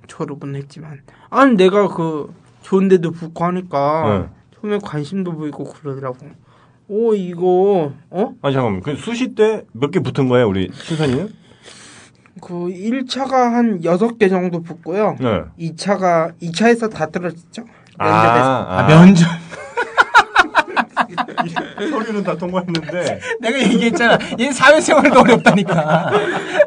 졸업은 0.07 0.55
했지만 0.57 1.01
아니 1.31 1.57
내가 1.57 1.89
그 1.89 2.33
좋은 2.63 2.89
데도 2.89 3.11
붙고 3.13 3.45
하니까 3.45 4.29
네. 4.31 4.59
처음에 4.61 4.79
관심도 4.83 5.33
보이고 5.35 5.65
그러더라고. 5.65 6.27
오 6.89 7.15
이거 7.15 7.93
어? 8.11 8.35
아니 8.43 8.55
잠깐만 8.55 8.81
그 8.83 8.95
수시 8.97 9.35
때 9.35 9.65
몇 9.73 9.91
개 9.91 10.01
붙은 10.01 10.29
거예요 10.29 10.49
우리 10.49 10.71
신선이는? 10.73 11.29
그 12.43 12.53
1차가 12.67 13.31
한 13.53 13.81
6개 13.81 14.29
정도 14.29 14.61
붙고요. 14.63 15.17
네. 15.21 15.45
2차가 15.71 16.35
2차에서 16.43 16.91
다 16.91 17.07
떨어졌죠. 17.07 17.63
면접에서. 17.99 17.99
아, 17.99 18.79
아, 18.81 18.87
면접 18.89 19.25
서류는 21.91 22.22
다 22.24 22.37
통과했는데 22.37 23.20
내가 23.41 23.59
얘기했잖아 23.61 24.18
얘 24.39 24.51
사회생활도 24.53 25.20
어렵다니까 25.20 26.11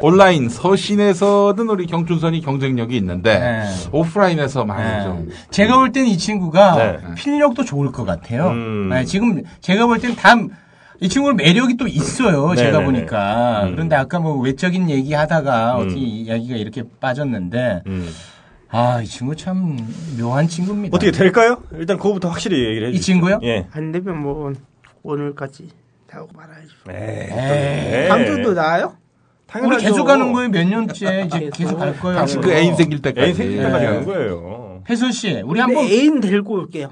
온라인 0.02 0.50
서신에서는 0.50 1.70
우리 1.70 1.86
경춘선이 1.86 2.42
경쟁력이 2.42 2.96
있는데 2.98 3.40
네. 3.40 3.64
오프라인에서 3.92 4.66
많이 4.66 4.84
네. 4.84 5.04
좀 5.04 5.30
제가 5.52 5.78
볼 5.78 5.92
땐 5.92 6.06
이 6.06 6.18
친구가 6.18 6.76
네. 6.76 6.98
필력도 7.16 7.64
좋을 7.66 7.92
것 7.92 8.06
같아요. 8.06 8.50
음. 8.50 8.90
네, 8.90 9.04
지금 9.06 9.42
제가 9.62 9.88
볼땐다이 9.88 11.10
친구는 11.10 11.36
매력이 11.38 11.76
또 11.78 11.88
있어요. 11.88 12.54
제가 12.56 12.80
네네네. 12.80 12.86
보니까. 12.86 13.64
음. 13.64 13.72
그런데 13.74 13.96
아까 13.96 14.20
뭐 14.20 14.38
외적인 14.40 14.90
얘기 14.90 15.14
하다가 15.14 15.76
음. 15.78 15.82
어떻게 15.86 16.00
이야기가 16.00 16.56
이렇게 16.56 16.84
빠졌는데 17.00 17.82
음. 17.88 18.10
아, 18.70 19.02
이 19.02 19.06
친구 19.06 19.36
참 19.36 19.78
묘한 20.20 20.48
친구입니다. 20.48 20.96
어떻게 20.96 21.12
될까요? 21.12 21.62
일단 21.74 21.98
그거부터 21.98 22.30
확실히 22.30 22.66
얘기를 22.66 22.90
이 22.90 22.96
해주세요. 22.96 23.02
친구요? 23.02 23.40
예. 23.44 23.68
안 23.72 23.92
되면 23.92 24.22
뭐 24.22 24.52
오늘까지 25.04 25.70
하고 26.10 26.30
말아야죠. 26.34 26.70
에이, 26.90 28.04
에이. 28.04 28.08
다음 28.10 28.26
주도 28.26 28.54
나와요? 28.54 28.96
우리 29.64 29.78
계속 29.78 30.06
가는 30.06 30.34
거예요. 30.34 30.50
몇 30.50 30.66
년째 30.68 31.24
이제 31.28 31.40
계속. 31.40 31.58
계속 31.58 31.78
갈 31.78 31.98
거예요. 31.98 32.18
당신 32.18 32.42
그 32.42 32.52
애인 32.52 32.76
생길 32.76 33.02
때까지 33.02 33.26
애인 33.28 33.36
생길 33.36 33.58
때까지 33.64 33.86
네. 33.86 33.92
가는 33.92 34.06
거예요. 34.06 34.84
혜선 34.90 35.12
씨, 35.12 35.42
우리 35.46 35.60
한번 35.60 35.86
애인 35.86 36.20
데리고 36.20 36.56
올게요. 36.56 36.90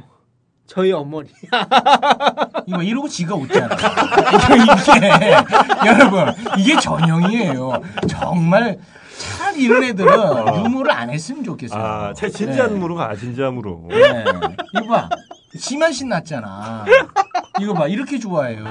저희 0.68 0.92
어머니. 0.94 1.30
이거 2.66 2.82
이러고 2.82 3.08
지가 3.08 3.36
웃잖아. 3.36 3.68
이게 4.56 5.88
여러분 5.88 6.34
이게 6.58 6.80
전형이에요. 6.80 7.82
정말 8.08 8.80
차라리 9.18 9.64
이런 9.64 9.84
애들은 9.84 10.12
유머를 10.66 10.92
안 10.92 11.10
했으면 11.10 11.44
좋겠어요. 11.44 11.82
아, 11.82 12.14
제 12.14 12.30
진지한 12.30 12.74
네. 12.74 12.80
무로 12.80 12.96
가, 12.96 13.16
진지한 13.16 13.54
무로. 13.54 13.86
네. 13.90 14.26
이거 14.76 14.88
봐. 14.88 15.10
심한 15.58 15.92
신났잖아. 15.94 16.86
이거 17.62 17.74
봐. 17.74 17.88
이렇게 17.88 18.20
좋아해요. 18.20 18.66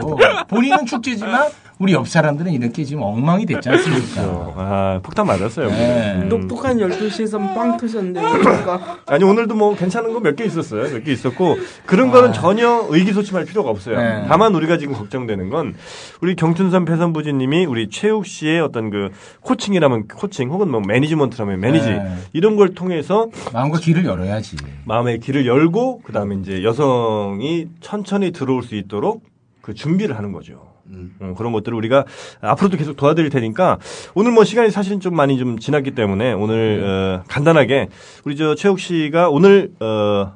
본인은 0.49 0.85
축제지만 0.87 1.51
우리 1.81 1.93
옆 1.93 2.07
사람들은 2.07 2.53
이렇게 2.53 2.85
지금 2.85 3.03
엉망이 3.03 3.47
됐지 3.47 3.69
않습니까? 3.69 4.23
아, 4.57 5.01
폭탄 5.03 5.27
맞았어요. 5.27 5.69
네. 5.71 6.21
음. 6.23 6.29
똑똑한 6.29 6.79
12시에서 6.79 7.39
빵 7.55 7.77
터졌는데 7.77 8.21
그러니까 8.21 8.99
아니 9.07 9.25
오늘도 9.25 9.57
뭐 9.57 9.75
괜찮은 9.75 10.13
거 10.13 10.21
몇 10.21 10.37
개 10.37 10.45
있었어요. 10.45 10.85
몇 10.93 11.03
개 11.05 11.13
있었고 11.13 11.57
그런 11.85 12.13
거는 12.13 12.33
전혀 12.33 12.87
의기소침할 12.89 13.45
필요가 13.45 13.71
없어요. 13.71 13.99
아. 13.99 14.03
네. 14.21 14.25
다만 14.29 14.55
우리가 14.55 14.79
지금 14.79 14.95
걱정되는 14.95 15.51
건 15.51 15.75
우리 16.21 16.37
경춘선 16.37 16.85
패선부지님이 16.85 17.67
우리 17.67 17.89
최욱 17.91 18.25
씨의 18.25 18.61
어떤 18.61 18.91
그 18.91 19.11
코칭이라면 19.41 20.07
코칭 20.09 20.51
혹은 20.51 20.71
뭐 20.71 20.81
매니지먼트라면 20.87 21.59
매니지 21.59 21.91
네. 21.91 22.17
이런 22.33 22.55
걸 22.55 22.75
통해서 22.75 23.29
마음과 23.53 23.81
길을 23.81 24.05
열어야지. 24.05 24.57
마음의 24.85 25.19
길을 25.19 25.45
열고 25.47 26.03
그 26.05 26.13
다음에 26.13 26.37
이제 26.37 26.63
여성이 26.63 27.67
천천히 27.81 28.31
들어올 28.31 28.63
수 28.63 28.77
있도록 28.77 29.25
그 29.61 29.75
준비를 29.75 30.17
하는 30.17 30.31
거죠. 30.31 30.73
음. 31.21 31.31
어, 31.31 31.35
그런 31.37 31.53
것들을 31.53 31.77
우리가 31.77 32.05
앞으로도 32.41 32.77
계속 32.77 32.97
도와드릴 32.97 33.31
테니까 33.31 33.79
오늘 34.15 34.33
뭐 34.33 34.45
시간이 34.45 34.71
사실은 34.71 35.01
좀 35.01 35.15
많이 35.15 35.39
좀 35.39 35.59
지났기 35.59 35.93
때문에 35.93 36.33
오늘 36.33 36.83
어, 36.85 37.25
간단하게 37.29 37.89
우리 38.25 38.37
저 38.37 38.55
최욱 38.55 38.81
씨가 38.81 39.31
오늘 39.31 39.73
어, 39.81 40.33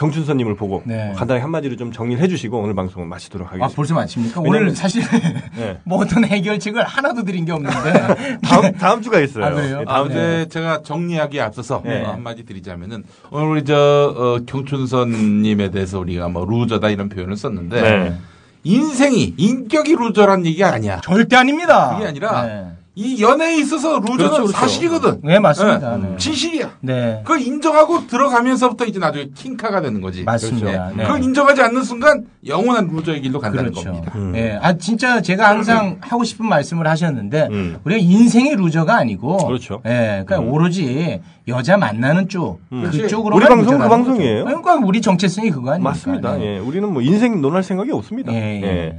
경춘선님을 0.00 0.56
보고 0.56 0.82
네. 0.86 1.12
간단하게 1.14 1.42
한마디로 1.42 1.76
좀 1.76 1.92
정리를 1.92 2.22
해주시고 2.22 2.58
오늘 2.58 2.74
방송을 2.74 3.06
마치도록 3.06 3.48
아, 3.48 3.50
하겠습니다. 3.52 3.76
벌써 3.76 3.94
마칩니까? 3.94 4.40
오늘 4.40 4.74
사실 4.74 5.02
네. 5.56 5.78
뭐 5.84 5.98
어떤 5.98 6.24
해결책을 6.24 6.82
하나도 6.82 7.24
드린 7.24 7.44
게 7.44 7.52
없는데. 7.52 8.38
다음 8.42 8.72
다음 8.72 9.02
주가 9.02 9.20
있어요. 9.20 9.44
아, 9.44 9.50
그래요? 9.50 9.78
네, 9.78 9.84
아, 9.86 9.94
다음 9.94 10.06
이제 10.06 10.14
주에 10.14 10.48
제가 10.48 10.82
정리하기에 10.82 11.40
앞서서 11.42 11.82
네. 11.84 12.02
어, 12.02 12.12
한마디 12.12 12.44
드리자면은 12.44 13.04
오늘 13.30 13.48
우리 13.48 13.64
저 13.64 13.76
어, 13.76 14.38
경춘선님에 14.46 15.70
대해서 15.70 15.98
우리가 15.98 16.28
뭐 16.28 16.46
loser다 16.46 16.88
이런 16.88 17.10
표현을 17.10 17.36
썼는데 17.36 17.82
네. 17.82 18.18
인생이 18.64 19.34
인격이 19.36 19.94
loser란 19.96 20.44
얘기가 20.46 20.72
아니야. 20.72 21.00
절대 21.02 21.36
아닙니다. 21.36 21.94
그게 21.94 22.08
아니라 22.08 22.42
네, 22.42 22.66
이 22.96 23.22
연애에 23.22 23.56
있어서 23.58 24.00
loser는 24.00 24.16
그렇죠, 24.16 24.34
그렇죠. 24.42 24.52
사실이거든. 24.52 25.20
네, 25.22 25.38
맞습니다. 25.38 25.96
네. 25.96 26.08
네. 26.08 26.16
진실이야. 26.16 26.70
네. 26.80 27.20
그걸 27.22 27.40
인정하고 27.40 28.08
들어가면서부터 28.08 28.84
이제 28.84 28.98
나중에 28.98 29.28
킹카가 29.34 29.80
되는 29.80 30.00
거지. 30.00 30.24
맞습니다. 30.24 30.66
그렇죠. 30.66 30.96
네. 30.96 31.04
그걸 31.04 31.22
인정하지 31.22 31.62
않는 31.62 31.84
순간 31.84 32.26
영원한 32.46 32.88
loser의 32.88 33.22
길로 33.22 33.38
간다는 33.38 33.70
그렇죠. 33.70 33.90
겁니다. 33.90 34.12
음. 34.16 34.32
예. 34.34 34.58
아, 34.60 34.76
진짜 34.76 35.22
제가 35.22 35.48
항상 35.48 35.98
하고 36.00 36.24
싶은 36.24 36.46
말씀을 36.46 36.88
하셨는데, 36.88 37.48
음. 37.50 37.78
우리가 37.84 38.00
인생의 38.02 38.56
루저가 38.56 38.96
아니고, 38.96 39.46
그렇죠. 39.46 39.80
예. 39.86 40.24
그러니까 40.26 40.40
오로지 40.40 41.20
여자 41.46 41.76
만나는 41.76 42.28
쪽, 42.28 42.60
음. 42.72 42.90
그쪽으로. 42.90 43.36
우리 43.36 43.46
방송은 43.46 43.80
그 43.80 43.88
방송이에요. 43.88 44.44
그러니까 44.44 44.74
우리 44.74 45.00
정체성이 45.00 45.50
그거 45.50 45.70
아닙니까? 45.70 45.90
맞습니다. 45.90 46.36
네. 46.36 46.56
예. 46.56 46.58
우리는 46.58 46.92
뭐 46.92 47.02
인생 47.02 47.40
논할 47.40 47.62
생각이 47.62 47.92
없습니다. 47.92 48.32
예, 48.32 48.60
예. 48.60 48.66
예. 48.66 48.98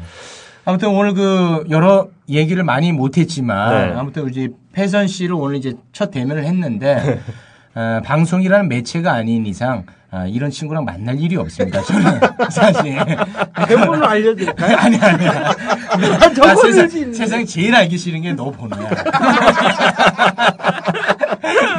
아무튼 0.63 0.89
오늘 0.89 1.13
그 1.13 1.65
여러 1.69 2.07
얘기를 2.31 2.63
많이 2.63 2.91
못했지만 2.91 3.89
네. 3.89 3.93
아무튼 3.97 4.29
이제 4.29 4.49
패선 4.73 5.07
씨를 5.07 5.35
오늘 5.35 5.57
이제 5.57 5.73
첫 5.91 6.11
대면을 6.11 6.43
했는데 6.45 7.19
어, 7.75 8.01
방송이라는 8.03 8.67
매체가 8.67 9.11
아닌 9.13 9.45
이상 9.45 9.85
아, 10.13 10.25
이런 10.25 10.51
친구랑 10.51 10.83
만날 10.83 11.17
일이 11.17 11.37
없습니다. 11.37 11.81
저는 11.83 12.19
사실 12.51 12.97
번호 13.67 14.05
알려드릴까요? 14.05 14.75
아니 14.79 14.97
아니야. 14.97 15.53
나 16.35 16.55
세상, 16.55 16.89
세상에 17.13 17.45
제일 17.45 17.73
알기 17.73 17.97
싫은 17.97 18.21
게 18.21 18.33
너 18.33 18.51
번호야. 18.51 18.89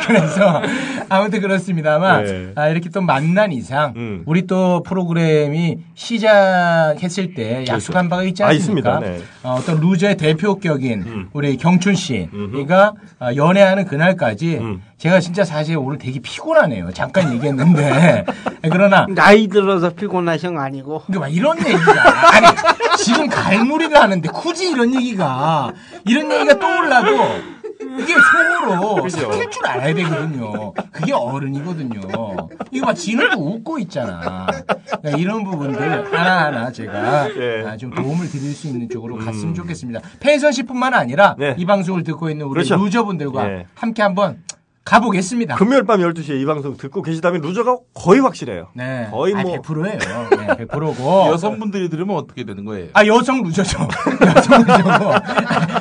그래서 0.06 0.62
아무튼 1.08 1.40
그렇습니다만 1.40 2.24
네. 2.24 2.52
아, 2.54 2.68
이렇게 2.68 2.88
또 2.90 3.00
만난 3.00 3.52
이상 3.52 3.92
음. 3.96 4.22
우리 4.26 4.46
또 4.46 4.82
프로그램이 4.82 5.78
시작했을 5.94 7.34
때 7.34 7.64
약속한 7.68 8.08
바가 8.08 8.24
있지 8.24 8.42
아, 8.42 8.48
않습니까? 8.48 8.98
있습니다. 8.98 9.00
네. 9.00 9.24
어, 9.42 9.60
떤 9.64 9.80
루저의 9.80 10.16
대표격인 10.16 11.02
음. 11.02 11.28
우리 11.32 11.56
경춘 11.56 11.94
씨가. 11.94 12.92
아, 13.18 13.34
연애하는 13.36 13.84
그날까지 13.84 14.58
음. 14.58 14.82
제가 14.98 15.20
진짜 15.20 15.44
사실 15.44 15.76
오늘 15.76 15.98
되게 15.98 16.20
피곤하네요. 16.20 16.92
잠깐 16.92 17.32
얘기했는데 17.34 18.24
그러나 18.62 19.06
나이 19.08 19.48
들어서 19.48 19.90
피곤하신 19.90 20.54
거 20.54 20.60
아니고 20.60 21.02
막 21.08 21.32
이런 21.32 21.58
얘기가 21.58 22.34
아니 22.34 22.46
지금 22.98 23.28
갈무리를 23.28 23.96
하는데 23.96 24.28
굳이 24.28 24.70
이런 24.70 24.94
얘기가 24.94 25.72
이런 26.04 26.30
얘기가 26.30 26.58
떠올라도 26.58 27.10
이게 28.00 28.14
속으로. 28.14 29.08
삭힐 29.08 29.50
줄 29.50 29.66
알아야 29.66 29.94
되거든요. 29.94 30.72
그게 30.92 31.12
어른이거든요. 31.12 32.00
이거 32.70 32.86
막 32.86 32.94
지는 32.94 33.30
또 33.30 33.40
웃고 33.40 33.78
있잖아. 33.80 34.46
그러니까 34.86 35.18
이런 35.18 35.44
부분들 35.44 36.12
하나하나 36.12 36.70
제가 36.70 37.28
예. 37.36 37.64
아, 37.66 37.76
좀 37.76 37.90
도움을 37.94 38.28
드릴 38.28 38.52
수 38.52 38.68
있는 38.68 38.88
쪽으로 38.88 39.16
갔으면 39.18 39.54
좋겠습니다. 39.54 40.00
패선 40.20 40.52
씨뿐만 40.52 40.94
아니라 40.94 41.36
네. 41.38 41.54
이 41.58 41.66
방송을 41.66 42.02
듣고 42.02 42.30
있는 42.30 42.46
우리 42.46 42.64
그렇죠. 42.64 42.82
유저분들과 42.84 43.48
예. 43.48 43.66
함께 43.74 44.02
한번 44.02 44.42
가보겠습니다. 44.84 45.54
금요일 45.54 45.84
밤 45.84 46.00
12시에 46.00 46.40
이 46.40 46.44
방송 46.44 46.76
듣고 46.76 47.02
계시다면 47.02 47.40
loser가 47.40 47.76
거의 47.94 48.20
확실해요. 48.20 48.68
네. 48.74 49.08
거의 49.10 49.34
아, 49.34 49.42
뭐- 49.42 49.52
100%예요. 49.62 50.28
네, 50.30 50.66
100%고. 50.66 51.28
여성분들이 51.32 51.88
들으면 51.88 52.16
어떻게 52.16 52.44
되는 52.44 52.64
거예요? 52.64 52.88
아 52.92 53.06
여성 53.06 53.42
loser죠. 53.42 53.78
여성 54.36 54.58
loser고. 54.62 55.12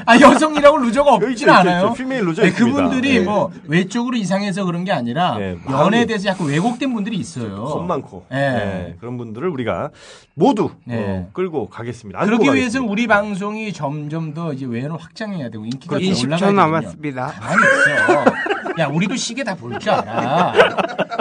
아 0.05 0.19
여성이라고 0.19 0.77
loser가 0.77 1.13
여기 1.15 1.25
없진 1.25 1.49
않아요. 1.49 1.93
female 1.93 2.25
loser 2.25 2.43
네. 2.43 2.51
그분들이 2.51 3.19
네. 3.19 3.25
뭐 3.25 3.51
외적으로 3.67 4.15
이상해서 4.17 4.65
그런 4.65 4.83
게 4.83 4.91
아니라 4.91 5.37
네, 5.37 5.57
연애에 5.69 6.05
대해서 6.05 6.29
약간 6.29 6.47
왜곡된 6.47 6.93
분들이 6.93 7.17
있어요. 7.17 7.67
손 7.67 7.87
많고 7.87 8.25
네. 8.29 8.37
네, 8.51 8.95
그런 8.99 9.17
분들을 9.17 9.47
우리가 9.49 9.89
모두 10.35 10.69
네. 10.85 10.97
어, 10.97 11.29
끌고 11.33 11.69
가겠습니다. 11.69 12.19
그러기 12.19 12.45
가겠습니다. 12.45 12.53
위해서는 12.53 12.87
우리 12.87 13.07
방송이 13.07 13.73
점점 13.73 14.33
더 14.33 14.53
이제 14.53 14.65
외연을 14.65 14.97
확장해야 15.01 15.49
되고 15.49 15.65
인기가 15.65 15.95
더 15.95 15.99
20초 16.01 16.25
올라가야 16.27 16.51
남았습니다. 16.51 17.25
가만히 17.27 17.61
있어. 17.63 18.50
야, 18.79 18.87
우리도 18.87 19.15
시계 19.15 19.43
다 19.43 19.55
볼 19.55 19.77
줄 19.79 19.91
알아. 19.91 20.53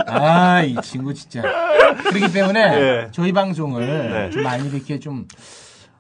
아, 0.07 0.63
이 0.63 0.77
친구 0.83 1.13
진짜. 1.15 1.43
그렇기 2.09 2.33
때문에 2.33 2.61
예. 2.61 3.09
저희 3.13 3.33
방송을 3.33 3.87
네. 3.87 4.31
좀 4.31 4.43
많이 4.43 4.69
이렇게 4.69 4.99
좀 4.99 5.27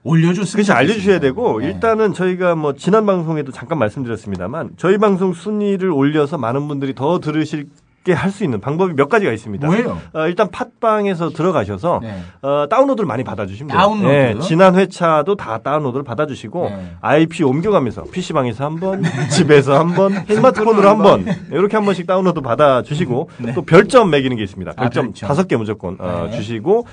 올려줬으면 0.02 0.64
그렇죠. 0.64 0.72
알려주셔야. 0.72 1.20
되고 1.20 1.60
네. 1.60 1.66
일단은 1.66 2.14
저희가 2.14 2.54
뭐 2.54 2.74
지난 2.74 3.04
방송에도 3.06 3.52
잠깐 3.52 3.78
말씀드렸습니다만 3.78 4.70
저희 4.76 4.98
방송 4.98 5.32
순위를 5.32 5.90
올려서 5.90 6.38
많은 6.38 6.68
분들이 6.68 6.94
더 6.94 7.20
들으실 7.20 7.66
게 8.02 8.12
할 8.14 8.30
수 8.30 8.44
있는 8.44 8.60
방법이 8.60 8.94
몇 8.94 9.08
가지가 9.10 9.30
있습니다. 9.32 9.66
뭐예요? 9.66 9.98
어, 10.14 10.26
일단 10.26 10.50
팟빵에서 10.50 11.30
들어가셔서 11.30 12.00
네. 12.02 12.22
어, 12.40 12.66
다운로드를 12.70 13.06
많이 13.06 13.24
받아주시면 13.24 13.68
돼요. 13.68 13.78
다운로드? 13.78 14.06
네, 14.08 14.38
지난 14.40 14.74
회차도 14.74 15.34
다 15.34 15.58
다운로드를 15.58 16.02
받아주시고 16.04 16.64
네. 16.70 16.92
IP 17.02 17.44
옮겨가면서 17.44 18.04
PC방에서 18.04 18.64
한 18.64 18.76
번, 18.76 19.02
집에서 19.30 19.78
한 19.78 19.94
번, 19.94 20.12
스마트폰으로 20.26 20.88
한 20.88 20.98
번, 20.98 21.26
이렇게 21.50 21.76
한 21.76 21.84
번씩 21.84 22.06
다운로드 22.06 22.40
받아주시고 22.40 23.28
또 23.54 23.62
별점 23.62 24.08
매기는 24.10 24.34
게 24.36 24.42
있습니다. 24.44 24.70
네. 24.72 24.76
아, 24.78 24.82
별점 24.84 25.06
별점. 25.06 25.28
다섯 25.28 25.46
개 25.48 25.56
무조건 25.56 25.96
어, 25.98 26.28
네. 26.30 26.36
주시고 26.36 26.86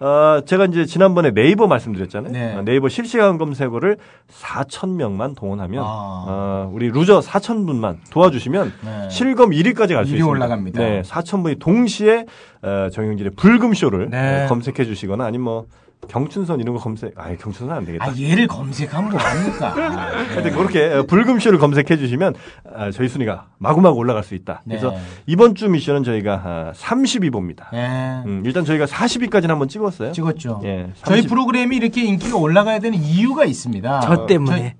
어, 0.00 0.40
제가 0.46 0.66
이제 0.66 0.86
지난번에 0.86 1.32
네이버 1.32 1.66
말씀드렸잖아요. 1.66 2.32
네. 2.32 2.54
어, 2.56 2.62
네이버 2.64 2.88
실시간 2.88 3.36
검색어를 3.38 3.96
4천 4.32 4.90
명만 4.96 5.34
동원하면 5.34 5.82
아. 5.84 5.86
어, 6.26 6.70
우리 6.72 6.88
loser 6.90 7.20
4천 7.20 7.66
분만 7.66 7.98
도와주시면 8.10 8.72
네. 8.84 9.08
실검 9.10 9.50
1위까지 9.50 9.94
갈수 9.94 10.12
1위 10.12 10.18
있습니다. 10.18 10.53
올라갑니다. 10.54 10.80
네, 10.80 11.02
4천 11.02 11.42
분이 11.42 11.56
동시에 11.58 12.26
어, 12.62 12.88
정영진의 12.92 13.32
불금 13.36 13.74
쇼를 13.74 14.10
네. 14.10 14.44
어, 14.44 14.48
검색해 14.48 14.84
주시거나 14.84 15.24
아니면 15.24 15.44
뭐 15.44 15.66
경춘선 16.08 16.60
이런 16.60 16.74
거 16.74 16.82
검색, 16.82 17.18
아 17.18 17.34
경춘선 17.34 17.70
안 17.70 17.84
되겠다. 17.86 18.04
아 18.04 18.14
얘를 18.18 18.46
검색하면 18.46 19.10
뭐합니까? 19.10 19.68
아, 19.74 20.22
네. 20.22 20.34
근데 20.34 20.50
그렇게 20.50 20.84
어, 20.84 21.02
불금 21.04 21.38
쇼를 21.40 21.58
검색해 21.58 21.96
주시면 21.96 22.34
아, 22.74 22.90
저희 22.90 23.08
순위가 23.08 23.46
마구마구 23.58 23.98
올라갈 23.98 24.22
수 24.22 24.34
있다. 24.34 24.62
그래서 24.64 24.90
네. 24.90 24.98
이번 25.26 25.54
주 25.54 25.68
미션은 25.68 26.04
저희가 26.04 26.42
아, 26.44 26.72
32보입니다. 26.74 27.70
네. 27.72 28.22
음, 28.26 28.42
일단 28.44 28.64
저희가 28.64 28.84
40위까지는 28.84 29.48
한번 29.48 29.68
찍었어요. 29.68 30.12
찍었죠. 30.12 30.60
예, 30.64 30.90
저희 31.04 31.22
30 31.22 31.30
프로그램이 31.30 31.76
이렇게 31.76 32.02
인기가 32.02 32.36
올라가야 32.36 32.80
되는 32.80 32.98
이유가 32.98 33.44
있습니다. 33.44 34.00
저 34.00 34.26
때문에. 34.26 34.76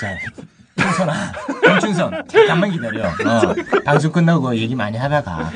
자, 0.00 0.08
경선아, 0.76 1.12
경춘선, 1.64 2.24
잠깐만 2.28 2.70
기다려. 2.70 3.06
어, 3.08 3.54
방송 3.84 4.12
끝나고 4.12 4.56
얘기 4.56 4.74
많이 4.74 4.96
하다가 4.98 5.50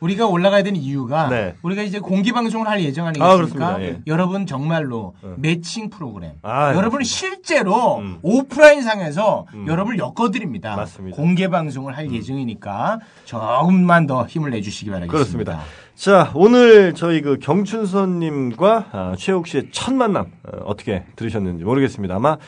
우리가 0.00 0.26
올라가야 0.26 0.64
되는 0.64 0.80
이유가 0.80 1.28
네. 1.28 1.54
우리가 1.62 1.82
이제 1.82 2.00
공개 2.00 2.32
방송을 2.32 2.66
할 2.66 2.82
예정 2.82 3.06
아, 3.06 3.10
아니겠습니까? 3.10 3.36
그렇습니다. 3.36 3.82
예. 3.82 4.00
여러분 4.08 4.46
정말로 4.46 5.14
매칭 5.36 5.90
프로그램. 5.90 6.32
아, 6.42 6.70
여러분 6.74 7.00
맞습니다. 7.00 7.04
실제로 7.04 7.98
음. 7.98 8.18
오프라인 8.22 8.82
상에서 8.82 9.46
여러분을 9.66 9.98
엮어드립니다. 9.98 10.74
맞습니다. 10.74 11.14
음. 11.14 11.16
공개 11.16 11.46
방송을 11.48 11.96
할 11.96 12.10
예정이니까 12.12 12.98
조금만 13.24 14.08
더 14.08 14.26
힘을 14.26 14.50
내주시기 14.50 14.90
바라겠습니다. 14.90 15.12
그렇습니다. 15.12 15.60
자, 15.94 16.32
오늘 16.34 16.94
저희 16.94 17.20
그 17.20 17.38
경춘선님과 17.38 18.86
아, 18.90 19.14
최욱 19.16 19.46
씨의 19.46 19.68
첫 19.70 19.94
만남 19.94 20.32
어, 20.42 20.74
떻게 20.76 21.04
들으셨는지 21.14 21.62
모르겠습니다. 21.62 22.16
아마 22.16 22.38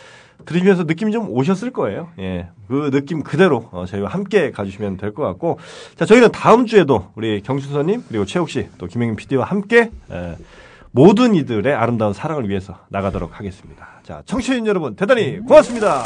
들으시면서 0.44 0.84
느낌이 0.84 1.12
좀 1.12 1.28
오셨을 1.30 1.70
거예요. 1.72 2.08
예, 2.18 2.48
그 2.68 2.90
느낌 2.90 3.22
그대로 3.22 3.68
어, 3.72 3.84
저희와 3.86 4.08
함께 4.08 4.50
가주시면 4.50 4.96
될 4.96 5.12
것 5.14 5.22
같고, 5.22 5.58
자, 5.96 6.04
저희는 6.06 6.32
다음 6.32 6.66
주에도 6.66 7.10
우리 7.14 7.40
경춘선님 7.42 8.04
그리고 8.08 8.24
최욱 8.24 8.50
씨 8.50 8.68
또 8.78 8.86
김영민 8.86 9.16
PD와 9.16 9.44
함께 9.44 9.90
에, 10.10 10.36
모든 10.90 11.34
이들의 11.34 11.72
아름다운 11.74 12.12
사랑을 12.12 12.48
위해서 12.48 12.78
나가도록 12.88 13.38
하겠습니다. 13.38 13.88
자, 14.04 14.22
청취인 14.26 14.66
여러분 14.66 14.94
대단히 14.96 15.38
고맙습니다. 15.40 16.04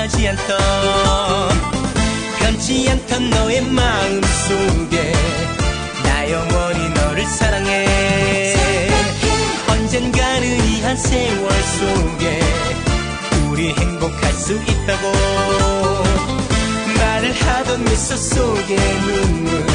떠나지 0.00 0.28
않던 0.28 0.58
변치 2.38 2.88
않던 2.88 3.28
너의 3.30 3.60
마음 3.66 4.20
속에 4.22 5.12
나 6.02 6.30
영원히 6.30 6.88
너를 6.94 7.26
사랑해. 7.26 8.56
언젠가는 9.68 10.64
이 10.68 10.80
한 10.80 10.96
세월 10.96 11.50
속에 11.52 12.40
우리 13.50 13.68
행복할 13.74 14.32
수 14.32 14.54
있다고 14.54 15.12
말을 16.98 17.32
하던 17.32 17.84
미소 17.84 18.16
속에 18.16 18.76
눈물 18.76 19.69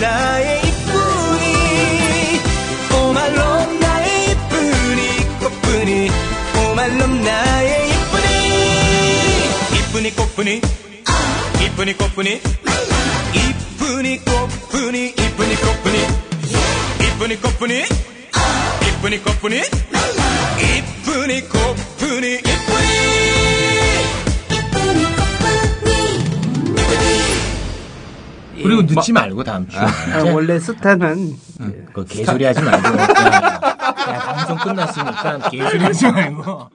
나의 0.00 0.60
이쁜이 0.66 2.40
오말로 2.94 3.72
나의 3.80 4.30
이쁜이 4.30 5.00
꽃뿐이. 5.40 6.10
오말로 6.70 7.06
나의 7.06 7.90
이쁜이 7.90 8.28
이쁜이 9.78 10.10
꽃뿐이. 10.12 10.60
이쁜이 11.62 11.94
꽃뿐이. 11.94 12.40
이쁜이 13.34 14.18
꽃뿐이. 14.18 15.14
이쁜이 15.16 15.56
꽃뿐이. 15.56 15.98
이쁜이 17.00 17.36
꽃뿐이. 17.40 17.84
이쁜이 18.82 19.18
꽃뿐이. 19.22 19.62
이쁜이 20.60 21.40
꽃뿐이. 21.48 22.32
이쁜이 22.34 23.45
그리고 28.62 28.82
늦지 28.82 29.12
말고 29.12 29.44
다음 29.44 29.68
주에. 29.68 29.80
아, 29.80 30.32
원래 30.32 30.58
스타는 30.58 31.34
그 31.92 32.04
개소리 32.04 32.44
하지 32.44 32.62
말고. 32.62 32.88
야, 32.88 33.02
야, 33.02 34.18
방송 34.18 34.56
끝났으니까 34.58 35.50
개소리 35.50 35.84
하지 35.84 36.10
말고. 36.10 36.70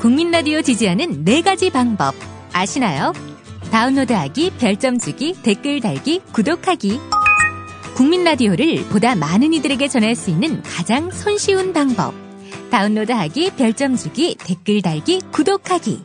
국민 0.00 0.30
라디오 0.30 0.62
지지하는 0.62 1.24
네 1.24 1.42
가지 1.42 1.70
방법 1.70 2.14
아시나요? 2.52 3.12
다운로드하기, 3.70 4.52
별점 4.58 4.98
주기, 4.98 5.34
댓글 5.42 5.80
달기, 5.80 6.20
구독하기. 6.32 7.00
국민 7.96 8.22
라디오를 8.24 8.84
보다 8.88 9.14
많은 9.14 9.52
이들에게 9.52 9.88
전할 9.88 10.14
수 10.14 10.30
있는 10.30 10.62
가장 10.62 11.10
손쉬운 11.10 11.72
방법. 11.72 12.14
다운로드하기, 12.70 13.52
별점 13.56 13.96
주기, 13.96 14.36
댓글 14.38 14.82
달기, 14.82 15.20
구독하기. 15.32 16.04